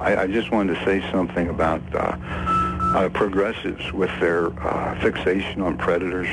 I, 0.00 0.22
I 0.22 0.26
just 0.26 0.52
wanted 0.52 0.76
to 0.78 0.84
say 0.84 1.00
something 1.10 1.48
about 1.48 1.82
uh, 1.94 2.16
uh, 2.96 3.08
progressives 3.08 3.92
with 3.92 4.10
their 4.20 4.46
uh, 4.66 4.98
fixation 5.00 5.60
on 5.60 5.76
predators. 5.76 6.28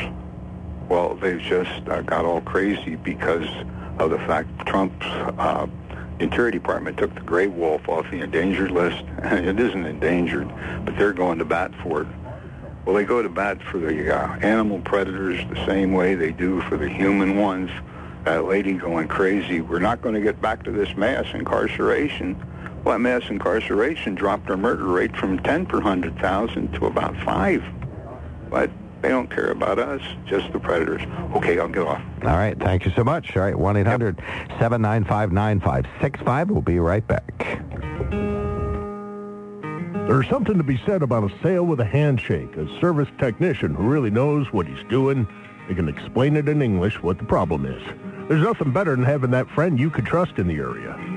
Well, 0.88 1.16
they've 1.16 1.42
just 1.42 1.88
uh, 1.90 2.02
got 2.04 2.26
all 2.26 2.42
crazy 2.42 2.96
because 2.96 3.48
of 3.98 4.12
the 4.12 4.20
fact 4.20 4.68
Trump's 4.68 5.06
uh, 5.06 5.66
Interior 6.20 6.52
Department 6.52 6.98
took 6.98 7.14
the 7.14 7.22
gray 7.22 7.48
wolf 7.48 7.90
off 7.90 8.10
the 8.10 8.22
endangered 8.22 8.72
list. 8.72 9.04
it 9.24 9.60
isn't 9.60 9.86
endangered, 9.86 10.50
but 10.86 10.98
they're 10.98 11.14
going 11.14 11.40
to 11.40 11.46
bat 11.46 11.72
for 11.84 12.04
it. 12.04 12.08
Well, 12.86 12.96
they 12.96 13.04
go 13.04 13.22
to 13.22 13.30
bat 13.30 13.62
for 13.64 13.80
the 13.80 14.16
uh, 14.16 14.36
animal 14.38 14.80
predators 14.82 15.40
the 15.50 15.66
same 15.66 15.92
way 15.92 16.16
they 16.16 16.32
do 16.32 16.62
for 16.62 16.78
the 16.78 16.88
human 16.88 17.38
ones. 17.38 17.72
That 18.24 18.46
lady 18.46 18.74
going 18.74 19.08
crazy, 19.08 19.62
we're 19.62 19.80
not 19.80 20.02
going 20.02 20.16
to 20.16 20.22
get 20.22 20.40
back 20.40 20.64
to 20.64 20.72
this 20.72 20.96
mass 20.96 21.26
incarceration. 21.34 22.36
Well, 22.84 22.96
that 22.96 23.00
mass 23.00 23.24
incarceration 23.30 24.16
dropped 24.16 24.50
our 24.50 24.58
murder 24.58 24.86
rate 24.86 25.16
from 25.18 25.40
10 25.40 25.66
per 25.66 25.78
100,000 25.78 26.74
to 26.74 26.86
about 26.86 27.18
5. 27.24 27.64
But 28.50 28.70
they 29.06 29.12
don't 29.12 29.30
care 29.30 29.52
about 29.52 29.78
us, 29.78 30.02
just 30.26 30.52
the 30.52 30.58
predators. 30.58 31.04
Okay, 31.36 31.60
I'll 31.60 31.68
get 31.68 31.86
off. 31.86 32.02
All 32.24 32.38
right, 32.38 32.58
thank 32.58 32.86
you 32.86 32.92
so 32.96 33.04
much. 33.04 33.38
All 33.38 33.44
right, 33.44 33.54
1-800-795-9565. 33.54 36.48
We'll 36.48 36.64
be 36.64 36.80
right 36.80 37.06
back. 37.06 37.62
There's 40.08 40.28
something 40.28 40.58
to 40.58 40.64
be 40.64 40.82
said 40.88 41.04
about 41.04 41.32
a 41.32 41.44
sale 41.44 41.68
with 41.68 41.82
a 41.82 41.86
handshake, 41.86 42.58
a 42.58 42.66
service 42.80 43.10
technician 43.20 43.76
who 43.76 43.84
really 43.84 44.10
knows 44.10 44.52
what 44.52 44.66
he's 44.66 44.84
doing. 44.90 45.28
They 45.68 45.76
can 45.76 45.88
explain 45.88 46.36
it 46.36 46.50
in 46.50 46.64
English 46.64 47.04
what 47.04 47.20
the 47.20 47.26
problem 47.26 47.68
is. 47.68 47.84
There's 48.28 48.42
nothing 48.42 48.72
better 48.72 48.96
than 48.96 49.06
having 49.06 49.30
that 49.32 49.48
friend 49.50 49.80
you 49.80 49.92
could 49.92 50.08
trust 50.08 50.40
in 50.40 50.48
the 50.48 50.56
area. 50.56 50.98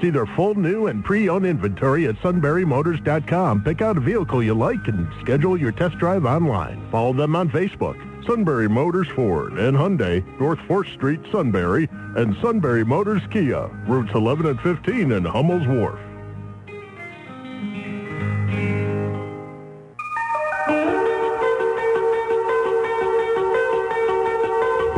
See 0.00 0.10
their 0.10 0.26
full 0.26 0.54
new 0.54 0.86
and 0.88 1.04
pre-owned 1.04 1.46
inventory 1.46 2.06
at 2.06 2.16
sunburymotors.com. 2.16 3.64
Pick 3.64 3.82
out 3.82 3.96
a 3.96 4.00
vehicle 4.00 4.42
you 4.42 4.54
like 4.54 4.86
and 4.88 5.08
schedule 5.20 5.58
your 5.58 5.72
test 5.72 5.98
drive 5.98 6.24
online. 6.24 6.86
Follow 6.90 7.12
them 7.12 7.36
on 7.36 7.50
Facebook. 7.50 7.96
Sunbury 8.26 8.68
Motors 8.68 9.08
Ford 9.14 9.52
and 9.54 9.76
Hyundai, 9.76 10.24
North 10.40 10.58
4th 10.60 10.92
Street, 10.94 11.20
Sunbury, 11.30 11.88
and 12.16 12.34
Sunbury 12.42 12.84
Motors 12.84 13.22
Kia, 13.30 13.66
routes 13.86 14.12
11 14.14 14.46
and 14.46 14.60
15 14.60 15.12
in 15.12 15.24
Hummel's 15.24 15.66
Wharf. 15.66 15.98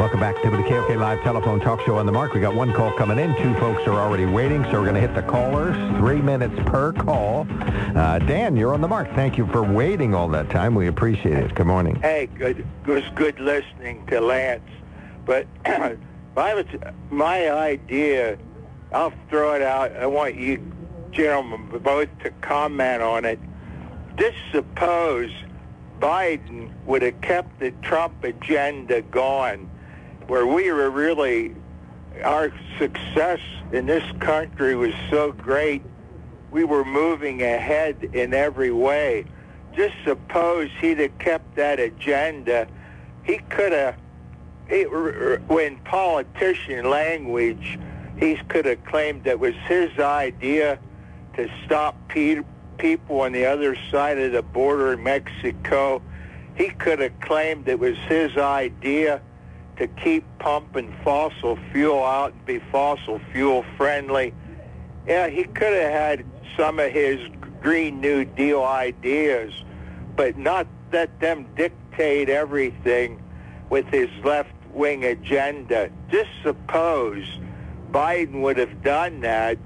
Welcome 0.06 0.20
back 0.20 0.40
to 0.44 0.50
the 0.50 0.62
KOK 0.62 0.90
Live 0.90 1.20
Telephone 1.24 1.58
Talk 1.58 1.80
Show 1.80 1.96
on 1.96 2.06
the 2.06 2.12
Mark. 2.12 2.32
We 2.32 2.38
got 2.38 2.54
one 2.54 2.72
call 2.72 2.92
coming 2.92 3.18
in. 3.18 3.34
Two 3.42 3.52
folks 3.54 3.82
are 3.88 3.98
already 3.98 4.24
waiting, 4.24 4.62
so 4.66 4.74
we're 4.74 4.82
going 4.82 4.94
to 4.94 5.00
hit 5.00 5.16
the 5.16 5.22
callers. 5.22 5.74
Three 5.98 6.22
minutes 6.22 6.54
per 6.64 6.92
call. 6.92 7.44
Uh, 7.50 8.20
Dan, 8.20 8.56
you're 8.56 8.72
on 8.72 8.80
the 8.80 8.86
Mark. 8.86 9.12
Thank 9.16 9.36
you 9.36 9.48
for 9.48 9.64
waiting 9.64 10.14
all 10.14 10.28
that 10.28 10.48
time. 10.48 10.76
We 10.76 10.86
appreciate 10.86 11.38
it. 11.38 11.56
Good 11.56 11.66
morning. 11.66 11.96
Hey, 11.96 12.26
good. 12.26 12.60
It 12.60 12.88
was 12.88 13.02
good 13.16 13.40
listening 13.40 14.06
to 14.06 14.20
Lance. 14.20 14.62
But 15.24 15.48
my, 16.36 16.64
my 17.10 17.50
idea, 17.50 18.38
I'll 18.92 19.12
throw 19.28 19.54
it 19.54 19.62
out. 19.62 19.90
I 19.96 20.06
want 20.06 20.36
you 20.36 20.62
gentlemen 21.10 21.80
both 21.80 22.16
to 22.20 22.30
comment 22.42 23.02
on 23.02 23.24
it. 23.24 23.40
Just 24.14 24.38
suppose 24.52 25.32
Biden 25.98 26.70
would 26.84 27.02
have 27.02 27.20
kept 27.22 27.58
the 27.58 27.72
Trump 27.82 28.22
agenda 28.22 29.02
going 29.02 29.68
where 30.26 30.46
we 30.46 30.70
were 30.72 30.90
really, 30.90 31.54
our 32.24 32.52
success 32.78 33.40
in 33.72 33.86
this 33.86 34.04
country 34.20 34.74
was 34.74 34.92
so 35.10 35.32
great, 35.32 35.82
we 36.50 36.64
were 36.64 36.84
moving 36.84 37.42
ahead 37.42 38.10
in 38.12 38.34
every 38.34 38.72
way. 38.72 39.24
Just 39.74 39.94
suppose 40.04 40.70
he'd 40.80 40.98
have 40.98 41.18
kept 41.18 41.56
that 41.56 41.78
agenda, 41.78 42.66
he 43.24 43.38
could 43.50 43.72
have, 43.72 43.96
when 45.48 45.76
politician 45.84 46.88
language, 46.88 47.78
he 48.18 48.36
could 48.48 48.64
have 48.64 48.84
claimed 48.84 49.24
that 49.24 49.38
was 49.38 49.54
his 49.68 49.96
idea 49.98 50.78
to 51.34 51.48
stop 51.64 51.96
pe- 52.08 52.40
people 52.78 53.20
on 53.20 53.32
the 53.32 53.44
other 53.44 53.76
side 53.90 54.18
of 54.18 54.32
the 54.32 54.42
border 54.42 54.94
in 54.94 55.02
Mexico. 55.02 56.00
He 56.54 56.70
could 56.70 56.98
have 57.00 57.20
claimed 57.20 57.68
it 57.68 57.78
was 57.78 57.96
his 58.08 58.36
idea 58.36 59.20
to 59.78 59.86
keep 59.86 60.24
pumping 60.38 60.94
fossil 61.04 61.58
fuel 61.72 62.02
out 62.04 62.32
and 62.32 62.44
be 62.46 62.58
fossil 62.72 63.20
fuel 63.32 63.64
friendly. 63.76 64.32
Yeah, 65.06 65.28
he 65.28 65.44
could 65.44 65.72
have 65.72 65.92
had 65.92 66.24
some 66.56 66.78
of 66.78 66.90
his 66.90 67.20
Green 67.60 68.00
New 68.00 68.24
Deal 68.24 68.62
ideas, 68.62 69.52
but 70.14 70.36
not 70.36 70.66
let 70.92 71.20
them 71.20 71.46
dictate 71.56 72.28
everything 72.28 73.22
with 73.70 73.86
his 73.86 74.08
left-wing 74.24 75.04
agenda. 75.04 75.90
Just 76.10 76.30
suppose 76.42 77.24
Biden 77.90 78.40
would 78.42 78.56
have 78.56 78.82
done 78.82 79.20
that. 79.20 79.58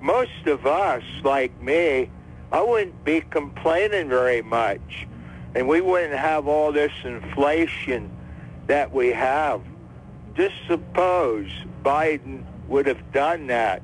Most 0.00 0.46
of 0.46 0.66
us, 0.66 1.02
like 1.22 1.58
me, 1.62 2.10
I 2.52 2.60
wouldn't 2.60 3.04
be 3.04 3.20
complaining 3.20 4.08
very 4.08 4.42
much. 4.42 5.06
And 5.54 5.68
we 5.68 5.80
wouldn't 5.80 6.14
have 6.14 6.46
all 6.48 6.72
this 6.72 6.92
inflation 7.04 8.10
that 8.66 8.92
we 8.92 9.08
have. 9.08 9.62
Just 10.34 10.54
suppose 10.66 11.50
Biden 11.82 12.44
would 12.68 12.86
have 12.86 13.12
done 13.12 13.46
that. 13.48 13.82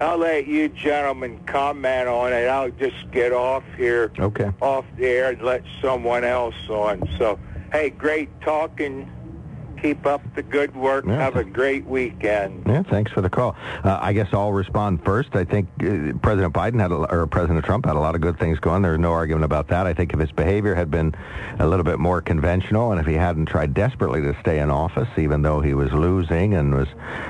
I'll 0.00 0.18
let 0.18 0.46
you 0.46 0.68
gentlemen 0.68 1.40
comment 1.46 2.08
on 2.08 2.32
it. 2.32 2.46
I'll 2.46 2.70
just 2.70 3.10
get 3.10 3.32
off 3.32 3.64
here, 3.76 4.12
okay. 4.18 4.52
off 4.60 4.84
the 4.96 5.06
air, 5.06 5.30
and 5.30 5.42
let 5.42 5.64
someone 5.82 6.22
else 6.22 6.54
on. 6.68 7.02
So, 7.18 7.38
hey, 7.72 7.90
great 7.90 8.28
talking 8.40 9.10
Keep 9.82 10.06
up 10.06 10.22
the 10.34 10.42
good 10.42 10.74
work. 10.74 11.04
Yeah. 11.06 11.16
Have 11.16 11.36
a 11.36 11.44
great 11.44 11.86
weekend. 11.86 12.64
Yeah, 12.66 12.82
thanks 12.82 13.12
for 13.12 13.20
the 13.20 13.30
call. 13.30 13.56
Uh, 13.84 13.98
I 14.00 14.12
guess 14.12 14.28
I'll 14.32 14.52
respond 14.52 15.04
first. 15.04 15.36
I 15.36 15.44
think 15.44 15.68
uh, 15.80 16.18
President 16.20 16.52
Biden 16.52 16.80
had, 16.80 16.90
a, 16.90 16.96
or 16.96 17.26
President 17.26 17.64
Trump 17.64 17.86
had 17.86 17.96
a 17.96 18.00
lot 18.00 18.14
of 18.14 18.20
good 18.20 18.38
things 18.38 18.58
going. 18.58 18.82
There's 18.82 18.98
no 18.98 19.12
argument 19.12 19.44
about 19.44 19.68
that. 19.68 19.86
I 19.86 19.94
think 19.94 20.12
if 20.12 20.18
his 20.18 20.32
behavior 20.32 20.74
had 20.74 20.90
been 20.90 21.14
a 21.58 21.66
little 21.66 21.84
bit 21.84 21.98
more 21.98 22.20
conventional, 22.20 22.90
and 22.92 23.00
if 23.00 23.06
he 23.06 23.14
hadn't 23.14 23.46
tried 23.46 23.74
desperately 23.74 24.20
to 24.22 24.36
stay 24.40 24.58
in 24.58 24.70
office, 24.70 25.08
even 25.16 25.42
though 25.42 25.60
he 25.60 25.74
was 25.74 25.92
losing 25.92 26.54
and 26.54 26.74
was 26.74 26.88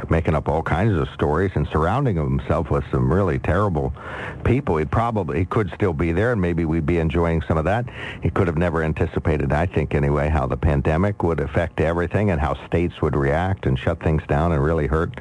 making 0.08 0.34
up 0.34 0.48
all 0.48 0.62
kinds 0.62 0.98
of 0.98 1.08
stories 1.10 1.52
and 1.54 1.68
surrounding 1.68 2.16
himself 2.16 2.70
with 2.70 2.84
some 2.90 3.12
really 3.12 3.38
terrible 3.38 3.92
people, 4.44 4.76
he'd 4.78 4.90
probably 4.90 5.38
he 5.38 5.44
could 5.44 5.70
still 5.74 5.92
be 5.92 6.12
there, 6.12 6.32
and 6.32 6.40
maybe 6.40 6.64
we'd 6.64 6.86
be 6.86 6.98
enjoying 6.98 7.42
some 7.42 7.58
of 7.58 7.64
that. 7.64 7.84
He 8.22 8.30
could 8.30 8.46
have 8.46 8.56
never 8.56 8.82
anticipated, 8.82 9.52
I 9.52 9.66
think 9.66 9.94
anyway, 9.94 10.28
how 10.28 10.46
the 10.46 10.56
pandemic 10.56 11.22
would 11.22 11.40
affect 11.40 11.80
everything 11.80 12.30
and 12.30 12.37
how 12.38 12.54
states 12.66 13.00
would 13.02 13.16
react 13.16 13.66
and 13.66 13.78
shut 13.78 14.02
things 14.02 14.22
down 14.28 14.52
and 14.52 14.62
really 14.62 14.86
hurt 14.86 15.18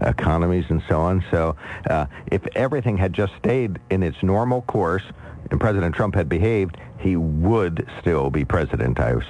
economies 0.00 0.64
and 0.68 0.82
so 0.88 1.00
on. 1.00 1.24
So 1.30 1.56
uh, 1.88 2.06
if 2.26 2.46
everything 2.54 2.96
had 2.96 3.12
just 3.12 3.34
stayed 3.38 3.78
in 3.90 4.02
its 4.02 4.22
normal 4.22 4.62
course 4.62 5.04
and 5.50 5.60
President 5.60 5.94
Trump 5.94 6.14
had 6.14 6.28
behaved, 6.28 6.76
he 6.98 7.16
would 7.16 7.86
still 8.00 8.30
be 8.30 8.44
president. 8.44 8.98
I 8.98 9.14
was 9.14 9.24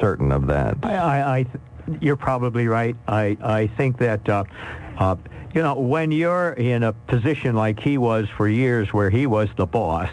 certain 0.00 0.30
of 0.30 0.46
that. 0.46 0.76
I, 0.82 0.94
I, 0.94 1.38
I 1.38 1.46
you're 2.00 2.16
probably 2.16 2.68
right. 2.68 2.96
I, 3.06 3.36
I 3.42 3.66
think 3.66 3.98
that, 3.98 4.28
uh, 4.28 4.44
uh, 4.98 5.16
you 5.54 5.62
know, 5.62 5.74
when 5.74 6.12
you're 6.12 6.52
in 6.52 6.82
a 6.82 6.92
position 6.92 7.56
like 7.56 7.80
he 7.80 7.98
was 7.98 8.28
for 8.36 8.48
years 8.48 8.92
where 8.92 9.10
he 9.10 9.26
was 9.26 9.48
the 9.56 9.66
boss, 9.66 10.10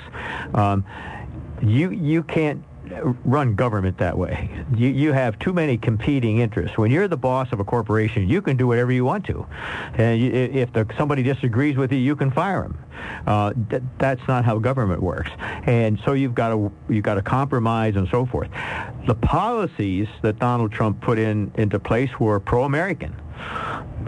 um, 0.54 0.86
you, 1.62 1.92
you 1.92 2.24
can't 2.24 2.64
run 3.04 3.56
government 3.56 3.98
that 3.98 4.18
way. 4.18 4.50
You, 4.76 4.90
you 4.90 5.14
have 5.14 5.38
too 5.40 5.54
many 5.54 5.78
competing 5.78 6.40
interests. 6.40 6.78
When 6.78 6.92
you're 6.92 7.08
the 7.08 7.18
boss 7.18 7.52
of 7.52 7.60
a 7.60 7.64
corporation, 7.64 8.28
you 8.28 8.42
can 8.42 8.58
do 8.58 8.68
whatever 8.68 8.92
you 8.92 9.06
want 9.06 9.26
to. 9.26 9.46
And 9.96 10.20
you, 10.20 10.32
if 10.32 10.74
the, 10.74 10.88
somebody 10.98 11.24
disagrees 11.24 11.78
with 11.78 11.92
you, 11.92 12.00
you 12.00 12.16
can 12.16 12.32
fire 12.32 12.62
them. 12.64 12.78
Uh, 13.28 13.54
th- 13.70 13.84
that's 13.98 14.26
not 14.28 14.46
how 14.46 14.58
government 14.58 15.02
works. 15.02 15.32
And 15.40 16.00
so 16.06 16.14
you've 16.14 16.36
got 16.36 16.50
to 16.50 16.72
you've 16.90 17.04
got 17.04 17.16
to 17.16 17.22
compromise 17.22 17.96
and 17.96 18.08
so 18.10 18.26
forth. 18.26 18.50
The 19.08 19.16
policies 19.16 20.08
that 20.22 20.40
Donald 20.40 20.72
Trump 20.72 21.02
put 21.02 21.20
in 21.20 21.52
into 21.56 21.80
place 21.80 22.10
were 22.20 22.40
pro-American. 22.40 23.16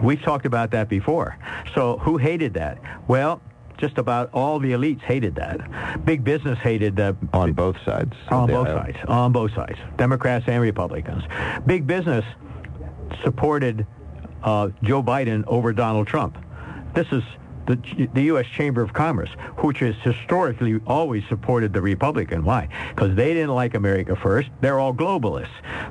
We've 0.02 0.22
talked 0.22 0.46
about 0.46 0.70
that 0.70 0.88
before. 0.88 1.36
So 1.74 1.98
who 1.98 2.16
hated 2.16 2.54
that? 2.54 2.78
Well, 3.08 3.40
just 3.78 3.96
about 3.96 4.30
all 4.34 4.58
the 4.58 4.72
elites 4.72 5.00
hated 5.02 5.36
that. 5.36 6.04
Big 6.04 6.24
business 6.24 6.58
hated 6.58 6.96
that. 6.96 7.16
On 7.32 7.52
both 7.52 7.76
sides. 7.84 8.12
On 8.30 8.46
both 8.48 8.68
sides. 8.68 8.98
On 9.06 9.32
both 9.32 9.54
sides. 9.54 9.78
Democrats 9.96 10.44
and 10.48 10.60
Republicans. 10.60 11.22
Big 11.66 11.86
business 11.86 12.24
supported 13.22 13.86
uh, 14.42 14.68
Joe 14.82 15.02
Biden 15.02 15.44
over 15.46 15.72
Donald 15.72 16.06
Trump. 16.06 16.36
This 16.94 17.06
is 17.12 17.22
the, 17.66 18.08
the 18.14 18.22
U.S. 18.22 18.46
Chamber 18.46 18.80
of 18.80 18.94
Commerce, 18.94 19.28
which 19.58 19.80
has 19.80 19.94
historically 20.02 20.80
always 20.86 21.22
supported 21.28 21.72
the 21.74 21.82
Republican. 21.82 22.44
Why? 22.44 22.68
Because 22.88 23.14
they 23.14 23.34
didn't 23.34 23.54
like 23.54 23.74
America 23.74 24.16
first. 24.16 24.48
They're 24.62 24.78
all 24.78 24.94
globalists. 24.94 25.48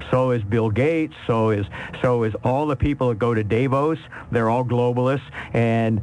So 0.09 0.31
is 0.31 0.43
Bill 0.43 0.71
Gates. 0.71 1.13
So 1.27 1.51
is 1.51 1.67
so 2.01 2.23
is 2.23 2.33
all 2.43 2.65
the 2.65 2.75
people 2.75 3.09
that 3.09 3.19
go 3.19 3.33
to 3.33 3.43
Davos. 3.43 3.99
They're 4.31 4.49
all 4.49 4.65
globalists, 4.65 5.29
and 5.53 6.01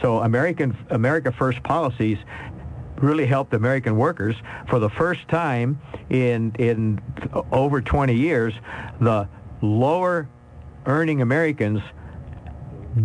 so 0.00 0.18
American 0.18 0.76
America 0.90 1.32
First 1.32 1.62
policies 1.62 2.18
really 2.96 3.26
helped 3.26 3.54
American 3.54 3.96
workers 3.96 4.36
for 4.68 4.78
the 4.78 4.90
first 4.90 5.26
time 5.28 5.80
in 6.10 6.54
in 6.58 7.00
over 7.52 7.80
20 7.80 8.14
years. 8.14 8.54
The 9.00 9.28
lower 9.62 10.28
earning 10.86 11.22
Americans 11.22 11.80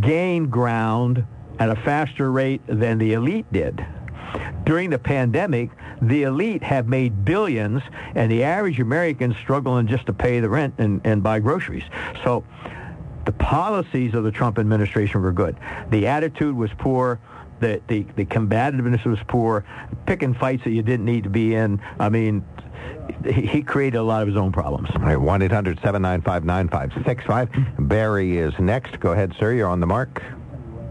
gained 0.01 0.51
ground 0.51 1.25
at 1.59 1.69
a 1.69 1.75
faster 1.75 2.31
rate 2.31 2.61
than 2.67 2.97
the 2.97 3.13
elite 3.13 3.51
did. 3.51 3.85
During 4.63 4.91
the 4.91 4.99
pandemic, 4.99 5.71
the 6.01 6.23
elite 6.23 6.61
have 6.61 6.87
made 6.87 7.25
billions, 7.25 7.81
and 8.15 8.31
the 8.31 8.43
average 8.43 8.79
American 8.79 9.33
struggling 9.41 9.87
just 9.87 10.05
to 10.05 10.13
pay 10.13 10.39
the 10.39 10.49
rent 10.49 10.75
and, 10.77 11.01
and 11.03 11.23
buy 11.23 11.39
groceries. 11.39 11.83
So 12.23 12.43
the 13.29 13.33
policies 13.33 14.15
of 14.15 14.23
the 14.23 14.31
Trump 14.31 14.57
administration 14.57 15.21
were 15.21 15.31
good. 15.31 15.55
The 15.91 16.07
attitude 16.07 16.55
was 16.55 16.71
poor. 16.79 17.19
The, 17.59 17.79
the, 17.87 18.03
the 18.15 18.25
combativeness 18.25 19.05
was 19.05 19.19
poor. 19.27 19.63
Picking 20.07 20.33
fights 20.33 20.63
that 20.63 20.71
you 20.71 20.81
didn't 20.81 21.05
need 21.05 21.25
to 21.25 21.29
be 21.29 21.53
in. 21.53 21.79
I 21.99 22.09
mean, 22.09 22.43
he 23.31 23.61
created 23.61 23.99
a 23.99 24.03
lot 24.03 24.23
of 24.23 24.27
his 24.27 24.35
own 24.35 24.51
problems. 24.51 24.89
All 24.95 25.03
right, 25.03 25.19
1-800-795-9565. 25.19 27.87
Barry 27.87 28.39
is 28.39 28.55
next. 28.57 28.99
Go 28.99 29.11
ahead, 29.11 29.35
sir. 29.39 29.53
You're 29.53 29.69
on 29.69 29.79
the 29.79 29.85
mark. 29.85 30.23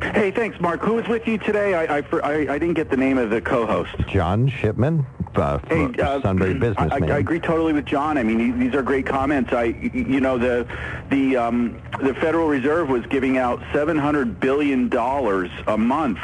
Hey, 0.03 0.31
thanks, 0.31 0.61
Mark. 0.61 0.81
Who 0.83 0.99
is 0.99 1.09
with 1.09 1.27
you 1.27 1.39
today? 1.39 1.75
I, 1.75 1.99
I, 1.99 2.03
I, 2.23 2.59
didn't 2.59 2.75
get 2.75 2.91
the 2.91 2.97
name 2.97 3.19
of 3.19 3.31
the 3.31 3.41
co-host. 3.41 3.95
John 4.09 4.49
Shipman, 4.49 5.05
uh, 5.35 5.59
hey, 5.69 5.87
uh, 6.01 6.21
Sunbury 6.23 6.55
businessman. 6.55 7.11
I, 7.11 7.17
I, 7.17 7.19
agree 7.19 7.41
totally 7.41 7.73
with 7.73 7.85
John. 7.85 8.17
I 8.17 8.23
mean, 8.23 8.59
these 8.59 8.75
are 8.75 8.83
great 8.83 9.07
comments. 9.07 9.53
I, 9.53 9.65
you 9.65 10.21
know, 10.21 10.39
the 10.39 10.67
the 11.11 11.37
um, 11.37 11.83
the 12.01 12.15
Federal 12.15 12.47
Reserve 12.47 12.89
was 12.89 13.05
giving 13.07 13.39
out 13.39 13.61
700 13.73 14.41
billion 14.41 14.89
dollars 14.89 15.51
a 15.67 15.77
month 15.77 16.21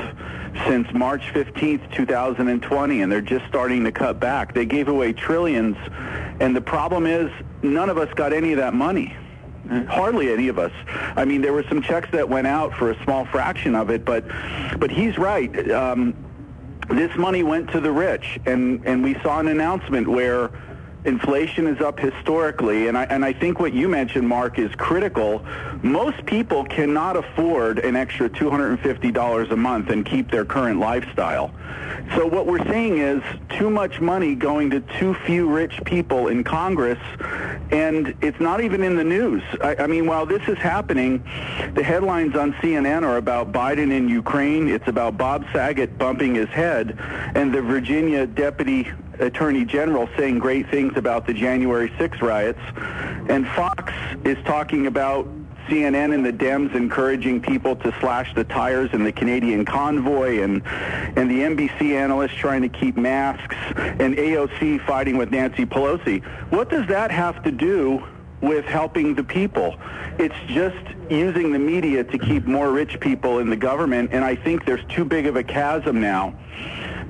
since 0.66 0.86
March 0.92 1.32
15th, 1.32 1.92
2020, 1.94 3.02
and 3.02 3.10
they're 3.10 3.20
just 3.20 3.44
starting 3.46 3.82
to 3.84 3.92
cut 3.92 4.20
back. 4.20 4.54
They 4.54 4.66
gave 4.66 4.86
away 4.86 5.12
trillions, 5.12 5.76
and 6.40 6.54
the 6.54 6.60
problem 6.60 7.06
is 7.06 7.30
none 7.62 7.90
of 7.90 7.98
us 7.98 8.12
got 8.14 8.32
any 8.32 8.52
of 8.52 8.58
that 8.58 8.72
money. 8.72 9.16
Hardly 9.88 10.30
any 10.30 10.48
of 10.48 10.58
us. 10.58 10.72
I 11.16 11.24
mean, 11.24 11.40
there 11.40 11.52
were 11.52 11.64
some 11.68 11.80
checks 11.80 12.08
that 12.12 12.28
went 12.28 12.46
out 12.46 12.74
for 12.74 12.90
a 12.90 13.04
small 13.04 13.24
fraction 13.24 13.74
of 13.74 13.90
it, 13.90 14.04
but 14.04 14.24
but 14.78 14.90
he's 14.90 15.16
right. 15.16 15.70
Um, 15.70 16.14
this 16.90 17.16
money 17.16 17.42
went 17.42 17.70
to 17.70 17.80
the 17.80 17.90
rich, 17.90 18.38
and 18.44 18.84
and 18.84 19.02
we 19.02 19.14
saw 19.22 19.40
an 19.40 19.48
announcement 19.48 20.06
where 20.06 20.50
Inflation 21.04 21.66
is 21.66 21.80
up 21.82 22.00
historically, 22.00 22.88
and 22.88 22.96
I, 22.96 23.04
and 23.04 23.24
I 23.24 23.34
think 23.34 23.60
what 23.60 23.74
you 23.74 23.88
mentioned, 23.88 24.26
Mark, 24.26 24.58
is 24.58 24.74
critical. 24.76 25.44
Most 25.82 26.24
people 26.24 26.64
cannot 26.64 27.16
afford 27.16 27.78
an 27.80 27.94
extra 27.94 28.30
$250 28.30 29.50
a 29.50 29.56
month 29.56 29.90
and 29.90 30.06
keep 30.06 30.30
their 30.30 30.46
current 30.46 30.80
lifestyle. 30.80 31.52
So 32.16 32.26
what 32.26 32.46
we're 32.46 32.64
seeing 32.70 32.98
is 32.98 33.22
too 33.50 33.68
much 33.68 34.00
money 34.00 34.34
going 34.34 34.70
to 34.70 34.80
too 34.80 35.14
few 35.26 35.48
rich 35.48 35.80
people 35.84 36.28
in 36.28 36.42
Congress, 36.42 36.98
and 37.70 38.14
it's 38.22 38.40
not 38.40 38.62
even 38.62 38.82
in 38.82 38.96
the 38.96 39.04
news. 39.04 39.42
I, 39.62 39.76
I 39.76 39.86
mean, 39.86 40.06
while 40.06 40.24
this 40.24 40.46
is 40.48 40.58
happening, 40.58 41.22
the 41.74 41.82
headlines 41.82 42.34
on 42.34 42.54
CNN 42.54 43.02
are 43.02 43.18
about 43.18 43.52
Biden 43.52 43.92
in 43.92 44.08
Ukraine. 44.08 44.68
It's 44.68 44.88
about 44.88 45.18
Bob 45.18 45.44
Saget 45.52 45.98
bumping 45.98 46.34
his 46.34 46.48
head, 46.48 46.98
and 47.34 47.54
the 47.54 47.60
Virginia 47.60 48.26
deputy 48.26 48.88
attorney 49.20 49.64
general 49.64 50.08
saying 50.16 50.38
great 50.38 50.70
things 50.70 50.96
about 50.96 51.26
the 51.26 51.34
January 51.34 51.92
6 51.98 52.22
riots, 52.22 52.60
and 53.28 53.46
Fox 53.48 53.92
is 54.24 54.38
talking 54.44 54.86
about 54.86 55.26
CNN 55.68 56.14
and 56.14 56.24
the 56.24 56.32
Dems 56.32 56.74
encouraging 56.74 57.40
people 57.40 57.74
to 57.76 57.94
slash 58.00 58.34
the 58.34 58.44
tires 58.44 58.90
in 58.92 59.02
the 59.02 59.12
Canadian 59.12 59.64
convoy 59.64 60.40
and 60.42 60.62
and 60.66 61.30
the 61.30 61.40
NBC 61.40 61.94
analysts 61.94 62.34
trying 62.34 62.62
to 62.62 62.68
keep 62.68 62.96
masks 62.96 63.56
and 63.76 64.16
AOC 64.16 64.84
fighting 64.86 65.16
with 65.16 65.30
Nancy 65.30 65.64
Pelosi. 65.64 66.22
What 66.50 66.68
does 66.68 66.86
that 66.88 67.10
have 67.10 67.42
to 67.44 67.50
do 67.50 68.04
with 68.42 68.66
helping 68.66 69.14
the 69.14 69.24
people? 69.24 69.76
It's 70.18 70.34
just 70.48 70.76
using 71.08 71.52
the 71.52 71.58
media 71.58 72.04
to 72.04 72.18
keep 72.18 72.46
more 72.46 72.70
rich 72.70 73.00
people 73.00 73.38
in 73.38 73.48
the 73.48 73.56
government 73.56 74.10
and 74.12 74.22
I 74.24 74.36
think 74.36 74.66
there's 74.66 74.84
too 74.88 75.04
big 75.04 75.26
of 75.26 75.36
a 75.36 75.42
chasm 75.42 76.00
now 76.00 76.34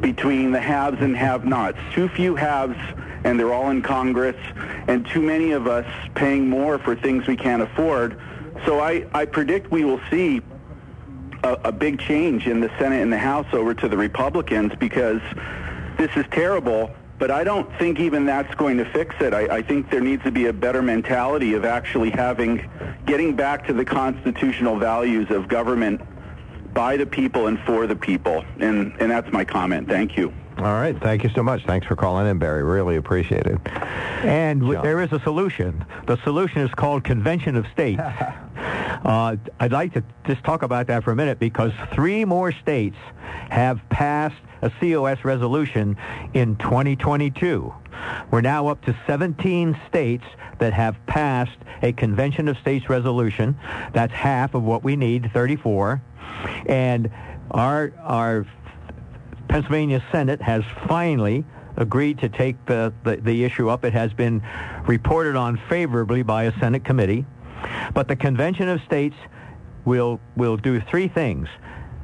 between 0.00 0.52
the 0.52 0.60
haves 0.60 1.00
and 1.00 1.16
have-nots. 1.16 1.78
Too 1.92 2.08
few 2.08 2.34
haves 2.34 2.78
and 3.24 3.38
they're 3.38 3.52
all 3.52 3.70
in 3.70 3.82
Congress 3.82 4.36
and 4.86 5.06
too 5.06 5.22
many 5.22 5.52
of 5.52 5.66
us 5.66 5.86
paying 6.14 6.48
more 6.48 6.78
for 6.78 6.94
things 6.94 7.26
we 7.26 7.36
can't 7.36 7.62
afford 7.62 8.20
so 8.66 8.80
I, 8.80 9.06
I 9.12 9.26
predict 9.26 9.70
we 9.70 9.84
will 9.84 10.00
see 10.10 10.40
a, 11.42 11.52
a 11.64 11.72
big 11.72 12.00
change 12.00 12.46
in 12.46 12.60
the 12.60 12.70
Senate 12.78 13.02
and 13.02 13.12
the 13.12 13.18
House 13.18 13.46
over 13.52 13.74
to 13.74 13.88
the 13.88 13.96
Republicans 13.96 14.72
because 14.78 15.20
this 15.98 16.10
is 16.16 16.24
terrible. 16.30 16.90
But 17.18 17.30
I 17.30 17.44
don't 17.44 17.70
think 17.78 18.00
even 18.00 18.24
that's 18.24 18.52
going 18.54 18.78
to 18.78 18.84
fix 18.86 19.14
it. 19.20 19.34
I, 19.34 19.56
I 19.56 19.62
think 19.62 19.90
there 19.90 20.00
needs 20.00 20.22
to 20.24 20.32
be 20.32 20.46
a 20.46 20.52
better 20.52 20.82
mentality 20.82 21.54
of 21.54 21.64
actually 21.64 22.10
having, 22.10 22.68
getting 23.06 23.36
back 23.36 23.66
to 23.66 23.72
the 23.72 23.84
constitutional 23.84 24.78
values 24.78 25.30
of 25.30 25.48
government 25.48 26.00
by 26.74 26.96
the 26.96 27.06
people 27.06 27.46
and 27.46 27.58
for 27.60 27.86
the 27.86 27.96
people. 27.96 28.44
And, 28.58 28.92
and 29.00 29.10
that's 29.10 29.32
my 29.32 29.44
comment. 29.44 29.88
Thank 29.88 30.16
you. 30.16 30.32
All 30.58 30.64
right. 30.74 30.96
Thank 31.00 31.24
you 31.24 31.30
so 31.30 31.42
much. 31.42 31.64
Thanks 31.64 31.86
for 31.86 31.96
calling 31.96 32.28
in, 32.28 32.38
Barry. 32.38 32.62
Really 32.62 32.96
appreciate 32.96 33.46
it. 33.46 33.58
And 34.22 34.60
w- 34.60 34.80
there 34.82 35.00
is 35.00 35.12
a 35.12 35.18
solution. 35.20 35.84
The 36.06 36.16
solution 36.22 36.62
is 36.62 36.72
called 36.74 37.02
Convention 37.02 37.56
of 37.56 37.66
States. 37.72 38.00
uh, 38.56 39.36
I'd 39.58 39.72
like 39.72 39.94
to 39.94 40.04
just 40.26 40.44
talk 40.44 40.62
about 40.62 40.86
that 40.88 41.02
for 41.02 41.10
a 41.10 41.16
minute 41.16 41.40
because 41.40 41.72
three 41.92 42.24
more 42.24 42.52
states 42.52 42.96
have 43.50 43.80
passed 43.88 44.36
a 44.62 44.70
COS 44.80 45.24
resolution 45.24 45.96
in 46.34 46.56
2022. 46.56 47.74
We're 48.30 48.40
now 48.40 48.68
up 48.68 48.84
to 48.84 48.96
17 49.06 49.78
states 49.88 50.24
that 50.58 50.72
have 50.72 50.96
passed 51.06 51.58
a 51.82 51.92
Convention 51.92 52.48
of 52.48 52.56
States 52.58 52.88
resolution. 52.88 53.58
That's 53.92 54.12
half 54.12 54.54
of 54.54 54.62
what 54.62 54.84
we 54.84 54.96
need, 54.96 55.30
34. 55.32 56.00
And 56.66 57.10
our 57.50 57.92
our 58.02 58.46
Pennsylvania 59.48 60.02
Senate 60.10 60.40
has 60.42 60.64
finally 60.88 61.44
agreed 61.76 62.18
to 62.20 62.28
take 62.28 62.64
the, 62.66 62.92
the, 63.04 63.16
the, 63.16 63.44
issue 63.44 63.68
up. 63.68 63.84
It 63.84 63.92
has 63.92 64.12
been 64.12 64.42
reported 64.86 65.36
on 65.36 65.60
favorably 65.68 66.22
by 66.22 66.44
a 66.44 66.58
Senate 66.58 66.84
committee. 66.84 67.24
But 67.92 68.08
the 68.08 68.16
Convention 68.16 68.68
of 68.68 68.80
States 68.82 69.16
will, 69.84 70.20
will 70.36 70.56
do 70.56 70.80
three 70.80 71.08
things. 71.08 71.48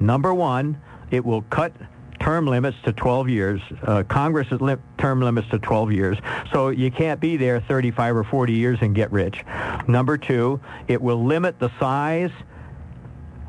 Number 0.00 0.34
one, 0.34 0.80
it 1.10 1.24
will 1.24 1.42
cut 1.42 1.72
term 2.20 2.46
limits 2.46 2.76
to 2.84 2.92
12 2.92 3.28
years. 3.28 3.60
Uh, 3.82 4.02
Congress 4.04 4.48
has 4.48 4.60
li- 4.60 4.76
term 4.98 5.20
limits 5.20 5.48
to 5.48 5.58
12 5.58 5.92
years. 5.92 6.18
So 6.52 6.68
you 6.68 6.90
can't 6.90 7.20
be 7.20 7.36
there 7.36 7.60
35 7.60 8.16
or 8.16 8.24
40 8.24 8.52
years 8.52 8.78
and 8.82 8.94
get 8.94 9.10
rich. 9.10 9.42
Number 9.88 10.18
two, 10.18 10.60
it 10.86 11.00
will 11.00 11.24
limit 11.24 11.58
the 11.58 11.70
size 11.78 12.30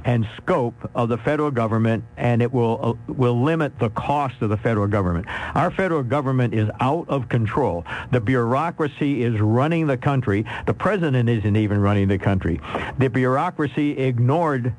and 0.06 0.28
scope 0.38 0.90
of 0.96 1.10
the 1.10 1.18
federal 1.18 1.52
government, 1.52 2.04
and 2.18 2.42
it 2.42 2.52
will 2.52 2.98
uh, 3.08 3.14
will 3.14 3.42
limit 3.42 3.78
the 3.80 3.90
cost 3.90 4.42
of 4.42 4.50
the 4.50 4.58
federal 4.58 4.88
government. 4.88 5.28
Our 5.56 5.72
federal 5.72 6.04
government 6.04 6.54
is 6.54 6.70
out 6.80 7.08
of 7.08 7.30
control. 7.30 7.86
The 8.12 8.22
bureaucracy 8.22 9.24
is 9.24 9.40
running 9.40 9.88
the 9.88 9.98
country. 9.98 10.46
The 10.66 10.74
president 10.74 11.30
isn't 11.30 11.56
even 11.56 11.80
running 11.80 12.08
the 12.08 12.18
country. 12.18 12.60
The 12.98 13.10
bureaucracy 13.10 13.98
ignored 13.98 14.74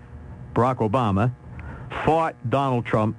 Barack 0.54 0.78
Obama, 0.78 1.32
fought 2.04 2.34
Donald 2.50 2.84
Trump, 2.84 3.16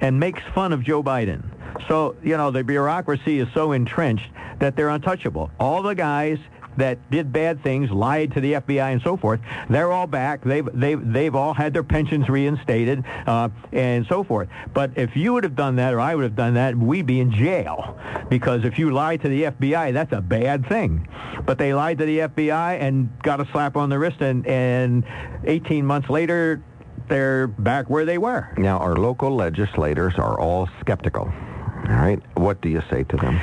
and 0.00 0.18
makes 0.18 0.42
fun 0.54 0.72
of 0.72 0.82
Joe 0.82 1.02
Biden. 1.02 1.50
So, 1.88 2.16
you 2.22 2.36
know, 2.36 2.50
the 2.50 2.64
bureaucracy 2.64 3.40
is 3.40 3.48
so 3.52 3.72
entrenched 3.72 4.30
that 4.60 4.76
they're 4.76 4.88
untouchable. 4.88 5.50
All 5.58 5.82
the 5.82 5.94
guys 5.94 6.38
that 6.76 6.98
did 7.10 7.32
bad 7.32 7.62
things, 7.62 7.90
lied 7.90 8.32
to 8.32 8.40
the 8.40 8.54
FBI 8.54 8.92
and 8.92 9.02
so 9.02 9.16
forth, 9.16 9.40
they're 9.68 9.92
all 9.92 10.06
back. 10.06 10.42
They've, 10.42 10.68
they've, 10.72 11.12
they've 11.12 11.34
all 11.34 11.54
had 11.54 11.72
their 11.72 11.82
pensions 11.82 12.28
reinstated 12.28 13.04
uh, 13.26 13.48
and 13.72 14.06
so 14.06 14.24
forth. 14.24 14.48
But 14.72 14.92
if 14.96 15.16
you 15.16 15.32
would 15.32 15.44
have 15.44 15.56
done 15.56 15.76
that 15.76 15.94
or 15.94 16.00
I 16.00 16.14
would 16.14 16.24
have 16.24 16.36
done 16.36 16.54
that, 16.54 16.76
we'd 16.76 17.06
be 17.06 17.20
in 17.20 17.32
jail. 17.32 17.98
Because 18.28 18.64
if 18.64 18.78
you 18.78 18.90
lie 18.90 19.16
to 19.16 19.28
the 19.28 19.44
FBI, 19.44 19.92
that's 19.92 20.12
a 20.12 20.20
bad 20.20 20.66
thing. 20.68 21.06
But 21.44 21.58
they 21.58 21.74
lied 21.74 21.98
to 21.98 22.06
the 22.06 22.18
FBI 22.20 22.80
and 22.80 23.10
got 23.22 23.40
a 23.40 23.46
slap 23.52 23.76
on 23.76 23.88
the 23.88 23.98
wrist, 23.98 24.20
and, 24.20 24.46
and 24.46 25.04
18 25.44 25.84
months 25.84 26.08
later, 26.08 26.62
they're 27.08 27.46
back 27.46 27.90
where 27.90 28.04
they 28.04 28.18
were. 28.18 28.48
Now, 28.56 28.78
our 28.78 28.96
local 28.96 29.34
legislators 29.34 30.14
are 30.16 30.38
all 30.38 30.68
skeptical. 30.80 31.24
All 31.24 31.96
right. 31.96 32.20
What 32.34 32.60
do 32.60 32.68
you 32.68 32.82
say 32.90 33.04
to 33.04 33.16
them? 33.16 33.38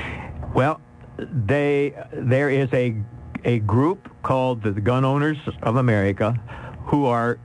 Well, 0.53 0.81
they 1.17 1.93
there 2.11 2.49
is 2.49 2.69
a 2.73 2.95
a 3.43 3.59
group 3.59 4.09
called 4.23 4.61
the 4.63 4.71
Gun 4.71 5.05
Owners 5.05 5.37
of 5.63 5.75
America 5.75 6.39
who 6.85 7.05
are 7.05 7.39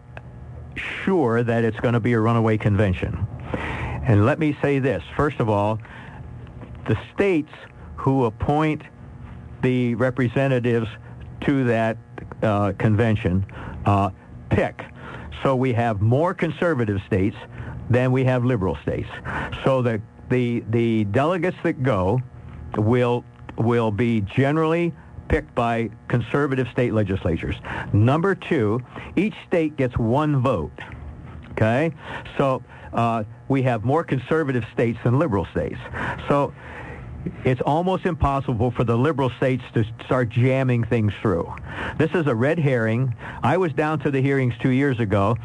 sure 0.76 1.42
that 1.42 1.64
it's 1.64 1.78
going 1.80 1.94
to 1.94 2.00
be 2.00 2.12
a 2.12 2.20
runaway 2.20 2.58
convention. 2.58 3.26
And 3.52 4.26
let 4.26 4.38
me 4.38 4.56
say 4.62 4.78
this. 4.78 5.02
First 5.16 5.40
of 5.40 5.48
all, 5.48 5.78
the 6.86 6.98
states 7.14 7.52
who 7.96 8.24
appoint 8.24 8.82
the 9.62 9.94
representatives 9.94 10.88
to 11.42 11.64
that 11.64 11.96
uh, 12.42 12.72
convention 12.78 13.44
uh, 13.84 14.10
pick. 14.50 14.84
So 15.42 15.56
we 15.56 15.72
have 15.72 16.00
more 16.00 16.34
conservative 16.34 17.00
states 17.06 17.36
than 17.90 18.12
we 18.12 18.24
have 18.24 18.44
liberal 18.44 18.76
states. 18.82 19.08
So 19.64 19.82
the, 19.82 20.00
the, 20.28 20.64
the 20.70 21.04
delegates 21.04 21.56
that 21.62 21.82
go 21.82 22.20
will, 22.76 23.24
will 23.56 23.90
be 23.90 24.20
generally 24.22 24.92
picked 25.28 25.54
by 25.54 25.90
conservative 26.08 26.68
state 26.72 26.92
legislatures. 26.92 27.56
Number 27.92 28.34
two, 28.34 28.80
each 29.16 29.34
state 29.46 29.76
gets 29.76 29.96
one 29.96 30.40
vote. 30.40 30.78
Okay? 31.52 31.92
So 32.36 32.62
uh, 32.92 33.24
we 33.48 33.62
have 33.62 33.84
more 33.84 34.04
conservative 34.04 34.64
states 34.72 34.98
than 35.04 35.18
liberal 35.18 35.46
states. 35.52 35.78
So 36.28 36.52
it's 37.44 37.60
almost 37.60 38.06
impossible 38.06 38.70
for 38.70 38.84
the 38.84 38.96
liberal 38.96 39.30
states 39.30 39.64
to 39.74 39.84
start 40.04 40.28
jamming 40.28 40.84
things 40.84 41.12
through. 41.20 41.52
This 41.98 42.10
is 42.14 42.26
a 42.26 42.34
red 42.34 42.58
herring. 42.58 43.14
I 43.42 43.56
was 43.56 43.72
down 43.72 43.98
to 44.00 44.10
the 44.10 44.20
hearings 44.20 44.54
two 44.60 44.70
years 44.70 45.00
ago 45.00 45.36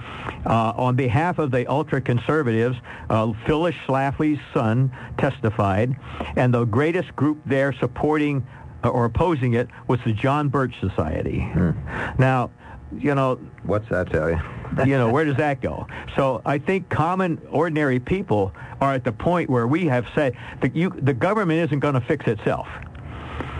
uh, 0.45 0.73
on 0.75 0.95
behalf 0.95 1.39
of 1.39 1.51
the 1.51 1.67
ultra-conservatives. 1.67 2.77
Uh, 3.09 3.33
Phyllis 3.45 3.75
Schlafly's 3.87 4.39
son 4.53 4.91
testified, 5.17 5.95
and 6.35 6.53
the 6.53 6.65
greatest 6.65 7.15
group 7.15 7.39
there 7.45 7.73
supporting 7.73 8.45
or 8.83 9.05
opposing 9.05 9.53
it 9.53 9.69
was 9.87 9.99
the 10.05 10.13
John 10.13 10.49
Birch 10.49 10.79
Society. 10.79 11.39
Hmm. 11.39 11.71
Now, 12.17 12.51
you 12.97 13.15
know, 13.15 13.39
what's 13.63 13.87
that 13.89 14.11
tell 14.11 14.29
you? 14.29 14.39
you 14.85 14.97
know, 14.97 15.09
where 15.09 15.25
does 15.25 15.37
that 15.37 15.61
go? 15.61 15.87
So 16.15 16.41
I 16.45 16.57
think 16.57 16.89
common, 16.89 17.41
ordinary 17.49 17.99
people 17.99 18.53
are 18.79 18.93
at 18.93 19.03
the 19.03 19.11
point 19.11 19.49
where 19.49 19.67
we 19.67 19.85
have 19.85 20.05
said 20.15 20.35
that 20.61 20.75
you, 20.75 20.89
the 21.01 21.13
government 21.13 21.59
isn't 21.65 21.79
going 21.79 21.93
to 21.93 22.01
fix 22.01 22.27
itself. 22.27 22.67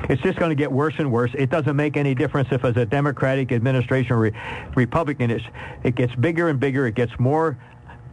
It's 0.10 0.22
just 0.22 0.40
going 0.40 0.50
to 0.50 0.56
get 0.56 0.72
worse 0.72 0.96
and 0.98 1.12
worse. 1.12 1.32
It 1.36 1.50
doesn't 1.50 1.76
make 1.76 1.96
any 1.96 2.16
difference 2.16 2.50
if 2.52 2.66
it's 2.66 2.78
a 2.78 2.86
Democratic 2.86 3.52
administration 3.52 4.14
or 4.14 4.32
Republican. 4.76 5.32
It's, 5.32 5.46
it 5.84 5.96
gets 5.96 6.14
bigger 6.16 6.50
and 6.50 6.60
bigger. 6.60 6.88
It 6.88 6.96
gets 6.96 7.18
more 7.20 7.58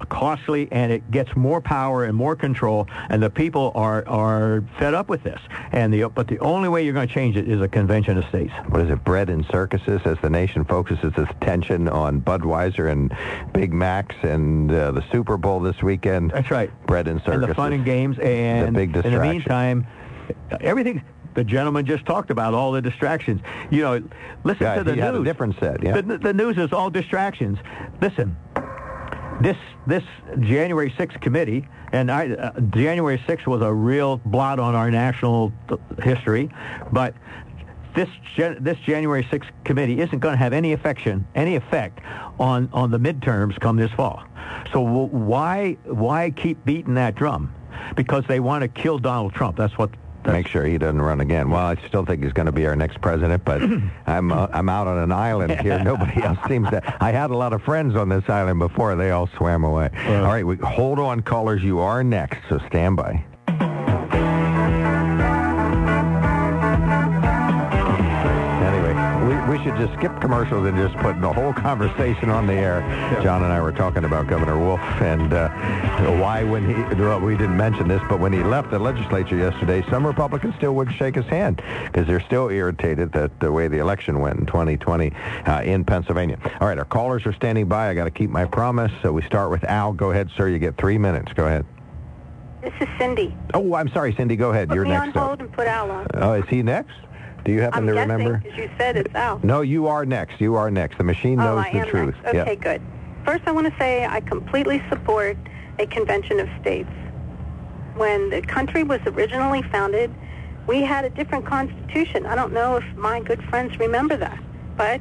costly 0.08 0.68
and 0.70 0.92
it 0.92 1.10
gets 1.10 1.34
more 1.36 1.60
power 1.60 2.04
and 2.04 2.16
more 2.16 2.36
control 2.36 2.86
and 3.10 3.22
the 3.22 3.30
people 3.30 3.72
are 3.74 4.06
are 4.08 4.62
fed 4.78 4.94
up 4.94 5.08
with 5.08 5.22
this 5.22 5.40
and 5.72 5.92
the 5.92 6.08
but 6.08 6.28
the 6.28 6.38
only 6.40 6.68
way 6.68 6.84
you're 6.84 6.94
going 6.94 7.06
to 7.08 7.12
change 7.12 7.36
it 7.36 7.48
is 7.48 7.60
a 7.60 7.68
convention 7.68 8.16
of 8.18 8.24
states 8.26 8.52
what 8.68 8.80
is 8.80 8.90
it 8.90 9.02
bread 9.04 9.28
and 9.28 9.44
circuses 9.46 10.00
as 10.04 10.16
the 10.22 10.30
nation 10.30 10.64
focuses 10.64 11.12
its 11.16 11.30
attention 11.30 11.88
on 11.88 12.20
Budweiser 12.20 12.90
and 12.90 13.14
Big 13.52 13.72
Macs 13.72 14.16
and 14.22 14.70
uh, 14.70 14.92
the 14.92 15.04
Super 15.10 15.36
Bowl 15.36 15.60
this 15.60 15.82
weekend 15.82 16.30
that's 16.30 16.50
right 16.50 16.70
bread 16.86 17.08
and 17.08 17.20
circuses 17.20 17.42
and 17.42 17.50
the 17.50 17.54
fun 17.54 17.72
and 17.72 17.84
games 17.84 18.18
and 18.18 18.74
the 18.74 18.86
big 18.86 19.04
in 19.04 19.12
the 19.12 19.20
meantime 19.20 19.86
everything 20.60 21.02
the 21.34 21.44
gentleman 21.44 21.86
just 21.86 22.04
talked 22.04 22.30
about 22.30 22.52
all 22.52 22.72
the 22.72 22.82
distractions. 22.82 23.40
You 23.70 23.82
know, 23.82 24.02
listen 24.42 24.62
Yeah, 24.64 24.74
to 24.76 24.82
the 24.82 24.94
he 24.94 25.00
had 25.00 25.14
a 25.14 25.18
news. 25.18 25.24
different 25.26 25.56
set, 25.60 25.80
yeah. 25.84 26.00
The, 26.00 26.18
the 26.18 26.32
news 26.32 26.58
is 26.58 26.72
all 26.72 26.90
distractions. 26.90 27.58
Listen, 28.00 28.36
this 29.40 29.56
this 29.86 30.02
January 30.40 30.90
6th 30.90 31.20
committee, 31.20 31.66
and 31.92 32.10
I, 32.10 32.30
uh, 32.30 32.60
January 32.60 33.18
6th 33.26 33.46
was 33.46 33.62
a 33.62 33.72
real 33.72 34.18
blot 34.18 34.58
on 34.58 34.74
our 34.74 34.90
national 34.90 35.52
th- 35.68 35.80
history, 36.02 36.50
but 36.92 37.14
this 37.94 38.08
Jan- 38.36 38.62
this 38.62 38.78
January 38.78 39.24
6th 39.24 39.48
committee 39.64 40.00
isn't 40.00 40.18
going 40.18 40.34
to 40.34 40.38
have 40.38 40.52
any 40.52 40.72
affection, 40.72 41.26
any 41.34 41.56
effect 41.56 42.00
on 42.38 42.68
on 42.72 42.90
the 42.90 42.98
midterms 42.98 43.58
come 43.60 43.76
this 43.76 43.90
fall. 43.92 44.22
So 44.72 44.84
w- 44.84 45.06
why 45.06 45.74
why 45.84 46.30
keep 46.30 46.64
beating 46.64 46.94
that 46.94 47.14
drum? 47.14 47.54
Because 47.96 48.24
they 48.26 48.40
want 48.40 48.62
to 48.62 48.68
kill 48.68 48.98
Donald 48.98 49.34
Trump. 49.34 49.56
That's 49.56 49.76
what. 49.78 49.90
Make 50.32 50.48
sure 50.48 50.64
he 50.64 50.78
doesn't 50.78 51.00
run 51.00 51.20
again. 51.20 51.50
Well, 51.50 51.66
I 51.66 51.76
still 51.86 52.04
think 52.04 52.22
he's 52.22 52.32
going 52.32 52.46
to 52.46 52.52
be 52.52 52.66
our 52.66 52.76
next 52.76 53.00
president, 53.00 53.44
but 53.44 53.62
I'm 54.06 54.32
uh, 54.32 54.48
I'm 54.52 54.68
out 54.68 54.86
on 54.86 54.98
an 54.98 55.12
island 55.12 55.60
here. 55.60 55.82
Nobody 55.82 56.22
else 56.22 56.38
seems 56.46 56.68
to. 56.70 56.82
I 57.02 57.12
had 57.12 57.30
a 57.30 57.36
lot 57.36 57.52
of 57.52 57.62
friends 57.62 57.96
on 57.96 58.08
this 58.08 58.28
island 58.28 58.58
before. 58.58 58.94
They 58.96 59.10
all 59.10 59.28
swam 59.36 59.64
away. 59.64 59.90
all 60.06 60.22
right, 60.22 60.46
we, 60.46 60.56
hold 60.56 60.98
on, 60.98 61.22
callers. 61.22 61.62
You 61.62 61.78
are 61.80 62.04
next, 62.04 62.38
so 62.48 62.58
stand 62.68 62.96
by. 62.96 63.24
We, 69.58 69.70
we 69.70 69.78
should 69.78 69.86
just 69.86 69.98
skip 69.98 70.20
commercials 70.20 70.66
and 70.66 70.76
just 70.76 70.96
put 71.02 71.20
the 71.20 71.32
whole 71.32 71.52
conversation 71.52 72.30
on 72.30 72.46
the 72.46 72.54
air. 72.54 72.80
John 73.22 73.42
and 73.42 73.52
I 73.52 73.60
were 73.60 73.72
talking 73.72 74.04
about 74.04 74.26
Governor 74.26 74.58
Wolf 74.58 74.80
and 75.00 75.32
uh, 75.32 75.48
why 76.20 76.44
when 76.44 76.66
he, 76.66 76.74
well, 76.94 77.20
we 77.20 77.36
didn't 77.36 77.56
mention 77.56 77.88
this, 77.88 78.02
but 78.08 78.20
when 78.20 78.32
he 78.32 78.42
left 78.42 78.70
the 78.70 78.78
legislature 78.78 79.36
yesterday, 79.36 79.84
some 79.90 80.06
Republicans 80.06 80.54
still 80.56 80.74
wouldn't 80.74 80.96
shake 80.96 81.14
his 81.14 81.26
hand 81.26 81.62
because 81.84 82.06
they're 82.06 82.20
still 82.20 82.48
irritated 82.48 83.12
that 83.12 83.38
the 83.40 83.50
way 83.50 83.68
the 83.68 83.78
election 83.78 84.20
went 84.20 84.38
in 84.38 84.46
2020 84.46 85.12
uh, 85.46 85.62
in 85.62 85.84
Pennsylvania. 85.84 86.38
All 86.60 86.68
right, 86.68 86.78
our 86.78 86.84
callers 86.84 87.26
are 87.26 87.32
standing 87.32 87.66
by. 87.68 87.88
I 87.88 87.94
got 87.94 88.04
to 88.04 88.10
keep 88.10 88.30
my 88.30 88.44
promise. 88.44 88.92
So 89.02 89.12
we 89.12 89.22
start 89.22 89.50
with 89.50 89.64
Al. 89.64 89.92
Go 89.92 90.10
ahead, 90.10 90.30
sir. 90.36 90.48
You 90.48 90.58
get 90.58 90.76
three 90.76 90.98
minutes. 90.98 91.32
Go 91.32 91.46
ahead. 91.46 91.64
This 92.60 92.74
is 92.80 92.88
Cindy. 92.98 93.34
Oh, 93.54 93.74
I'm 93.74 93.88
sorry, 93.90 94.14
Cindy. 94.14 94.34
Go 94.34 94.50
ahead. 94.50 94.68
Put 94.68 94.74
You're 94.74 94.84
me 94.84 94.90
next 94.90 95.16
on 95.16 95.22
up. 95.22 95.28
hold 95.28 95.40
and 95.40 95.52
put 95.52 95.68
Al 95.68 95.90
on. 95.90 96.06
Oh, 96.14 96.32
is 96.34 96.48
he 96.48 96.62
next? 96.62 96.92
Do 97.44 97.52
you 97.52 97.60
happen 97.60 97.80
I'm 97.80 97.86
to 97.86 97.94
guessing 97.94 98.10
remember? 98.10 98.40
because 98.42 98.58
you 98.58 98.70
said 98.78 98.96
it's 98.96 99.14
Al. 99.14 99.40
No, 99.42 99.60
you 99.62 99.86
are 99.86 100.04
next. 100.04 100.40
You 100.40 100.56
are 100.56 100.70
next. 100.70 100.98
The 100.98 101.04
machine 101.04 101.40
oh, 101.40 101.44
knows 101.56 101.64
I 101.66 101.80
the 101.80 101.86
truth. 101.86 102.14
next. 102.22 102.28
Okay, 102.36 102.52
Yeah. 102.52 102.54
good. 102.54 102.82
First, 103.24 103.44
I 103.46 103.52
want 103.52 103.66
to 103.72 103.78
say 103.78 104.04
I 104.06 104.20
completely 104.20 104.82
support 104.88 105.36
a 105.78 105.86
convention 105.86 106.40
of 106.40 106.48
states. 106.60 106.90
When 107.94 108.30
the 108.30 108.42
country 108.42 108.82
was 108.84 109.00
originally 109.06 109.62
founded, 109.62 110.14
we 110.66 110.82
had 110.82 111.04
a 111.04 111.10
different 111.10 111.46
constitution. 111.46 112.26
I 112.26 112.34
don't 112.34 112.52
know 112.52 112.76
if 112.76 112.84
my 112.96 113.20
good 113.20 113.42
friends 113.44 113.78
remember 113.78 114.16
that, 114.18 114.38
but 114.76 115.00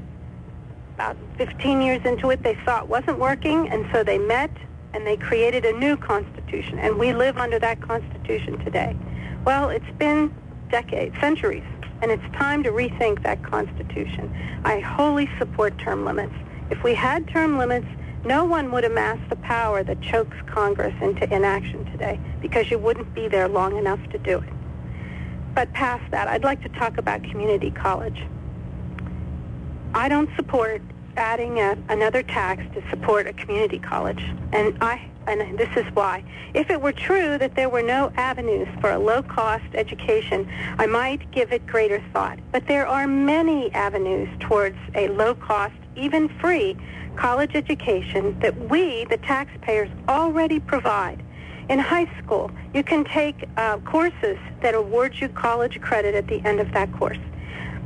about 0.95 1.17
15 1.37 1.81
years 1.81 2.01
into 2.05 2.31
it, 2.31 2.41
they 2.43 2.57
saw 2.65 2.79
it 2.81 2.87
wasn't 2.87 3.19
working, 3.19 3.69
and 3.69 3.85
so 3.93 4.03
they 4.03 4.17
met 4.17 4.49
and 4.93 5.05
they 5.05 5.17
created 5.17 5.63
a 5.65 5.73
new 5.73 5.95
constitution, 5.97 6.79
and 6.79 6.97
we 6.97 7.13
live 7.13 7.37
under 7.37 7.59
that 7.59 7.81
constitution 7.81 8.57
today. 8.63 8.95
Well, 9.45 9.69
it's 9.69 9.91
been 9.99 10.33
decades, 10.69 11.15
centuries, 11.19 11.63
and 12.01 12.11
it's 12.11 12.23
time 12.35 12.63
to 12.63 12.71
rethink 12.71 13.23
that 13.23 13.43
constitution. 13.43 14.33
I 14.63 14.79
wholly 14.79 15.29
support 15.37 15.77
term 15.77 16.05
limits. 16.05 16.33
If 16.69 16.83
we 16.83 16.93
had 16.93 17.27
term 17.27 17.57
limits, 17.57 17.87
no 18.25 18.43
one 18.43 18.71
would 18.71 18.83
amass 18.83 19.19
the 19.29 19.35
power 19.37 19.83
that 19.83 20.01
chokes 20.01 20.35
Congress 20.47 20.93
into 21.01 21.31
inaction 21.33 21.85
today 21.85 22.19
because 22.41 22.69
you 22.69 22.77
wouldn't 22.77 23.13
be 23.13 23.27
there 23.27 23.47
long 23.47 23.77
enough 23.77 23.99
to 24.09 24.17
do 24.17 24.39
it. 24.39 24.53
But 25.55 25.71
past 25.73 26.11
that, 26.11 26.27
I'd 26.27 26.43
like 26.43 26.61
to 26.63 26.69
talk 26.69 26.97
about 26.97 27.23
community 27.23 27.71
college. 27.71 28.25
I 29.93 30.09
don't 30.09 30.29
support 30.35 30.81
adding 31.17 31.59
a, 31.59 31.77
another 31.89 32.23
tax 32.23 32.63
to 32.73 32.89
support 32.89 33.27
a 33.27 33.33
community 33.33 33.79
college. 33.79 34.23
And 34.53 34.77
I 34.81 35.09
and 35.27 35.59
this 35.59 35.69
is 35.75 35.85
why. 35.93 36.23
If 36.53 36.69
it 36.69 36.81
were 36.81 36.93
true 36.93 37.37
that 37.37 37.55
there 37.55 37.67
were 37.67 37.81
no 37.81 38.11
avenues 38.15 38.69
for 38.79 38.91
a 38.91 38.97
low-cost 38.97 39.65
education, 39.73 40.49
I 40.79 40.85
might 40.85 41.29
give 41.31 41.51
it 41.51 41.67
greater 41.67 42.01
thought. 42.13 42.39
But 42.53 42.65
there 42.67 42.87
are 42.87 43.07
many 43.07 43.69
avenues 43.73 44.29
towards 44.39 44.77
a 44.95 45.09
low-cost, 45.09 45.75
even 45.97 46.29
free 46.39 46.77
college 47.17 47.55
education 47.55 48.39
that 48.39 48.69
we, 48.69 49.03
the 49.05 49.17
taxpayers, 49.17 49.89
already 50.07 50.59
provide. 50.59 51.21
In 51.67 51.79
high 51.79 52.09
school, 52.23 52.49
you 52.73 52.83
can 52.83 53.03
take 53.03 53.49
uh, 53.57 53.79
courses 53.79 54.37
that 54.61 54.75
award 54.75 55.15
you 55.19 55.27
college 55.27 55.81
credit 55.81 56.15
at 56.15 56.27
the 56.27 56.41
end 56.45 56.61
of 56.61 56.71
that 56.71 56.93
course. 56.93 57.17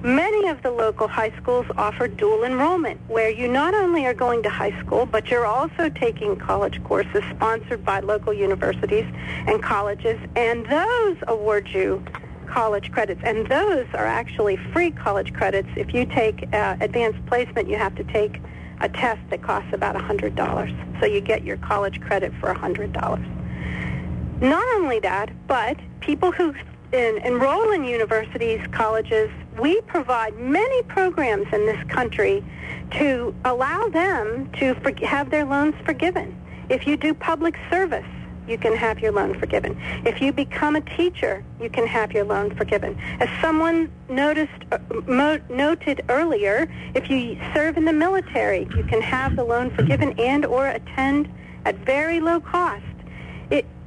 Many 0.04 0.48
of 0.48 0.64
the 0.64 0.72
local 0.72 1.08
high 1.08 1.32
schools 1.38 1.68
offer 1.78 2.08
dual 2.08 2.44
enrollment, 2.44 3.00
where 3.08 3.30
you 3.30 3.48
not 3.48 3.76
only 3.76 4.08
are 4.08 4.16
going 4.16 4.42
to 4.42 4.50
high 4.50 4.76
school, 4.82 5.06
but 5.06 5.30
you're 5.30 5.46
also 5.46 5.90
taking 5.90 6.36
college 6.38 6.84
courses 6.84 7.24
sponsored 7.36 7.86
by 7.86 8.00
local 8.00 8.34
universities 8.34 9.06
and 9.46 9.62
colleges, 9.62 10.20
and 10.36 10.66
those 10.66 11.18
award 11.28 11.70
you 11.70 12.04
college 12.48 12.92
credits. 12.92 13.22
And 13.24 13.46
those 13.48 13.86
are 13.94 14.08
actually 14.08 14.58
free 14.74 14.90
college 14.90 15.34
credits. 15.34 15.70
If 15.76 15.94
you 15.94 16.08
take 16.08 16.52
uh, 16.52 16.78
advanced 16.82 17.24
placement, 17.28 17.70
you 17.70 17.78
have 17.78 17.94
to 17.94 18.04
take 18.06 18.42
a 18.80 18.90
test 18.90 19.22
that 19.30 19.44
costs 19.44 19.72
about 19.72 19.96
$100. 19.96 21.00
So 21.00 21.06
you 21.06 21.22
get 21.22 21.44
your 21.44 21.58
college 21.58 22.02
credit 22.02 22.34
for 22.40 22.52
$100. 22.52 24.42
Not 24.42 24.64
only 24.78 25.00
that, 25.02 25.30
but 25.46 25.78
people 26.00 26.32
who 26.32 26.56
in, 26.94 27.18
enroll 27.20 27.72
in 27.72 27.84
universities, 27.84 28.62
colleges, 28.72 29.30
we 29.60 29.82
provide 29.82 30.38
many 30.38 30.82
programs 30.84 31.48
in 31.54 31.66
this 31.66 31.82
country 31.88 32.44
to 32.92 33.34
allow 33.46 33.88
them 33.90 34.50
to 34.60 34.76
for, 34.76 34.94
have 35.06 35.30
their 35.30 35.46
loans 35.46 35.76
forgiven. 35.86 36.38
If 36.70 36.88
you 36.88 36.98
do 36.98 37.14
public 37.14 37.56
service, 37.70 38.06
you 38.48 38.58
can 38.58 38.76
have 38.76 39.00
your 39.00 39.12
loan 39.12 39.40
forgiven. 39.40 39.80
If 40.06 40.22
you 40.22 40.34
become 40.34 40.76
a 40.76 40.82
teacher, 40.82 41.44
you 41.62 41.70
can 41.70 41.88
have 41.88 42.12
your 42.12 42.26
loan 42.26 42.56
forgiven. 42.56 42.98
As 43.20 43.30
someone 43.40 43.90
noticed, 44.10 44.52
uh, 44.72 44.80
mo- 45.08 45.40
noted 45.50 46.04
earlier, 46.10 46.70
if 46.94 47.10
you 47.10 47.40
serve 47.54 47.78
in 47.78 47.86
the 47.86 47.94
military, 47.94 48.68
you 48.76 48.84
can 48.84 49.02
have 49.02 49.36
the 49.36 49.44
loan 49.44 49.70
forgiven 49.72 50.20
and 50.20 50.46
or 50.46 50.68
attend 50.68 51.30
at 51.66 51.76
very 51.86 52.20
low 52.20 52.40
cost. 52.40 52.84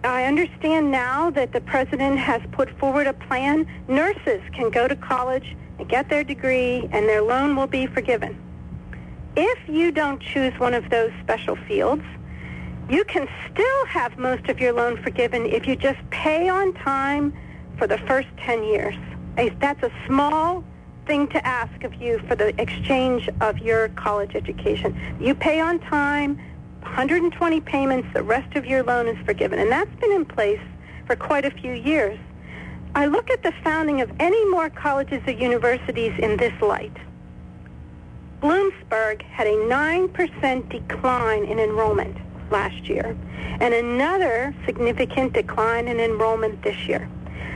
I 0.05 0.25
understand 0.25 0.91
now 0.91 1.31
that 1.31 1.53
the 1.53 1.61
president 1.63 2.19
has 2.19 2.43
put 2.53 2.71
forward 2.79 3.07
a 3.07 3.15
plan. 3.15 3.67
Nurses 3.89 4.43
can 4.53 4.71
go 4.71 4.87
to 4.87 4.95
college 4.95 5.57
and 5.79 5.89
get 5.89 6.11
their 6.11 6.23
degree, 6.23 6.89
and 6.93 7.09
their 7.09 7.23
loan 7.23 7.57
will 7.57 7.67
be 7.67 7.87
forgiven. 7.87 8.39
If 9.35 9.59
you 9.69 9.91
don't 9.91 10.21
choose 10.21 10.53
one 10.59 10.75
of 10.75 10.91
those 10.91 11.11
special 11.23 11.57
fields, 11.57 12.05
you 12.89 13.03
can 13.05 13.27
still 13.51 13.87
have 13.87 14.19
most 14.19 14.49
of 14.49 14.61
your 14.61 14.73
loan 14.75 15.03
forgiven 15.03 15.47
if 15.47 15.67
you 15.67 15.75
just 15.75 15.99
pay 16.11 16.49
on 16.49 16.75
time 16.75 17.33
for 17.79 17.87
the 17.87 17.99
first 17.99 18.29
10 18.39 18.63
years. 18.63 18.95
That's 19.59 19.83
a 19.83 19.91
small 20.07 20.63
thing 21.07 21.29
to 21.29 21.47
ask 21.47 21.83
of 21.83 21.95
you 21.95 22.19
for 22.29 22.37
the 22.37 22.59
exchange 22.61 23.29
of 23.41 23.59
your 23.59 23.89
college 23.91 24.35
education. 24.35 25.17
You 25.19 25.35
pay 25.35 25.61
on 25.61 25.79
time, 25.81 26.39
120 26.85 27.61
payments, 27.63 28.09
the 28.15 28.23
rest 28.23 28.57
of 28.57 28.65
your 28.65 28.83
loan 28.83 29.09
is 29.09 29.17
forgiven. 29.25 29.59
And 29.59 29.71
that's 29.71 29.95
been 29.97 30.13
in 30.13 30.25
place 30.25 30.61
for 31.07 31.17
quite 31.17 31.45
a 31.45 31.51
few 31.51 31.73
years. 31.73 32.19
I 32.95 33.07
look 33.07 33.31
at 33.31 33.43
the 33.43 33.53
founding 33.65 34.01
of 34.01 34.11
any 34.21 34.45
more 34.51 34.71
colleges 34.71 35.21
or 35.27 35.33
universities 35.33 36.13
in 36.19 36.37
this 36.37 36.53
light. 36.63 36.97
Bloomsburg 38.41 39.23
had 39.23 39.47
a 39.47 39.57
9% 39.57 40.69
decline 40.69 41.45
in 41.45 41.59
enrollment 41.59 42.17
last 42.51 42.89
year 42.89 43.17
and 43.61 43.75
another 43.75 44.55
significant 44.67 45.33
decline 45.33 45.89
in 45.89 45.99
enrollment 45.99 46.63
this 46.63 46.87
year. 46.87 47.09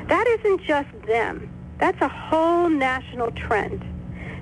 That 0.08 0.26
isn't 0.26 0.62
just 0.62 0.88
them. 1.06 1.50
That's 1.78 2.00
a 2.00 2.08
whole 2.08 2.68
national 2.68 3.30
trend. 3.32 3.84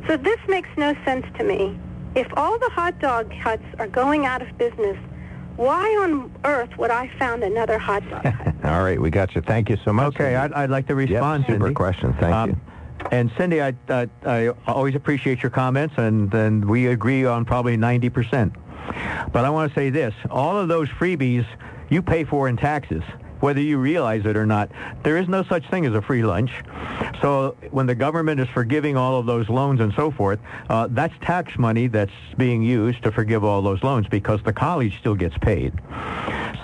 So 0.06 0.16
this 0.16 0.38
makes 0.48 0.68
no 0.76 0.94
sense 1.04 1.26
to 1.38 1.44
me. 1.44 1.78
If 2.16 2.26
all 2.36 2.58
the 2.58 2.70
hot 2.72 2.98
dog 2.98 3.32
huts 3.34 3.62
are 3.78 3.86
going 3.86 4.24
out 4.24 4.40
of 4.42 4.56
business, 4.58 4.96
why 5.56 5.84
on 6.02 6.32
earth 6.44 6.70
would 6.78 6.90
I 6.90 7.08
found 7.18 7.42
another 7.44 7.78
hot 7.78 8.08
dog 8.08 8.24
hut? 8.24 8.54
All 8.64 8.82
right, 8.82 9.00
we 9.00 9.10
got 9.10 9.34
you. 9.34 9.42
Thank 9.42 9.68
you 9.68 9.76
so 9.84 9.92
much. 9.92 10.14
Okay, 10.14 10.34
I'd, 10.34 10.52
I'd 10.54 10.70
like 10.70 10.86
to 10.88 10.94
respond, 10.94 11.42
Yep, 11.42 11.50
super 11.50 11.64
Cindy. 11.66 11.74
question. 11.74 12.12
Thank 12.14 12.34
Um, 12.34 12.48
you. 12.50 12.56
And 13.12 13.30
Cindy, 13.36 13.62
I, 13.62 13.74
I, 13.88 14.08
I 14.24 14.48
always 14.66 14.94
appreciate 14.94 15.42
your 15.42 15.50
comments, 15.50 15.94
and, 15.98 16.32
and 16.32 16.64
we 16.64 16.86
agree 16.88 17.24
on 17.26 17.44
probably 17.44 17.76
90%. 17.76 18.54
But 19.32 19.44
I 19.44 19.50
want 19.50 19.70
to 19.72 19.78
say 19.78 19.90
this. 19.90 20.14
All 20.30 20.58
of 20.58 20.68
those 20.68 20.88
freebies 20.88 21.46
you 21.90 22.00
pay 22.02 22.24
for 22.24 22.48
in 22.48 22.56
taxes, 22.56 23.02
whether 23.40 23.60
you 23.60 23.78
realize 23.78 24.24
it 24.26 24.36
or 24.36 24.46
not. 24.46 24.70
There 25.02 25.16
is 25.16 25.28
no 25.28 25.42
such 25.44 25.68
thing 25.70 25.86
as 25.86 25.94
a 25.94 26.02
free 26.02 26.22
lunch. 26.24 26.50
So 27.20 27.56
when 27.70 27.86
the 27.86 27.94
government 27.94 28.40
is 28.40 28.48
forgiving 28.48 28.96
all 28.96 29.18
of 29.18 29.26
those 29.26 29.48
loans 29.48 29.80
and 29.80 29.92
so 29.94 30.10
forth, 30.10 30.38
uh, 30.68 30.88
that's 30.90 31.14
tax 31.20 31.58
money 31.58 31.86
that's 31.86 32.12
being 32.36 32.62
used 32.62 33.02
to 33.04 33.12
forgive 33.12 33.44
all 33.44 33.62
those 33.62 33.82
loans 33.82 34.06
because 34.08 34.42
the 34.42 34.52
college 34.52 34.98
still 34.98 35.14
gets 35.14 35.36
paid. 35.38 35.72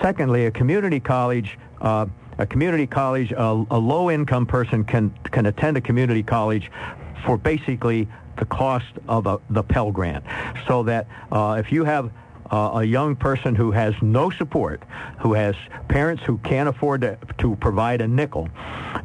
Secondly, 0.01 0.45
a 0.45 0.51
community 0.51 0.99
college 0.99 1.57
uh, 1.81 2.05
a 2.39 2.45
community 2.45 2.87
college, 2.87 3.31
a, 3.31 3.65
a 3.69 3.77
low-income 3.77 4.45
person 4.45 4.83
can 4.83 5.13
can 5.25 5.45
attend 5.45 5.77
a 5.77 5.81
community 5.81 6.23
college 6.23 6.71
for 7.25 7.37
basically 7.37 8.07
the 8.37 8.45
cost 8.45 8.93
of 9.07 9.27
a, 9.27 9.39
the 9.49 9.63
Pell 9.63 9.91
Grant. 9.91 10.23
So 10.67 10.83
that 10.83 11.07
uh, 11.31 11.61
if 11.63 11.71
you 11.71 11.83
have 11.83 12.11
a 12.53 12.83
young 12.83 13.15
person 13.15 13.55
who 13.55 13.71
has 13.71 13.93
no 14.01 14.29
support, 14.29 14.83
who 15.19 15.33
has 15.33 15.55
parents 15.87 16.23
who 16.23 16.37
can't 16.39 16.69
afford 16.69 17.01
to, 17.01 17.17
to 17.37 17.55
provide 17.57 18.01
a 18.01 18.07
nickel, 18.07 18.47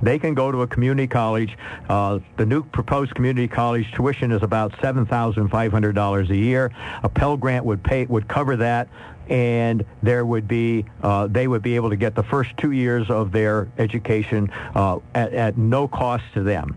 they 0.03 0.19
can 0.19 0.35
go 0.35 0.53
to 0.53 0.63
a 0.63 0.67
community 0.67 1.07
college. 1.07 1.57
Uh, 1.89 2.19
the 2.37 2.47
new 2.47 2.63
proposed 2.63 3.15
community 3.15 3.49
college 3.49 3.91
tuition 3.93 4.33
is 4.33 4.43
about 4.43 4.73
$7,500 4.73 6.31
a 6.31 6.37
year. 6.37 6.71
A 7.03 7.09
Pell 7.09 7.37
Grant 7.37 7.65
would 7.65 7.83
pay 7.83 8.05
would 8.07 8.29
cover 8.29 8.57
that 8.57 8.89
and 9.29 9.85
there 10.03 10.25
would 10.25 10.49
be 10.49 10.85
uh, 11.03 11.27
they 11.27 11.47
would 11.47 11.63
be 11.63 11.77
able 11.77 11.91
to 11.91 11.97
get 11.97 12.15
the 12.15 12.23
first 12.23 12.57
two 12.57 12.73
years 12.73 13.11
of 13.11 13.33
their 13.33 13.69
education 13.79 14.51
uh, 14.75 14.99
at, 15.15 15.33
at 15.33 15.59
no 15.59 15.87
cost 15.89 16.25
to 16.35 16.43
them. 16.43 16.77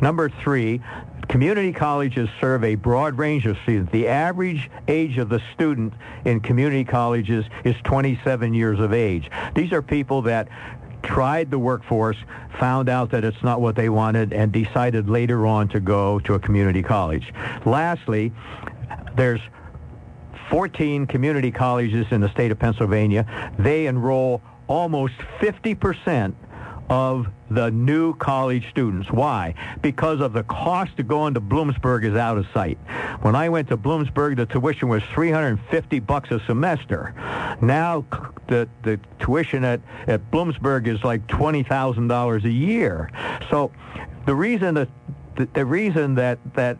Number 0.00 0.28
three, 0.28 0.80
Community 1.30 1.72
colleges 1.72 2.28
serve 2.40 2.64
a 2.64 2.74
broad 2.74 3.16
range 3.16 3.46
of 3.46 3.56
students. 3.62 3.92
The 3.92 4.08
average 4.08 4.68
age 4.88 5.16
of 5.16 5.28
the 5.28 5.40
student 5.54 5.92
in 6.24 6.40
community 6.40 6.82
colleges 6.82 7.44
is 7.62 7.76
27 7.84 8.52
years 8.52 8.80
of 8.80 8.92
age. 8.92 9.30
These 9.54 9.72
are 9.72 9.80
people 9.80 10.22
that 10.22 10.48
tried 11.04 11.52
the 11.52 11.58
workforce, 11.58 12.16
found 12.58 12.88
out 12.88 13.12
that 13.12 13.22
it's 13.22 13.44
not 13.44 13.60
what 13.60 13.76
they 13.76 13.88
wanted, 13.88 14.32
and 14.32 14.50
decided 14.50 15.08
later 15.08 15.46
on 15.46 15.68
to 15.68 15.78
go 15.78 16.18
to 16.18 16.34
a 16.34 16.38
community 16.40 16.82
college. 16.82 17.32
Lastly, 17.64 18.32
there's 19.14 19.40
14 20.50 21.06
community 21.06 21.50
colleges 21.50 22.06
in 22.10 22.20
the 22.20 22.30
state 22.30 22.50
of 22.50 22.58
Pennsylvania. 22.58 23.26
They 23.58 23.86
enroll 23.86 24.42
almost 24.66 25.14
50 25.40 25.74
percent 25.74 26.36
of 26.90 27.28
the 27.50 27.70
new 27.70 28.14
college 28.16 28.68
students. 28.68 29.10
Why? 29.10 29.54
Because 29.80 30.20
of 30.20 30.32
the 30.32 30.42
cost 30.42 30.98
of 30.98 31.06
going 31.06 31.34
to 31.34 31.40
Bloomsburg 31.40 32.04
is 32.04 32.16
out 32.16 32.36
of 32.36 32.46
sight. 32.52 32.78
When 33.22 33.36
I 33.36 33.48
went 33.48 33.68
to 33.68 33.76
Bloomsburg, 33.76 34.36
the 34.36 34.46
tuition 34.46 34.88
was 34.88 35.02
350 35.14 36.00
bucks 36.00 36.32
a 36.32 36.40
semester. 36.46 37.14
Now 37.62 38.04
the 38.48 38.68
the 38.82 38.98
tuition 39.20 39.64
at 39.64 39.80
at 40.08 40.30
Bloomsburg 40.32 40.88
is 40.88 41.02
like 41.04 41.26
$20,000 41.28 42.44
a 42.44 42.50
year. 42.50 43.10
So 43.50 43.70
the 44.26 44.34
reason 44.34 44.74
that 44.74 44.88
the, 45.36 45.46
the 45.54 45.64
reason 45.64 46.16
that 46.16 46.38
that 46.54 46.76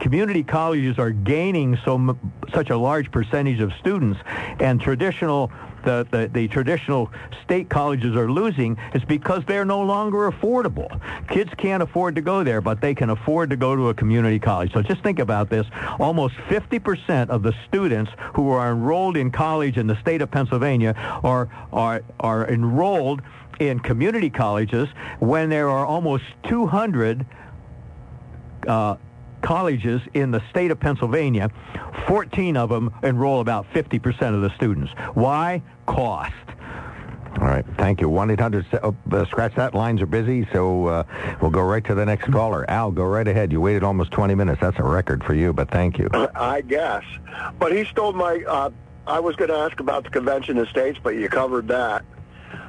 community 0.00 0.42
colleges 0.42 0.98
are 0.98 1.10
gaining 1.10 1.78
so 1.84 2.16
such 2.52 2.70
a 2.70 2.76
large 2.76 3.10
percentage 3.10 3.60
of 3.60 3.72
students 3.80 4.20
and 4.60 4.80
traditional 4.80 5.50
the, 5.86 6.06
the, 6.10 6.28
the 6.32 6.48
traditional 6.48 7.10
state 7.44 7.70
colleges 7.70 8.16
are 8.16 8.30
losing 8.30 8.76
is 8.92 9.04
because 9.04 9.44
they're 9.46 9.64
no 9.64 9.80
longer 9.82 10.28
affordable. 10.30 11.00
Kids 11.28 11.50
can't 11.56 11.80
afford 11.80 12.16
to 12.16 12.20
go 12.20 12.42
there, 12.42 12.60
but 12.60 12.80
they 12.80 12.92
can 12.92 13.10
afford 13.10 13.50
to 13.50 13.56
go 13.56 13.76
to 13.76 13.88
a 13.88 13.94
community 13.94 14.40
college. 14.40 14.72
So 14.72 14.82
just 14.82 15.02
think 15.04 15.20
about 15.20 15.48
this. 15.48 15.64
Almost 16.00 16.34
50% 16.48 17.30
of 17.30 17.44
the 17.44 17.54
students 17.68 18.10
who 18.34 18.50
are 18.50 18.72
enrolled 18.72 19.16
in 19.16 19.30
college 19.30 19.78
in 19.78 19.86
the 19.86 19.98
state 20.00 20.22
of 20.22 20.30
Pennsylvania 20.30 20.92
are, 21.22 21.48
are, 21.72 22.02
are 22.18 22.48
enrolled 22.48 23.22
in 23.60 23.78
community 23.78 24.28
colleges 24.28 24.88
when 25.20 25.48
there 25.48 25.70
are 25.70 25.86
almost 25.86 26.24
200 26.48 27.24
uh, 28.66 28.96
colleges 29.46 30.00
in 30.12 30.32
the 30.32 30.42
state 30.50 30.72
of 30.72 30.80
Pennsylvania, 30.80 31.48
14 32.08 32.56
of 32.56 32.68
them 32.68 32.92
enroll 33.04 33.40
about 33.40 33.64
50% 33.72 34.34
of 34.34 34.42
the 34.42 34.50
students. 34.56 34.90
Why? 35.14 35.62
Cost. 35.86 36.32
All 37.38 37.46
right. 37.46 37.64
Thank 37.78 38.00
you. 38.00 38.08
1-800, 38.08 38.80
oh, 38.82 38.96
uh, 39.16 39.24
scratch 39.26 39.54
that. 39.54 39.72
Lines 39.72 40.02
are 40.02 40.06
busy, 40.06 40.48
so 40.52 40.86
uh, 40.86 41.04
we'll 41.40 41.52
go 41.52 41.62
right 41.62 41.84
to 41.84 41.94
the 41.94 42.04
next 42.04 42.32
caller. 42.32 42.68
Al, 42.68 42.90
go 42.90 43.04
right 43.04 43.28
ahead. 43.28 43.52
You 43.52 43.60
waited 43.60 43.84
almost 43.84 44.10
20 44.10 44.34
minutes. 44.34 44.60
That's 44.60 44.80
a 44.80 44.82
record 44.82 45.22
for 45.22 45.34
you, 45.34 45.52
but 45.52 45.70
thank 45.70 45.96
you. 45.98 46.08
I 46.34 46.62
guess. 46.62 47.04
But 47.60 47.72
he 47.72 47.84
stole 47.84 48.14
my... 48.14 48.42
Uh, 48.48 48.70
I 49.06 49.20
was 49.20 49.36
going 49.36 49.50
to 49.50 49.56
ask 49.56 49.78
about 49.78 50.02
the 50.02 50.10
convention 50.10 50.58
of 50.58 50.68
states, 50.68 50.98
but 51.00 51.10
you 51.10 51.28
covered 51.28 51.68
that. 51.68 52.04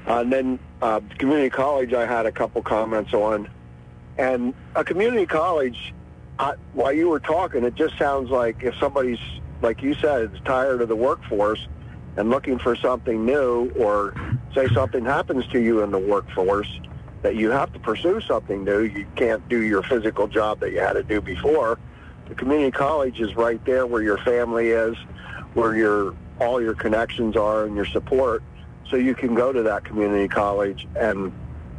Uh, 0.06 0.20
and 0.20 0.32
then 0.32 0.60
uh, 0.84 1.00
community 1.18 1.50
college, 1.50 1.94
I 1.96 2.06
had 2.06 2.28
a 2.28 2.32
couple 2.32 2.62
comments 2.62 3.16
on. 3.16 3.50
And 4.20 4.54
a 4.76 4.84
community 4.84 5.26
college 5.26 5.96
I, 6.40 6.54
while 6.74 6.94
you 6.94 7.10
were 7.10 7.20
talking, 7.20 7.64
it 7.64 7.76
just 7.76 7.98
sounds 7.98 8.30
like 8.30 8.62
if 8.62 8.76
somebody's, 8.76 9.20
like 9.62 9.82
you 9.82 9.96
said, 9.96 10.34
is 10.34 10.40
tired 10.46 10.82
of 10.82 10.88
the 10.88 10.96
workforce 10.96 11.68
and 12.16 12.30
looking 12.30 12.60
for 12.60 12.76
something 12.76 13.26
new, 13.26 13.72
or 13.80 14.14
say 14.54 14.68
something 14.74 15.06
happens 15.06 15.48
to 15.48 15.60
you 15.60 15.84
in 15.84 15.92
the 15.92 16.00
workforce, 16.00 16.80
that 17.22 17.36
you 17.36 17.52
have 17.52 17.72
to 17.74 17.80
pursue 17.80 18.22
something 18.22 18.64
new. 18.64 18.82
You 18.82 19.06
can't 19.16 19.48
do 19.50 19.62
your 19.62 19.84
physical 19.84 20.28
job 20.28 20.60
that 20.62 20.72
you 20.72 20.80
had 20.80 20.94
to 20.94 21.04
do 21.04 21.22
before. 21.22 21.78
The 22.28 22.36
community 22.36 22.72
college 22.72 23.20
is 23.20 23.36
right 23.36 23.64
there 23.66 23.86
where 23.86 24.02
your 24.02 24.18
family 24.20 24.70
is, 24.70 24.96
where 25.54 25.76
your 25.76 26.16
all 26.40 26.62
your 26.62 26.76
connections 26.76 27.36
are 27.36 27.66
and 27.66 27.76
your 27.76 27.86
support. 27.86 28.44
So 28.90 28.96
you 28.96 29.16
can 29.16 29.34
go 29.34 29.52
to 29.52 29.64
that 29.64 29.84
community 29.84 30.28
college 30.28 30.88
and 31.00 31.32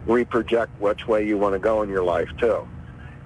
reproject 0.06 0.68
which 0.78 1.06
way 1.06 1.26
you 1.26 1.38
want 1.38 1.54
to 1.54 1.59
go 1.59 1.82
in 1.82 1.88
your 1.88 2.02
life 2.02 2.28
too 2.38 2.66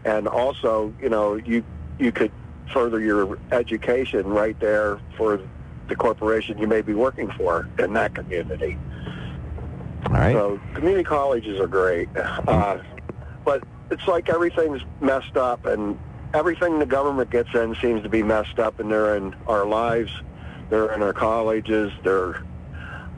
and 0.05 0.29
also, 0.29 0.95
you 1.01 1.09
know, 1.09 1.37
you 1.37 1.65
you 1.99 2.13
could 2.13 2.33
further 2.73 3.01
your 3.01 3.39
education 3.51 4.27
right 4.27 4.59
there 4.61 4.99
for 5.17 5.41
the 5.89 5.97
corporation 5.97 6.59
you 6.59 6.67
may 6.67 6.81
be 6.81 6.95
working 6.95 7.31
for 7.37 7.69
in 7.79 7.93
that 7.93 8.15
community. 8.15 8.79
All 10.07 10.13
right. 10.13 10.33
So 10.33 10.61
community 10.75 11.05
colleges 11.05 11.61
are 11.61 11.67
great, 11.67 12.09
uh, 12.17 12.79
but 13.45 13.63
it's 13.91 14.07
like 14.09 14.29
everything's 14.29 14.83
messed 15.01 15.37
up, 15.37 15.67
and 15.67 15.99
everything 16.35 16.79
the 16.79 16.87
government 16.87 17.31
gets 17.31 17.55
in 17.55 17.75
seems 17.77 18.03
to 18.03 18.09
be 18.09 18.23
messed 18.23 18.59
up, 18.59 18.81
and 18.81 18.91
they're 18.91 19.17
in 19.17 19.35
our 19.47 19.67
lives, 19.67 20.11
they're 20.71 20.93
in 20.93 21.03
our 21.03 21.13
colleges, 21.13 21.93
they're 22.03 22.43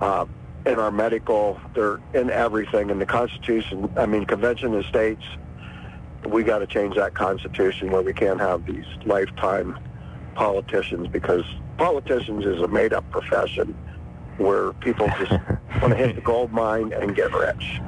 uh, 0.00 0.26
in 0.66 0.78
our 0.78 0.90
medical, 0.90 1.60
they're 1.74 2.00
in 2.12 2.30
everything. 2.30 2.90
in 2.90 2.98
the 2.98 3.06
Constitution, 3.06 3.90
I 3.96 4.06
mean, 4.06 4.24
Convention 4.24 4.74
of 4.74 4.84
States 4.86 5.22
we 6.26 6.42
got 6.42 6.58
to 6.58 6.66
change 6.66 6.96
that 6.96 7.14
constitution 7.14 7.90
where 7.90 8.02
we 8.02 8.12
can't 8.12 8.40
have 8.40 8.64
these 8.66 8.86
lifetime 9.04 9.78
politicians 10.34 11.08
because 11.08 11.44
politicians 11.76 12.44
is 12.44 12.60
a 12.60 12.68
made-up 12.68 13.08
profession 13.10 13.76
where 14.38 14.72
people 14.74 15.06
just 15.18 15.30
want 15.80 15.90
to 15.90 15.96
hit 15.96 16.16
the 16.16 16.20
gold 16.20 16.52
mine 16.52 16.92
and 16.92 17.14
get 17.14 17.32
rich. 17.32 17.80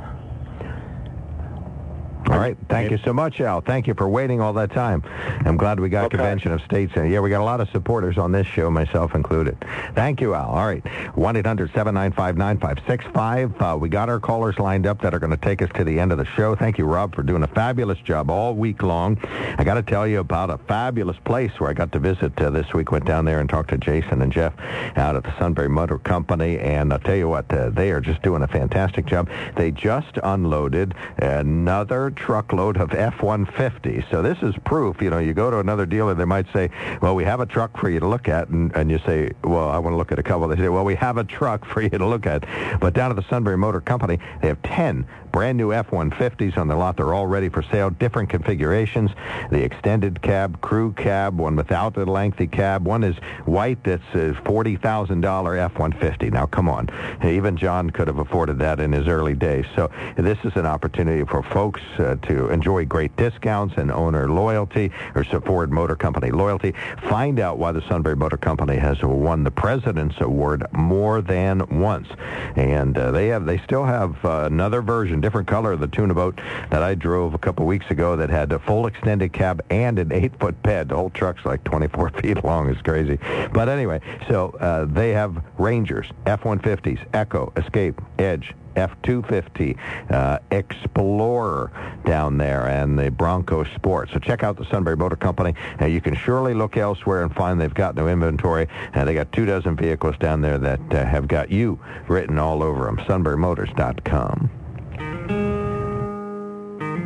All 2.28 2.38
right. 2.38 2.56
Thank 2.68 2.90
you 2.90 2.98
so 2.98 3.12
much, 3.12 3.40
Al. 3.40 3.60
Thank 3.60 3.86
you 3.86 3.94
for 3.94 4.08
waiting 4.08 4.40
all 4.40 4.52
that 4.54 4.72
time. 4.72 5.04
I'm 5.44 5.56
glad 5.56 5.78
we 5.78 5.88
got 5.88 6.06
okay. 6.06 6.16
Convention 6.16 6.50
of 6.50 6.60
States. 6.62 6.92
in. 6.96 7.08
Yeah, 7.10 7.20
we 7.20 7.30
got 7.30 7.40
a 7.40 7.44
lot 7.44 7.60
of 7.60 7.68
supporters 7.70 8.18
on 8.18 8.32
this 8.32 8.48
show, 8.48 8.68
myself 8.68 9.14
included. 9.14 9.56
Thank 9.94 10.20
you, 10.20 10.34
Al. 10.34 10.50
All 10.50 10.66
right. 10.66 10.82
1-800-795-9565. 11.14 13.62
Uh, 13.62 13.76
we 13.78 13.88
got 13.88 14.08
our 14.08 14.18
callers 14.18 14.58
lined 14.58 14.86
up 14.86 15.00
that 15.02 15.14
are 15.14 15.20
going 15.20 15.30
to 15.30 15.36
take 15.36 15.62
us 15.62 15.70
to 15.76 15.84
the 15.84 16.00
end 16.00 16.10
of 16.10 16.18
the 16.18 16.24
show. 16.24 16.56
Thank 16.56 16.78
you, 16.78 16.84
Rob, 16.84 17.14
for 17.14 17.22
doing 17.22 17.44
a 17.44 17.48
fabulous 17.48 17.98
job 17.98 18.28
all 18.28 18.54
week 18.54 18.82
long. 18.82 19.16
I 19.58 19.62
got 19.62 19.74
to 19.74 19.82
tell 19.82 20.04
you 20.06 20.18
about 20.18 20.50
a 20.50 20.58
fabulous 20.58 21.16
place 21.24 21.52
where 21.58 21.70
I 21.70 21.74
got 21.74 21.92
to 21.92 22.00
visit 22.00 22.40
uh, 22.40 22.50
this 22.50 22.74
week. 22.74 22.90
Went 22.90 23.04
down 23.04 23.24
there 23.24 23.38
and 23.38 23.48
talked 23.48 23.70
to 23.70 23.78
Jason 23.78 24.20
and 24.22 24.32
Jeff 24.32 24.52
out 24.96 25.14
at 25.14 25.22
the 25.22 25.38
Sunbury 25.38 25.68
Motor 25.68 25.98
Company. 25.98 26.58
And 26.58 26.92
I'll 26.92 26.98
tell 26.98 27.14
you 27.14 27.28
what, 27.28 27.52
uh, 27.52 27.70
they 27.70 27.92
are 27.92 28.00
just 28.00 28.22
doing 28.22 28.42
a 28.42 28.48
fantastic 28.48 29.06
job. 29.06 29.28
They 29.54 29.70
just 29.70 30.18
unloaded 30.22 30.94
another 31.18 32.10
truckload 32.16 32.76
of 32.76 32.92
F-150s. 32.92 34.10
So 34.10 34.22
this 34.22 34.38
is 34.42 34.54
proof. 34.64 35.00
You 35.00 35.10
know, 35.10 35.18
you 35.18 35.34
go 35.34 35.50
to 35.50 35.58
another 35.58 35.86
dealer, 35.86 36.14
they 36.14 36.24
might 36.24 36.46
say, 36.52 36.70
well, 37.00 37.14
we 37.14 37.24
have 37.24 37.40
a 37.40 37.46
truck 37.46 37.78
for 37.78 37.88
you 37.88 38.00
to 38.00 38.08
look 38.08 38.28
at. 38.28 38.48
And, 38.48 38.74
and 38.74 38.90
you 38.90 38.98
say, 39.06 39.30
well, 39.44 39.68
I 39.68 39.78
want 39.78 39.92
to 39.94 39.98
look 39.98 40.12
at 40.12 40.18
a 40.18 40.22
couple. 40.22 40.48
They 40.48 40.56
say, 40.56 40.68
well, 40.68 40.84
we 40.84 40.94
have 40.96 41.16
a 41.18 41.24
truck 41.24 41.64
for 41.72 41.82
you 41.82 41.90
to 41.90 42.06
look 42.06 42.26
at. 42.26 42.44
But 42.80 42.94
down 42.94 43.10
at 43.10 43.16
the 43.16 43.28
Sunbury 43.28 43.56
Motor 43.56 43.80
Company, 43.80 44.18
they 44.40 44.48
have 44.48 44.60
10 44.62 45.06
brand 45.37 45.59
new 45.59 45.70
F-150s 45.70 46.57
on 46.57 46.66
the 46.66 46.74
lot. 46.74 46.97
They're 46.97 47.12
all 47.12 47.26
ready 47.26 47.51
for 47.51 47.62
sale, 47.62 47.91
different 47.91 48.30
configurations. 48.30 49.11
The 49.51 49.62
extended 49.62 50.22
cab, 50.22 50.62
crew 50.62 50.95
cab, 50.95 51.39
one 51.39 51.57
without 51.57 51.93
the 51.93 52.07
lengthy 52.07 52.47
cab. 52.47 52.87
One 52.87 53.05
is 53.05 53.16
white 53.45 53.84
that's 53.84 54.03
a 54.14 54.32
$40,000 54.32 55.59
F-150. 55.59 56.32
Now, 56.32 56.47
come 56.47 56.70
on. 56.70 56.89
Even 57.22 57.55
John 57.55 57.91
could 57.91 58.09
have 58.09 58.16
afforded 58.16 58.59
that 58.61 58.80
in 58.80 58.93
his 58.93 59.09
early 59.09 59.34
days. 59.34 59.66
So 59.74 59.91
this 60.16 60.39
is 60.43 60.57
an 60.57 60.64
opportunity 60.64 61.22
for 61.22 61.43
folks 61.43 61.82
uh, 61.99 62.16
to 62.22 62.49
enjoy 62.49 62.87
great 62.87 63.14
discounts 63.16 63.74
and 63.76 63.93
owner 63.93 64.30
loyalty 64.30 64.91
or 65.14 65.22
Ford 65.24 65.70
Motor 65.70 65.97
Company 65.97 66.30
loyalty. 66.30 66.72
Find 67.11 67.41
out 67.41 67.59
why 67.59 67.72
the 67.72 67.87
Sunbury 67.91 68.16
Motor 68.16 68.39
Company 68.39 68.76
has 68.76 69.03
won 69.03 69.45
the 69.45 69.51
President's 69.51 70.18
Award 70.18 70.64
more 70.72 71.20
than 71.20 71.78
once. 71.78 72.09
And 72.55 72.97
uh, 72.97 73.11
they 73.11 73.28
have, 73.28 73.45
they 73.45 73.59
still 73.59 73.84
have 73.84 74.24
uh, 74.24 74.45
another 74.47 74.80
version 74.80 75.20
different 75.26 75.48
color 75.48 75.72
of 75.72 75.80
the 75.80 75.88
tuna 75.88 76.14
boat 76.14 76.40
that 76.70 76.84
I 76.84 76.94
drove 76.94 77.34
a 77.34 77.38
couple 77.38 77.66
weeks 77.66 77.90
ago 77.90 78.14
that 78.14 78.30
had 78.30 78.52
a 78.52 78.60
full 78.60 78.86
extended 78.86 79.32
cab 79.32 79.60
and 79.70 79.98
an 79.98 80.12
eight-foot 80.12 80.62
bed. 80.62 80.90
The 80.90 80.94
whole 80.94 81.10
truck's 81.10 81.44
like 81.44 81.64
24 81.64 82.10
feet 82.22 82.44
long. 82.44 82.70
It's 82.70 82.80
crazy. 82.80 83.18
But 83.52 83.68
anyway, 83.68 84.00
so 84.28 84.50
uh, 84.60 84.84
they 84.84 85.10
have 85.10 85.42
Rangers, 85.58 86.06
F-150s, 86.26 87.04
Echo, 87.12 87.52
Escape, 87.56 88.00
Edge 88.20 88.54
F-250 88.76 89.76
uh, 90.12 90.38
Explorer 90.52 91.72
down 92.04 92.38
there 92.38 92.68
and 92.68 92.96
the 92.96 93.10
Bronco 93.10 93.64
Sport. 93.64 94.10
So 94.12 94.20
check 94.20 94.44
out 94.44 94.56
the 94.56 94.66
Sunbury 94.66 94.96
Motor 94.96 95.16
Company. 95.16 95.54
Uh, 95.80 95.86
you 95.86 96.00
can 96.00 96.14
surely 96.14 96.54
look 96.54 96.76
elsewhere 96.76 97.24
and 97.24 97.34
find 97.34 97.60
they've 97.60 97.74
got 97.74 97.96
no 97.96 98.06
inventory. 98.06 98.68
Uh, 98.94 99.04
they 99.04 99.14
got 99.14 99.32
two 99.32 99.46
dozen 99.46 99.74
vehicles 99.74 100.16
down 100.18 100.40
there 100.40 100.58
that 100.58 100.80
uh, 100.94 101.04
have 101.04 101.26
got 101.26 101.50
you 101.50 101.80
written 102.06 102.38
all 102.38 102.62
over 102.62 102.84
them. 102.84 102.98
SunburyMotors.com. 102.98 104.50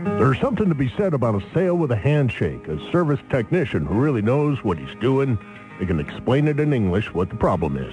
There's 0.04 0.40
something 0.40 0.68
to 0.68 0.74
be 0.74 0.92
said 0.96 1.14
about 1.14 1.42
a 1.42 1.54
sale 1.54 1.76
with 1.76 1.90
a 1.90 1.96
handshake, 1.96 2.68
a 2.68 2.78
service 2.90 3.20
technician 3.30 3.84
who 3.84 3.94
really 3.94 4.22
knows 4.22 4.62
what 4.64 4.78
he's 4.78 4.94
doing. 5.00 5.38
They 5.78 5.86
can 5.86 6.00
explain 6.00 6.48
it 6.48 6.60
in 6.60 6.72
English 6.72 7.12
what 7.12 7.28
the 7.30 7.36
problem 7.36 7.76
is. 7.76 7.92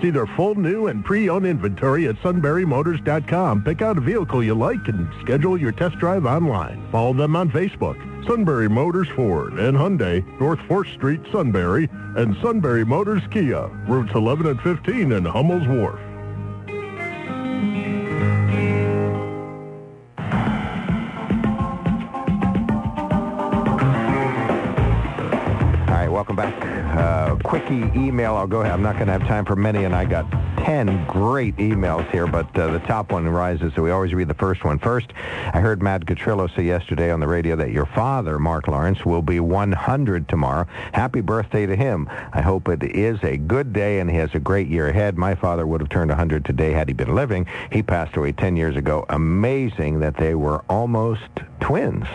See 0.00 0.10
their 0.10 0.26
full 0.26 0.54
new 0.54 0.86
and 0.86 1.04
pre-owned 1.04 1.44
inventory 1.44 2.06
at 2.06 2.16
sunburymotors.com. 2.16 3.64
Pick 3.64 3.82
out 3.82 3.98
a 3.98 4.00
vehicle 4.00 4.44
you 4.44 4.54
like 4.54 4.86
and 4.86 5.08
schedule 5.20 5.58
your 5.58 5.72
test 5.72 5.98
drive 5.98 6.24
online. 6.24 6.86
Follow 6.92 7.12
them 7.12 7.34
on 7.34 7.50
Facebook. 7.50 7.96
Sunbury 8.26 8.68
Motors 8.68 9.08
Ford 9.08 9.54
and 9.54 9.76
Hyundai, 9.76 10.24
North 10.38 10.60
4th 10.60 10.92
Street, 10.94 11.20
Sunbury, 11.32 11.88
and 12.16 12.36
Sunbury 12.42 12.84
Motors 12.84 13.22
Kia, 13.30 13.66
routes 13.88 14.12
11 14.14 14.46
and 14.46 14.60
15 14.60 15.12
in 15.12 15.24
Hummel's 15.24 15.66
Wharf. 15.66 15.98
All 25.88 25.94
right, 25.94 26.08
welcome 26.08 26.36
back. 26.36 26.77
Uh, 26.98 27.36
quickie 27.44 27.90
email. 27.94 28.34
I'll 28.34 28.48
go 28.48 28.62
ahead. 28.62 28.72
I'm 28.72 28.82
not 28.82 28.96
going 28.96 29.06
to 29.06 29.12
have 29.12 29.26
time 29.26 29.44
for 29.44 29.54
many, 29.54 29.84
and 29.84 29.94
I 29.94 30.04
got 30.04 30.28
10 30.64 31.06
great 31.06 31.56
emails 31.56 32.10
here, 32.10 32.26
but 32.26 32.46
uh, 32.58 32.72
the 32.72 32.80
top 32.80 33.12
one 33.12 33.28
rises, 33.28 33.72
so 33.74 33.82
we 33.82 33.90
always 33.90 34.12
read 34.12 34.28
the 34.28 34.34
first 34.34 34.64
one 34.64 34.78
first. 34.78 35.12
I 35.54 35.60
heard 35.60 35.80
Matt 35.80 36.04
Gatrillo 36.04 36.54
say 36.54 36.64
yesterday 36.64 37.10
on 37.10 37.20
the 37.20 37.28
radio 37.28 37.56
that 37.56 37.70
your 37.70 37.86
father, 37.86 38.38
Mark 38.38 38.66
Lawrence, 38.66 39.04
will 39.04 39.22
be 39.22 39.38
100 39.38 40.28
tomorrow. 40.28 40.66
Happy 40.92 41.20
birthday 41.20 41.66
to 41.66 41.76
him. 41.76 42.08
I 42.32 42.42
hope 42.42 42.68
it 42.68 42.82
is 42.82 43.22
a 43.22 43.36
good 43.36 43.72
day 43.72 44.00
and 44.00 44.10
he 44.10 44.16
has 44.16 44.34
a 44.34 44.40
great 44.40 44.68
year 44.68 44.88
ahead. 44.88 45.16
My 45.16 45.34
father 45.34 45.66
would 45.66 45.80
have 45.80 45.90
turned 45.90 46.10
100 46.10 46.44
today 46.44 46.72
had 46.72 46.88
he 46.88 46.94
been 46.94 47.14
living. 47.14 47.46
He 47.70 47.82
passed 47.82 48.16
away 48.16 48.32
10 48.32 48.56
years 48.56 48.76
ago. 48.76 49.06
Amazing 49.08 50.00
that 50.00 50.16
they 50.16 50.34
were 50.34 50.64
almost 50.68 51.28
twins. 51.60 52.06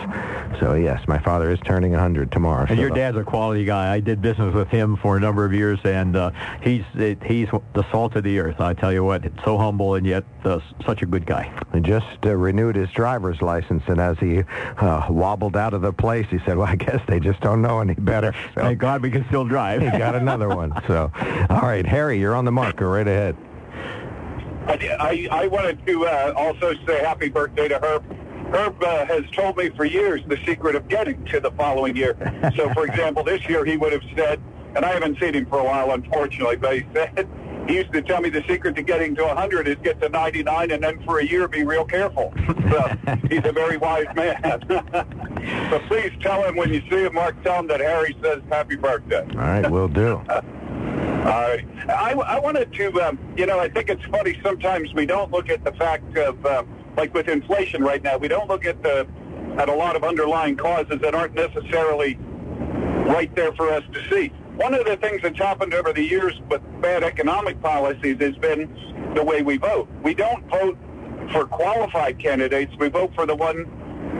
So, 0.60 0.74
yes, 0.74 1.06
my 1.08 1.18
father 1.18 1.50
is 1.50 1.58
turning 1.60 1.92
100 1.92 2.30
tomorrow. 2.30 2.66
And 2.68 2.76
so 2.76 2.80
your 2.80 2.90
dad's 2.90 3.16
a 3.16 3.24
quality 3.24 3.64
guy. 3.64 3.92
I 3.92 4.00
did 4.00 4.22
business 4.22 4.54
with 4.54 4.68
him 4.74 4.96
for 4.96 5.16
a 5.16 5.20
number 5.20 5.44
of 5.44 5.52
years, 5.52 5.78
and 5.84 6.16
uh, 6.16 6.30
he's 6.62 6.84
he's 6.94 7.48
the 7.72 7.86
salt 7.90 8.16
of 8.16 8.24
the 8.24 8.38
earth. 8.38 8.60
I 8.60 8.74
tell 8.74 8.92
you 8.92 9.04
what, 9.04 9.22
so 9.44 9.56
humble 9.56 9.94
and 9.94 10.06
yet 10.06 10.24
uh, 10.44 10.60
such 10.84 11.02
a 11.02 11.06
good 11.06 11.26
guy. 11.26 11.52
He 11.72 11.80
just 11.80 12.06
uh, 12.24 12.34
renewed 12.34 12.76
his 12.76 12.90
driver's 12.90 13.40
license, 13.40 13.82
and 13.86 14.00
as 14.00 14.18
he 14.18 14.42
uh, 14.78 15.06
wobbled 15.08 15.56
out 15.56 15.74
of 15.74 15.82
the 15.82 15.92
place, 15.92 16.26
he 16.30 16.38
said, 16.40 16.56
well, 16.56 16.66
I 16.66 16.76
guess 16.76 17.00
they 17.06 17.20
just 17.20 17.40
don't 17.40 17.62
know 17.62 17.80
any 17.80 17.94
better. 17.94 18.34
So 18.54 18.60
Thank 18.62 18.78
God 18.78 19.02
we 19.02 19.10
can 19.10 19.26
still 19.28 19.44
drive. 19.44 19.82
he 19.82 19.90
got 19.90 20.14
another 20.14 20.48
one. 20.48 20.72
So, 20.86 21.10
all 21.50 21.62
right, 21.62 21.86
Harry, 21.86 22.18
you're 22.18 22.34
on 22.34 22.44
the 22.44 22.52
marker. 22.52 22.90
Right 22.90 23.06
ahead. 23.06 23.36
I, 24.66 25.28
I 25.30 25.46
wanted 25.48 25.84
to 25.86 26.06
uh, 26.06 26.32
also 26.36 26.74
say 26.86 27.00
happy 27.00 27.28
birthday 27.28 27.68
to 27.68 27.78
Herb. 27.78 28.04
Herb 28.54 28.82
uh, 28.82 29.04
has 29.06 29.24
told 29.32 29.56
me 29.56 29.70
for 29.70 29.84
years 29.84 30.22
the 30.26 30.38
secret 30.46 30.74
of 30.74 30.88
getting 30.88 31.22
to 31.26 31.40
the 31.40 31.50
following 31.52 31.96
year. 31.96 32.16
So, 32.56 32.72
for 32.72 32.86
example, 32.86 33.24
this 33.24 33.46
year 33.48 33.64
he 33.64 33.76
would 33.76 33.92
have 33.92 34.02
said, 34.16 34.40
and 34.74 34.84
I 34.84 34.92
haven't 34.92 35.18
seen 35.20 35.34
him 35.34 35.46
for 35.46 35.60
a 35.60 35.64
while, 35.64 35.92
unfortunately, 35.92 36.56
but 36.56 36.76
he 36.76 36.86
said 36.94 37.28
he 37.68 37.76
used 37.76 37.92
to 37.92 38.02
tell 38.02 38.20
me 38.20 38.28
the 38.28 38.44
secret 38.48 38.76
to 38.76 38.82
getting 38.82 39.14
to 39.16 39.24
100 39.24 39.68
is 39.68 39.76
get 39.82 40.00
to 40.00 40.08
99 40.08 40.70
and 40.70 40.82
then 40.82 41.02
for 41.04 41.20
a 41.20 41.24
year 41.24 41.48
be 41.48 41.64
real 41.64 41.84
careful. 41.84 42.32
So 42.70 42.96
he's 43.30 43.44
a 43.44 43.52
very 43.52 43.76
wise 43.76 44.06
man. 44.14 44.62
so 45.70 45.78
please 45.88 46.12
tell 46.20 46.42
him 46.44 46.56
when 46.56 46.72
you 46.72 46.82
see 46.90 47.04
him, 47.04 47.14
Mark, 47.14 47.42
tell 47.42 47.60
him 47.60 47.66
that 47.68 47.80
Harry 47.80 48.16
says 48.22 48.42
happy 48.50 48.76
birthday. 48.76 49.22
All 49.22 49.40
right, 49.40 49.70
we'll 49.70 49.88
do. 49.88 50.22
All 50.28 51.30
right. 51.30 51.64
I, 51.88 52.12
I 52.12 52.38
wanted 52.38 52.72
to, 52.74 53.02
um, 53.02 53.18
you 53.36 53.46
know, 53.46 53.58
I 53.58 53.70
think 53.70 53.88
it's 53.88 54.04
funny 54.06 54.38
sometimes 54.42 54.92
we 54.92 55.06
don't 55.06 55.30
look 55.32 55.48
at 55.48 55.64
the 55.64 55.72
fact 55.72 56.16
of, 56.18 56.44
uh, 56.44 56.64
like 56.98 57.14
with 57.14 57.28
inflation 57.28 57.82
right 57.82 58.02
now, 58.02 58.18
we 58.18 58.28
don't 58.28 58.48
look 58.48 58.66
at 58.66 58.82
the 58.82 59.06
at 59.58 59.68
a 59.68 59.74
lot 59.74 59.94
of 59.94 60.02
underlying 60.02 60.56
causes 60.56 61.00
that 61.00 61.14
aren't 61.14 61.34
necessarily 61.34 62.16
right 63.06 63.34
there 63.36 63.52
for 63.52 63.70
us 63.70 63.84
to 63.92 64.10
see. 64.10 64.32
One 64.56 64.72
of 64.72 64.86
the 64.86 64.96
things 64.96 65.20
that's 65.22 65.38
happened 65.38 65.74
over 65.74 65.92
the 65.92 66.02
years 66.02 66.40
with 66.48 66.62
bad 66.80 67.02
economic 67.02 67.60
policies 67.60 68.18
has 68.20 68.36
been 68.36 69.12
the 69.14 69.24
way 69.24 69.42
we 69.42 69.56
vote. 69.56 69.88
We 70.02 70.14
don't 70.14 70.48
vote 70.48 70.78
for 71.32 71.44
qualified 71.46 72.20
candidates. 72.20 72.72
We 72.78 72.88
vote 72.88 73.12
for 73.14 73.26
the 73.26 73.34
one 73.34 73.66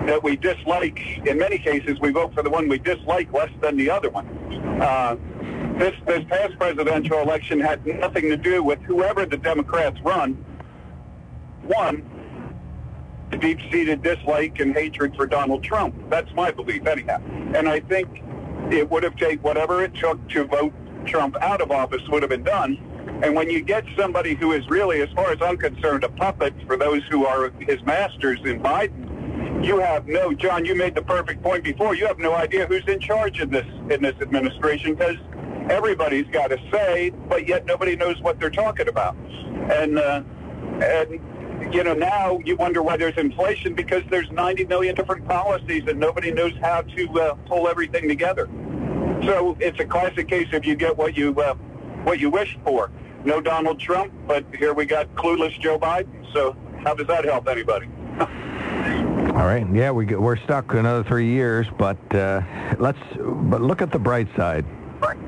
that 0.06 0.22
we 0.22 0.36
dislike. 0.36 1.00
In 1.26 1.38
many 1.38 1.58
cases, 1.58 2.00
we 2.00 2.10
vote 2.10 2.34
for 2.34 2.42
the 2.42 2.50
one 2.50 2.68
we 2.68 2.78
dislike 2.78 3.32
less 3.32 3.50
than 3.60 3.76
the 3.76 3.88
other 3.90 4.10
one. 4.10 4.26
Uh, 4.82 5.16
this 5.78 5.94
this 6.06 6.24
past 6.28 6.58
presidential 6.58 7.18
election 7.20 7.60
had 7.60 7.86
nothing 7.86 8.28
to 8.28 8.36
do 8.36 8.62
with 8.62 8.80
whoever 8.80 9.26
the 9.26 9.36
Democrats 9.36 10.00
run. 10.02 10.34
One, 11.62 12.04
the 13.30 13.36
deep-seated 13.36 14.02
dislike 14.02 14.58
and 14.58 14.74
hatred 14.74 15.14
for 15.14 15.26
Donald 15.26 15.62
Trump. 15.62 15.94
That's 16.10 16.32
my 16.34 16.50
belief, 16.50 16.86
anyhow. 16.86 17.20
And 17.54 17.68
I 17.68 17.80
think 17.80 18.22
it 18.70 18.90
would 18.90 19.02
have 19.02 19.16
taken 19.16 19.42
whatever 19.42 19.82
it 19.82 19.94
took 19.94 20.26
to 20.30 20.44
vote 20.44 20.72
Trump 21.06 21.36
out 21.40 21.60
of 21.60 21.70
office 21.70 22.00
would 22.08 22.22
have 22.22 22.30
been 22.30 22.44
done. 22.44 22.78
And 23.22 23.34
when 23.34 23.50
you 23.50 23.62
get 23.62 23.84
somebody 23.96 24.34
who 24.34 24.52
is 24.52 24.68
really, 24.68 25.00
as 25.02 25.08
far 25.14 25.30
as 25.30 25.38
I'm 25.40 25.56
concerned, 25.56 26.04
a 26.04 26.08
puppet 26.08 26.54
for 26.66 26.76
those 26.76 27.02
who 27.10 27.26
are 27.26 27.50
his 27.60 27.82
masters 27.84 28.40
in 28.44 28.60
Biden, 28.60 29.64
you 29.64 29.78
have 29.78 30.06
no, 30.06 30.32
John, 30.34 30.64
you 30.64 30.74
made 30.74 30.94
the 30.94 31.02
perfect 31.02 31.42
point 31.42 31.64
before. 31.64 31.94
You 31.94 32.06
have 32.06 32.18
no 32.18 32.34
idea 32.34 32.66
who's 32.66 32.86
in 32.86 33.00
charge 33.00 33.40
in 33.40 33.50
this 33.50 33.66
in 33.90 34.02
this 34.02 34.14
administration 34.20 34.94
because 34.94 35.16
everybody's 35.70 36.26
got 36.26 36.52
a 36.52 36.58
say, 36.70 37.10
but 37.28 37.48
yet 37.48 37.64
nobody 37.64 37.96
knows 37.96 38.20
what 38.20 38.38
they're 38.38 38.50
talking 38.50 38.88
about. 38.88 39.16
And 39.70 39.98
uh, 39.98 40.22
and 40.82 41.20
you 41.72 41.82
know 41.82 41.94
now 41.94 42.38
you 42.44 42.56
wonder 42.56 42.82
why 42.82 42.96
there's 42.96 43.16
inflation 43.16 43.74
because 43.74 44.02
there's 44.10 44.30
90 44.30 44.66
million 44.66 44.94
different 44.94 45.26
policies 45.26 45.82
and 45.88 45.98
nobody 45.98 46.30
knows 46.30 46.52
how 46.60 46.82
to 46.82 47.20
uh, 47.20 47.34
pull 47.46 47.68
everything 47.68 48.08
together. 48.08 48.48
So 49.24 49.56
it's 49.60 49.80
a 49.80 49.84
classic 49.84 50.28
case 50.28 50.52
of 50.52 50.64
you 50.64 50.74
get 50.76 50.96
what 50.96 51.16
you 51.16 51.34
uh, 51.40 51.54
what 52.04 52.20
you 52.20 52.30
wished 52.30 52.58
for. 52.64 52.90
No 53.24 53.40
Donald 53.40 53.80
Trump, 53.80 54.12
but 54.26 54.44
here 54.56 54.74
we 54.74 54.84
got 54.84 55.12
clueless 55.14 55.58
Joe 55.58 55.78
Biden. 55.78 56.32
So 56.32 56.54
how 56.82 56.94
does 56.94 57.06
that 57.06 57.24
help 57.24 57.48
anybody? 57.48 57.88
All 58.20 59.46
right. 59.46 59.66
Yeah, 59.72 59.90
we 59.90 60.06
get, 60.06 60.20
we're 60.20 60.36
stuck 60.36 60.74
another 60.74 61.02
three 61.02 61.28
years, 61.28 61.66
but 61.78 61.98
uh, 62.14 62.42
let's 62.78 62.98
but 63.16 63.62
look 63.62 63.82
at 63.82 63.90
the 63.90 63.98
bright 63.98 64.28
side. 64.36 64.64
Right. 65.00 65.18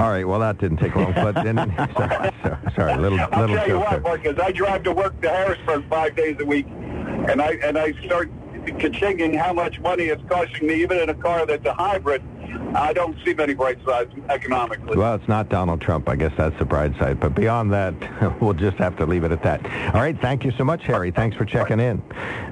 All 0.00 0.08
right. 0.08 0.26
Well, 0.26 0.40
that 0.40 0.56
didn't 0.56 0.78
take 0.78 0.96
long, 0.96 1.12
but 1.12 1.34
then 1.34 1.56
sorry, 1.94 2.32
sorry, 2.42 2.72
sorry, 2.74 2.96
little 2.96 3.20
I'll 3.20 3.40
little 3.42 3.56
tell 3.56 3.68
you 3.68 3.74
joke 3.74 4.02
what, 4.02 4.26
as 4.26 4.38
I 4.38 4.50
drive 4.50 4.82
to 4.84 4.92
work 4.92 5.20
to 5.20 5.28
Harrisburg 5.28 5.86
five 5.90 6.16
days 6.16 6.36
a 6.40 6.44
week, 6.46 6.66
and 6.66 7.42
I 7.42 7.58
and 7.62 7.76
I 7.76 7.92
start 8.06 8.30
ka-chinging 8.66 9.36
how 9.36 9.52
much 9.52 9.78
money 9.80 10.04
it's 10.04 10.22
costing 10.26 10.68
me, 10.68 10.80
even 10.80 10.98
in 11.00 11.10
a 11.10 11.14
car 11.14 11.44
that's 11.44 11.66
a 11.66 11.74
hybrid. 11.74 12.22
I 12.74 12.94
don't 12.94 13.14
see 13.24 13.34
many 13.34 13.52
bright 13.52 13.78
sides 13.84 14.10
economically. 14.30 14.96
Well, 14.96 15.14
it's 15.16 15.28
not 15.28 15.50
Donald 15.50 15.82
Trump. 15.82 16.08
I 16.08 16.16
guess 16.16 16.32
that's 16.34 16.58
the 16.58 16.64
bright 16.64 16.96
side. 16.98 17.20
But 17.20 17.34
beyond 17.34 17.70
that, 17.72 18.40
we'll 18.40 18.54
just 18.54 18.78
have 18.78 18.96
to 18.98 19.06
leave 19.06 19.24
it 19.24 19.32
at 19.32 19.42
that. 19.42 19.62
All 19.94 20.00
right. 20.00 20.18
Thank 20.18 20.44
you 20.44 20.52
so 20.52 20.64
much, 20.64 20.84
Harry. 20.84 21.10
Thanks 21.10 21.36
for 21.36 21.44
checking 21.44 21.80
in. 21.80 22.00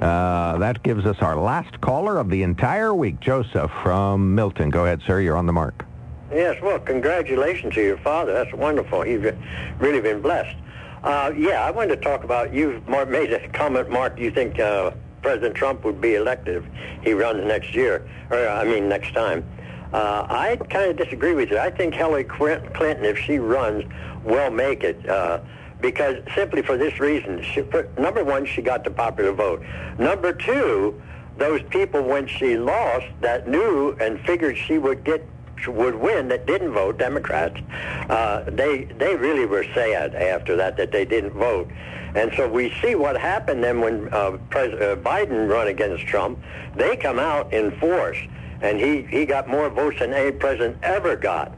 Uh, 0.03 0.59
that 0.59 0.83
gives 0.83 1.07
us 1.07 1.17
our 1.21 1.37
last 1.37 1.81
caller 1.81 2.19
of 2.19 2.29
the 2.29 2.43
entire 2.43 2.95
week, 2.95 3.21
Joseph 3.21 3.71
from 3.83 4.35
Milton. 4.35 4.69
Go 4.69 4.85
ahead, 4.85 5.01
sir. 5.07 5.21
You're 5.21 5.37
on 5.37 5.47
the 5.47 5.53
mark. 5.53 5.87
Yes, 6.31 6.61
well, 6.63 6.79
congratulations 6.79 7.75
to 7.75 7.83
your 7.83 7.99
father. 7.99 8.33
That's 8.33 8.53
wonderful. 8.53 9.07
You've 9.07 9.35
really 9.79 10.01
been 10.01 10.21
blessed. 10.21 10.57
Uh, 11.03 11.33
yeah, 11.37 11.65
I 11.65 11.71
wanted 11.71 11.97
to 11.97 12.03
talk 12.03 12.25
about, 12.25 12.53
you've 12.53 12.87
made 12.89 13.33
a 13.33 13.49
comment, 13.49 13.89
Mark, 13.89 14.19
you 14.19 14.31
think 14.31 14.59
uh, 14.59 14.91
President 15.23 15.55
Trump 15.55 15.85
would 15.85 16.01
be 16.01 16.17
elected 16.17 16.57
if 16.57 17.05
he 17.05 17.13
runs 17.13 17.47
next 17.47 17.75
year, 17.75 18.09
or 18.31 18.49
I 18.49 18.65
mean 18.65 18.89
next 18.89 19.15
time. 19.15 19.45
Uh, 19.93 20.27
I 20.29 20.57
kind 20.69 20.91
of 20.91 20.97
disagree 20.97 21.35
with 21.35 21.51
you. 21.51 21.59
I 21.59 21.71
think 21.71 21.95
Hillary 21.95 22.25
Clinton, 22.25 23.05
if 23.05 23.17
she 23.19 23.39
runs, 23.39 23.85
will 24.25 24.51
make 24.51 24.85
it. 24.85 25.09
Uh, 25.09 25.41
because 25.81 26.17
simply 26.35 26.63
for 26.63 26.77
this 26.77 26.99
reason. 26.99 27.43
She, 27.43 27.63
for, 27.63 27.89
number 27.99 28.25
one, 28.25 28.45
she 28.47 28.63
got 28.63 28.85
the 28.85 28.91
popular 28.91 29.33
vote. 29.33 29.63
Number 29.99 30.33
two, 30.33 31.01
those 31.37 31.63
people 31.71 32.03
when 32.03 32.27
she 32.27 32.57
lost 32.57 33.07
that 33.21 33.49
knew 33.49 33.97
and 34.01 34.21
figured 34.21 34.57
she 34.57 34.79
would 34.79 35.05
get 35.05 35.25
would 35.67 35.95
win 35.95 36.29
that 36.29 36.47
didn't 36.47 36.73
vote 36.73 36.99
Democrats. 36.99 37.61
Uh, 38.09 38.45
they 38.51 38.85
they 38.99 39.17
really 39.17 39.47
were 39.47 39.65
sad 39.75 40.15
after 40.15 40.57
that 40.57 40.77
that 40.77 40.93
they 40.93 41.05
didn't 41.05 41.33
vote, 41.33 41.69
and 42.15 42.33
so 42.37 42.49
we 42.49 42.73
see 42.83 42.95
what 42.95 43.19
happened 43.19 43.65
then 43.65 43.81
when 43.81 44.13
uh, 44.13 44.39
Pres- 44.51 44.75
uh, 44.75 44.97
Biden 44.97 45.49
run 45.49 45.69
against 45.69 46.07
Trump. 46.07 46.39
They 46.77 46.97
come 46.97 47.19
out 47.19 47.53
in 47.53 47.71
force, 47.79 48.19
and 48.61 48.79
he 48.79 49.03
he 49.03 49.27
got 49.27 49.49
more 49.49 49.69
votes 49.71 49.99
than 49.99 50.13
any 50.13 50.33
president 50.33 50.77
ever 50.83 51.17
got. 51.17 51.53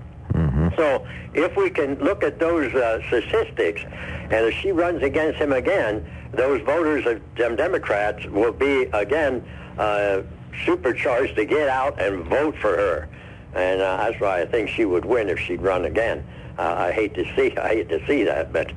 So 0.77 1.07
if 1.35 1.57
we 1.57 1.69
can 1.69 1.97
look 1.97 2.23
at 2.23 2.39
those 2.39 2.73
uh, 2.75 3.03
statistics, 3.09 3.83
and 4.31 4.47
if 4.47 4.55
she 4.55 4.73
runs 4.73 5.03
against 5.03 5.39
him 5.39 5.53
again, 5.53 6.09
those 6.33 6.63
voters 6.63 7.05
of 7.07 7.21
them 7.37 7.57
Democrats 7.57 8.25
will 8.27 8.53
be 8.53 8.85
again 8.93 9.45
uh, 9.79 10.23
supercharged 10.65 11.37
to 11.37 11.45
get 11.45 11.69
out 11.69 12.01
and 12.01 12.25
vote 12.25 12.57
for 12.57 12.77
her, 12.77 13.09
and 13.55 13.81
uh, 13.81 13.97
that's 13.97 14.21
why 14.21 14.41
I 14.41 14.47
think 14.47 14.69
she 14.69 14.85
would 14.85 15.05
win 15.05 15.29
if 15.29 15.39
she'd 15.39 15.63
run 15.63 15.85
again. 15.85 16.25
Uh, 16.59 16.75
I 16.79 16.93
hate 16.93 17.15
to 17.15 17.25
see 17.37 17.57
I 17.57 17.69
hate 17.69 17.89
to 17.89 18.05
see 18.07 18.25
that, 18.25 18.53
but 18.53 18.73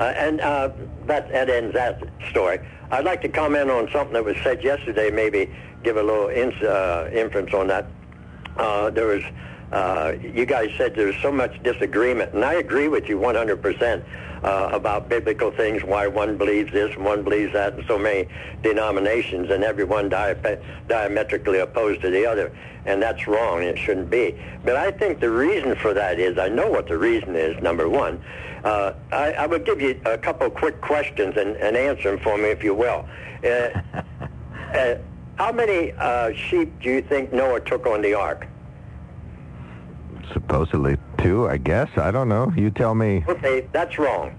uh, 0.00 0.14
and 0.16 0.40
uh, 0.40 0.70
that 1.06 1.30
that 1.32 1.48
ends 1.50 1.74
that 1.74 2.02
story. 2.30 2.58
I'd 2.90 3.04
like 3.04 3.20
to 3.22 3.28
comment 3.28 3.70
on 3.70 3.90
something 3.90 4.14
that 4.14 4.24
was 4.24 4.36
said 4.42 4.64
yesterday. 4.64 5.10
Maybe 5.10 5.50
give 5.82 5.96
a 5.96 6.02
little 6.02 6.28
uh, 6.28 7.08
inference 7.12 7.52
on 7.54 7.66
that. 7.68 7.86
Uh, 8.56 8.90
there 8.90 9.06
was 9.06 9.22
uh, 9.72 10.14
you 10.20 10.46
guys 10.46 10.70
said 10.78 10.94
there's 10.94 11.20
so 11.20 11.30
much 11.30 11.62
disagreement, 11.62 12.32
and 12.32 12.44
I 12.44 12.54
agree 12.54 12.88
with 12.88 13.08
you 13.08 13.18
100% 13.18 14.02
uh, 14.42 14.70
about 14.72 15.08
biblical 15.08 15.50
things, 15.50 15.84
why 15.84 16.06
one 16.06 16.38
believes 16.38 16.72
this 16.72 16.94
and 16.94 17.04
one 17.04 17.22
believes 17.22 17.52
that, 17.52 17.74
and 17.74 17.84
so 17.86 17.98
many 17.98 18.28
denominations, 18.62 19.50
and 19.50 19.62
everyone 19.62 20.08
di- 20.08 20.58
diametrically 20.86 21.58
opposed 21.58 22.00
to 22.00 22.10
the 22.10 22.24
other, 22.24 22.50
and 22.86 23.02
that's 23.02 23.26
wrong. 23.26 23.62
It 23.62 23.78
shouldn't 23.78 24.10
be. 24.10 24.38
But 24.64 24.76
I 24.76 24.90
think 24.90 25.20
the 25.20 25.30
reason 25.30 25.76
for 25.76 25.94
that 25.94 26.18
is, 26.18 26.38
I 26.38 26.48
know 26.48 26.68
what 26.70 26.86
the 26.88 26.98
reason 26.98 27.36
is, 27.36 27.60
number 27.62 27.88
one. 27.88 28.22
Uh, 28.64 28.94
I, 29.12 29.32
I 29.32 29.46
would 29.46 29.64
give 29.64 29.80
you 29.80 30.00
a 30.04 30.18
couple 30.18 30.50
quick 30.50 30.80
questions 30.80 31.36
and, 31.36 31.56
and 31.56 31.76
answer 31.76 32.10
them 32.10 32.20
for 32.20 32.36
me, 32.36 32.44
if 32.50 32.64
you 32.64 32.74
will. 32.74 33.06
Uh, 33.44 33.48
uh, 34.74 34.96
how 35.36 35.52
many 35.52 35.92
uh, 35.92 36.32
sheep 36.32 36.72
do 36.80 36.90
you 36.90 37.02
think 37.02 37.32
Noah 37.32 37.60
took 37.60 37.86
on 37.86 38.02
the 38.02 38.14
ark? 38.14 38.46
Supposedly 40.32 40.96
two, 41.18 41.48
I 41.48 41.56
guess. 41.56 41.88
I 41.96 42.10
don't 42.10 42.28
know. 42.28 42.52
You 42.56 42.70
tell 42.70 42.94
me. 42.94 43.24
Okay, 43.28 43.66
that's 43.72 43.98
wrong. 43.98 44.34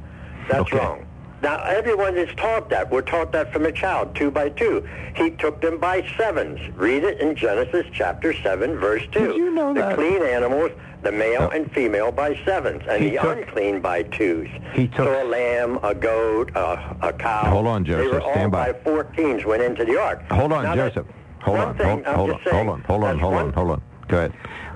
That's 0.50 0.62
Okay. 0.72 0.78
wrong. 0.78 1.06
Now, 1.42 1.64
everyone 1.64 2.18
is 2.18 2.30
taught 2.36 2.70
that. 2.70 2.92
We're 2.92 3.02
taught 3.02 3.32
that 3.32 3.54
from 3.54 3.66
a 3.66 3.72
child, 3.72 4.14
two 4.16 4.30
by 4.30 4.50
two. 4.50 4.86
He 5.16 5.32
took 5.32 5.62
them 5.62 5.80
by 5.80 6.06
sevens. 6.18 6.60
Read 6.76 7.04
it 7.04 7.20
in 7.22 7.36
Genesis 7.36 7.86
chapter 7.94 8.34
7, 8.34 8.78
verse 8.78 9.04
2. 9.12 9.28
Did 9.28 9.36
you 9.38 9.52
know 9.52 9.74
the 9.74 9.80
that? 9.82 9.96
clean 9.96 10.22
animals, 10.22 10.72
the 11.02 11.12
male 11.14 11.50
and 11.52 11.72
female 11.72 12.12
by 12.12 12.38
sevens, 12.46 12.82
and 12.90 13.02
He 13.04 13.12
the 13.12 13.18
took- 13.22 13.38
unclean 13.38 13.80
by 13.80 14.04
twos. 14.04 14.50
He 14.74 14.88
took- 14.88 15.08
So 15.08 15.24
a 15.24 15.28
lamb, 15.28 15.80
a 15.82 15.96
goat, 15.96 16.52
a, 16.56 16.78
a 17.02 17.14
cow. 17.14 17.46
Hold 17.46 17.68
on, 17.68 17.84
They 17.84 17.92
Joseph. 17.92 18.12
were 18.12 18.22
all 18.22 18.32
Stand 18.34 18.52
by. 18.52 18.72
by 18.74 18.80
14s 18.80 19.46
went 19.46 19.62
into 19.64 19.86
the 19.86 19.98
ark. 19.98 20.22
Hold 20.32 20.52
on, 20.52 20.64
Now 20.64 20.76
Joseph. 20.76 21.06
Hold 21.42 21.58
on. 21.60 21.78
thing, 21.78 21.88
hold, 21.88 22.06
I'm 22.06 22.16
hold 22.16 22.30
on. 22.32 22.42
saying, 22.44 22.56
Hold 22.56 22.70
on. 22.70 22.82
Hold 22.84 23.04
on. 23.06 23.20
Hold 23.20 23.34
on. 23.36 23.54
Hold 23.54 23.72
on. 23.72 23.82
Go 24.10 24.18
ahead. 24.18 24.34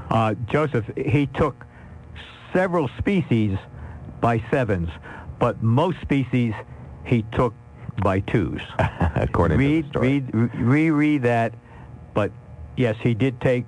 Uh, 0.10 0.34
Joseph, 0.50 0.86
he 0.96 1.28
took 1.28 1.66
several 2.54 2.88
species 3.00 3.58
by 4.22 4.42
sevens, 4.50 4.90
but 5.44 5.62
most 5.62 6.00
species 6.00 6.54
he 7.04 7.24
took 7.34 7.54
by 8.02 8.22
twos. 8.22 8.62
According 9.16 9.58
read, 9.58 9.82
to 9.82 9.82
the 9.84 9.90
story. 9.90 10.08
read, 10.08 10.34
re- 10.34 10.62
reread 10.62 11.24
that. 11.24 11.54
But 12.14 12.32
yes, 12.78 12.96
he 13.04 13.14
did 13.14 13.42
take 13.42 13.66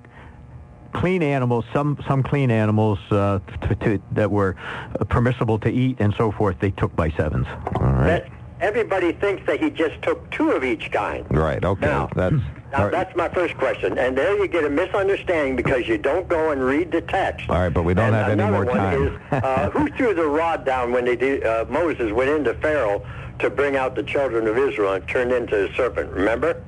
clean 0.94 1.22
animals, 1.22 1.66
some 1.74 2.00
some 2.08 2.24
clean 2.24 2.50
animals 2.50 3.00
uh, 3.12 3.40
to, 3.64 3.76
to, 3.76 4.02
that 4.14 4.32
were 4.32 4.56
uh, 4.98 5.04
permissible 5.04 5.60
to 5.60 5.70
eat 5.70 5.98
and 6.00 6.14
so 6.18 6.32
forth. 6.32 6.56
They 6.62 6.72
took 6.72 6.96
by 6.96 7.10
sevens. 7.10 7.48
All 7.76 7.88
right. 7.88 8.08
that 8.08 8.32
everybody 8.62 9.12
thinks 9.12 9.46
that 9.46 9.60
he 9.60 9.70
just 9.70 10.02
took 10.02 10.32
two 10.32 10.52
of 10.52 10.64
each 10.64 10.94
kind. 10.94 11.26
Right. 11.30 11.62
Okay. 11.62 11.86
Now- 11.86 12.10
That's. 12.16 12.36
Now, 12.72 12.84
right. 12.84 12.92
that's 12.92 13.16
my 13.16 13.30
first 13.30 13.56
question. 13.58 13.98
And 13.98 14.18
there 14.18 14.38
you 14.38 14.48
get 14.48 14.64
a 14.64 14.70
misunderstanding 14.70 15.56
because 15.56 15.88
you 15.88 15.98
don't 15.98 16.28
go 16.28 16.52
and 16.52 16.62
read 16.62 16.92
the 16.92 17.02
text. 17.02 17.50
All 17.50 17.56
right, 17.58 17.70
but 17.70 17.84
we 17.84 17.94
don't 17.94 18.08
and 18.08 18.16
have 18.16 18.30
any 18.30 18.42
another 18.42 18.66
more 18.66 18.66
one 18.66 18.78
time. 18.78 19.08
Is, 19.08 19.44
uh, 19.44 19.70
who 19.74 19.90
threw 19.92 20.14
the 20.14 20.26
rod 20.26 20.66
down 20.66 20.92
when 20.92 21.06
they 21.06 21.16
did, 21.16 21.46
uh, 21.46 21.66
Moses 21.70 22.12
went 22.12 22.30
into 22.30 22.54
Pharaoh 22.56 23.06
to 23.40 23.50
bring 23.50 23.76
out 23.76 23.96
the 23.96 24.04
children 24.04 24.48
of 24.48 24.58
Israel 24.58 24.94
and 24.94 25.08
turned 25.08 25.32
into 25.32 25.70
a 25.70 25.76
serpent? 25.76 26.12
Remember? 26.12 26.62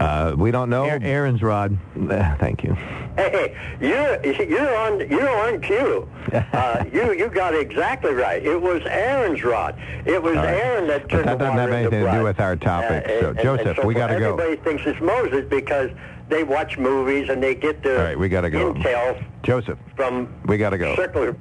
Uh, 0.00 0.34
we 0.36 0.50
don't 0.50 0.70
know. 0.70 0.84
Aaron's 0.84 1.42
rod. 1.42 1.76
Uh, 1.96 2.36
Thank 2.36 2.62
you. 2.62 2.74
Hey, 3.16 3.30
hey, 3.32 3.56
you're 3.80 4.44
you're 4.46 4.76
on 4.76 5.00
you're 5.10 5.28
on 5.28 5.60
cue. 5.60 6.08
Uh, 6.52 6.84
you 6.92 7.12
you 7.14 7.28
got 7.28 7.54
it 7.54 7.60
exactly 7.62 8.12
right. 8.12 8.44
It 8.44 8.60
was 8.60 8.82
Aaron's 8.84 9.42
rod. 9.42 9.76
It 10.04 10.22
was 10.22 10.36
right. 10.36 10.46
Aaron 10.46 10.86
that 10.88 11.08
turned 11.08 11.24
But 11.24 11.38
that 11.38 11.38
the 11.38 11.44
doesn't 11.44 11.58
have 11.58 11.70
anything 11.70 12.04
to 12.04 12.12
do 12.12 12.22
with 12.22 12.38
our 12.38 12.54
topic. 12.54 13.04
Uh, 13.06 13.20
So, 13.20 13.28
and- 13.30 13.38
Joseph, 13.40 13.66
and 13.66 13.76
so 13.76 13.86
we 13.86 13.94
gotta 13.94 14.18
go. 14.18 14.34
Everybody 14.38 14.56
thinks 14.62 14.82
it's 14.86 15.00
Moses 15.00 15.46
because 15.48 15.90
they 16.28 16.44
watch 16.44 16.76
movies 16.78 17.28
and 17.28 17.42
they 17.42 17.54
get 17.54 17.82
their 17.82 17.98
All 17.98 18.04
right, 18.04 18.18
we 18.18 18.28
gotta 18.28 18.50
go. 18.50 18.74
intel 18.74 19.24
Joseph, 19.42 19.78
from 19.96 20.28
we 20.46 20.58
got 20.58 20.70
to 20.70 20.78
go. 20.78 20.94
circular 20.96 21.34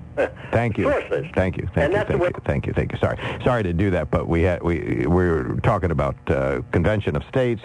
Thank 0.51 0.77
you. 0.77 0.85
sources. 0.85 1.25
Thank 1.35 1.57
you. 1.57 1.67
Thank 1.75 1.93
And 1.95 2.09
you. 2.09 2.17
Thank 2.19 2.35
you. 2.35 2.41
Thank 2.45 2.67
you. 2.67 2.73
Thank 2.73 2.91
you. 2.93 2.97
Sorry. 2.99 3.17
Sorry 3.43 3.63
to 3.63 3.73
do 3.73 3.89
that, 3.91 4.09
but 4.11 4.27
we 4.27 4.43
had 4.43 4.61
we 4.63 5.05
we 5.07 5.07
were 5.07 5.57
talking 5.63 5.91
about 5.91 6.15
uh, 6.27 6.61
convention 6.71 7.15
of 7.15 7.23
states, 7.27 7.61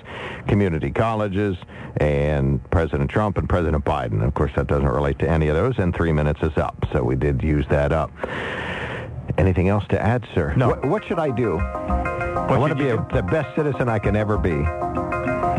community 0.48 0.90
colleges, 0.90 1.56
and 1.98 2.60
President 2.70 3.10
Trump 3.10 3.36
and 3.38 3.48
President 3.48 3.84
Biden. 3.84 4.26
Of 4.26 4.34
course, 4.34 4.52
that 4.56 4.66
doesn't 4.66 4.88
relate 4.88 5.18
to 5.20 5.28
any 5.28 5.48
of 5.48 5.54
those. 5.54 5.78
And 5.78 5.94
three 5.94 6.12
minutes 6.12 6.40
is 6.42 6.56
up, 6.56 6.86
so 6.92 7.02
we 7.04 7.14
did 7.14 7.42
use 7.42 7.66
that 7.68 7.92
up. 7.92 8.10
Anything 9.38 9.68
else 9.68 9.84
to 9.90 10.00
add, 10.00 10.26
sir? 10.34 10.54
No. 10.56 10.68
What, 10.68 10.84
what 10.86 11.04
should 11.04 11.18
I 11.18 11.30
do? 11.30 11.58
I 11.58 12.58
want 12.58 12.70
to 12.76 12.78
be 12.78 12.88
a, 12.90 12.96
the 13.14 13.22
best 13.22 13.54
citizen 13.54 13.88
I 13.88 13.98
can 13.98 14.16
ever 14.16 14.36
be. 14.36 14.50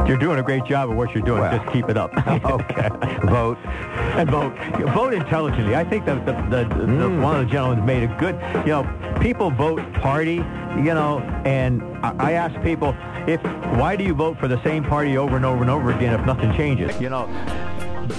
You're 0.07 0.17
doing 0.17 0.39
a 0.39 0.43
great 0.43 0.65
job 0.65 0.89
of 0.89 0.95
what 0.97 1.13
you're 1.13 1.23
doing. 1.23 1.41
Well. 1.41 1.57
Just 1.57 1.71
keep 1.71 1.89
it 1.89 1.97
up. 1.97 2.11
okay. 2.27 2.89
Vote. 3.23 3.57
and 3.65 4.29
vote. 4.29 4.53
Vote 4.93 5.13
intelligently. 5.13 5.75
I 5.75 5.83
think 5.83 6.05
that 6.05 6.25
the, 6.25 6.33
the, 6.33 6.67
the, 6.75 6.83
Mm. 6.83 7.21
one 7.21 7.39
of 7.39 7.45
the 7.45 7.51
gentlemen 7.51 7.85
made 7.85 8.03
a 8.03 8.15
good. 8.17 8.35
You 8.65 8.73
know, 8.73 9.17
people 9.21 9.49
vote 9.49 9.81
party. 9.93 10.35
You 10.75 10.93
know, 10.93 11.19
and 11.45 11.81
I, 12.05 12.15
I 12.19 12.31
ask 12.33 12.59
people 12.63 12.95
if 13.27 13.41
why 13.79 13.95
do 13.95 14.03
you 14.03 14.13
vote 14.13 14.39
for 14.39 14.47
the 14.47 14.61
same 14.63 14.83
party 14.83 15.17
over 15.17 15.35
and 15.35 15.45
over 15.45 15.61
and 15.61 15.69
over 15.69 15.91
again 15.91 16.19
if 16.19 16.25
nothing 16.25 16.51
changes? 16.55 16.99
You 16.99 17.09
know, 17.09 17.27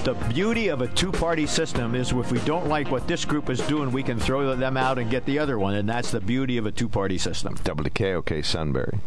the 0.03 0.13
beauty 0.33 0.69
of 0.69 0.81
a 0.81 0.87
two-party 0.87 1.45
system 1.47 1.93
is 1.95 2.11
if 2.11 2.31
we 2.31 2.39
don't 2.39 2.67
like 2.67 2.89
what 2.89 3.07
this 3.07 3.23
group 3.25 3.49
is 3.49 3.59
doing, 3.67 3.91
we 3.91 4.01
can 4.03 4.19
throw 4.19 4.55
them 4.55 4.77
out 4.77 4.97
and 4.97 5.11
get 5.11 5.25
the 5.25 5.37
other 5.37 5.59
one, 5.59 5.75
and 5.75 5.87
that's 5.87 6.11
the 6.11 6.19
beauty 6.21 6.57
of 6.57 6.65
a 6.65 6.71
two-party 6.71 7.17
system. 7.17 7.55
WKOK 7.57 8.43
Sunbury. 8.43 8.99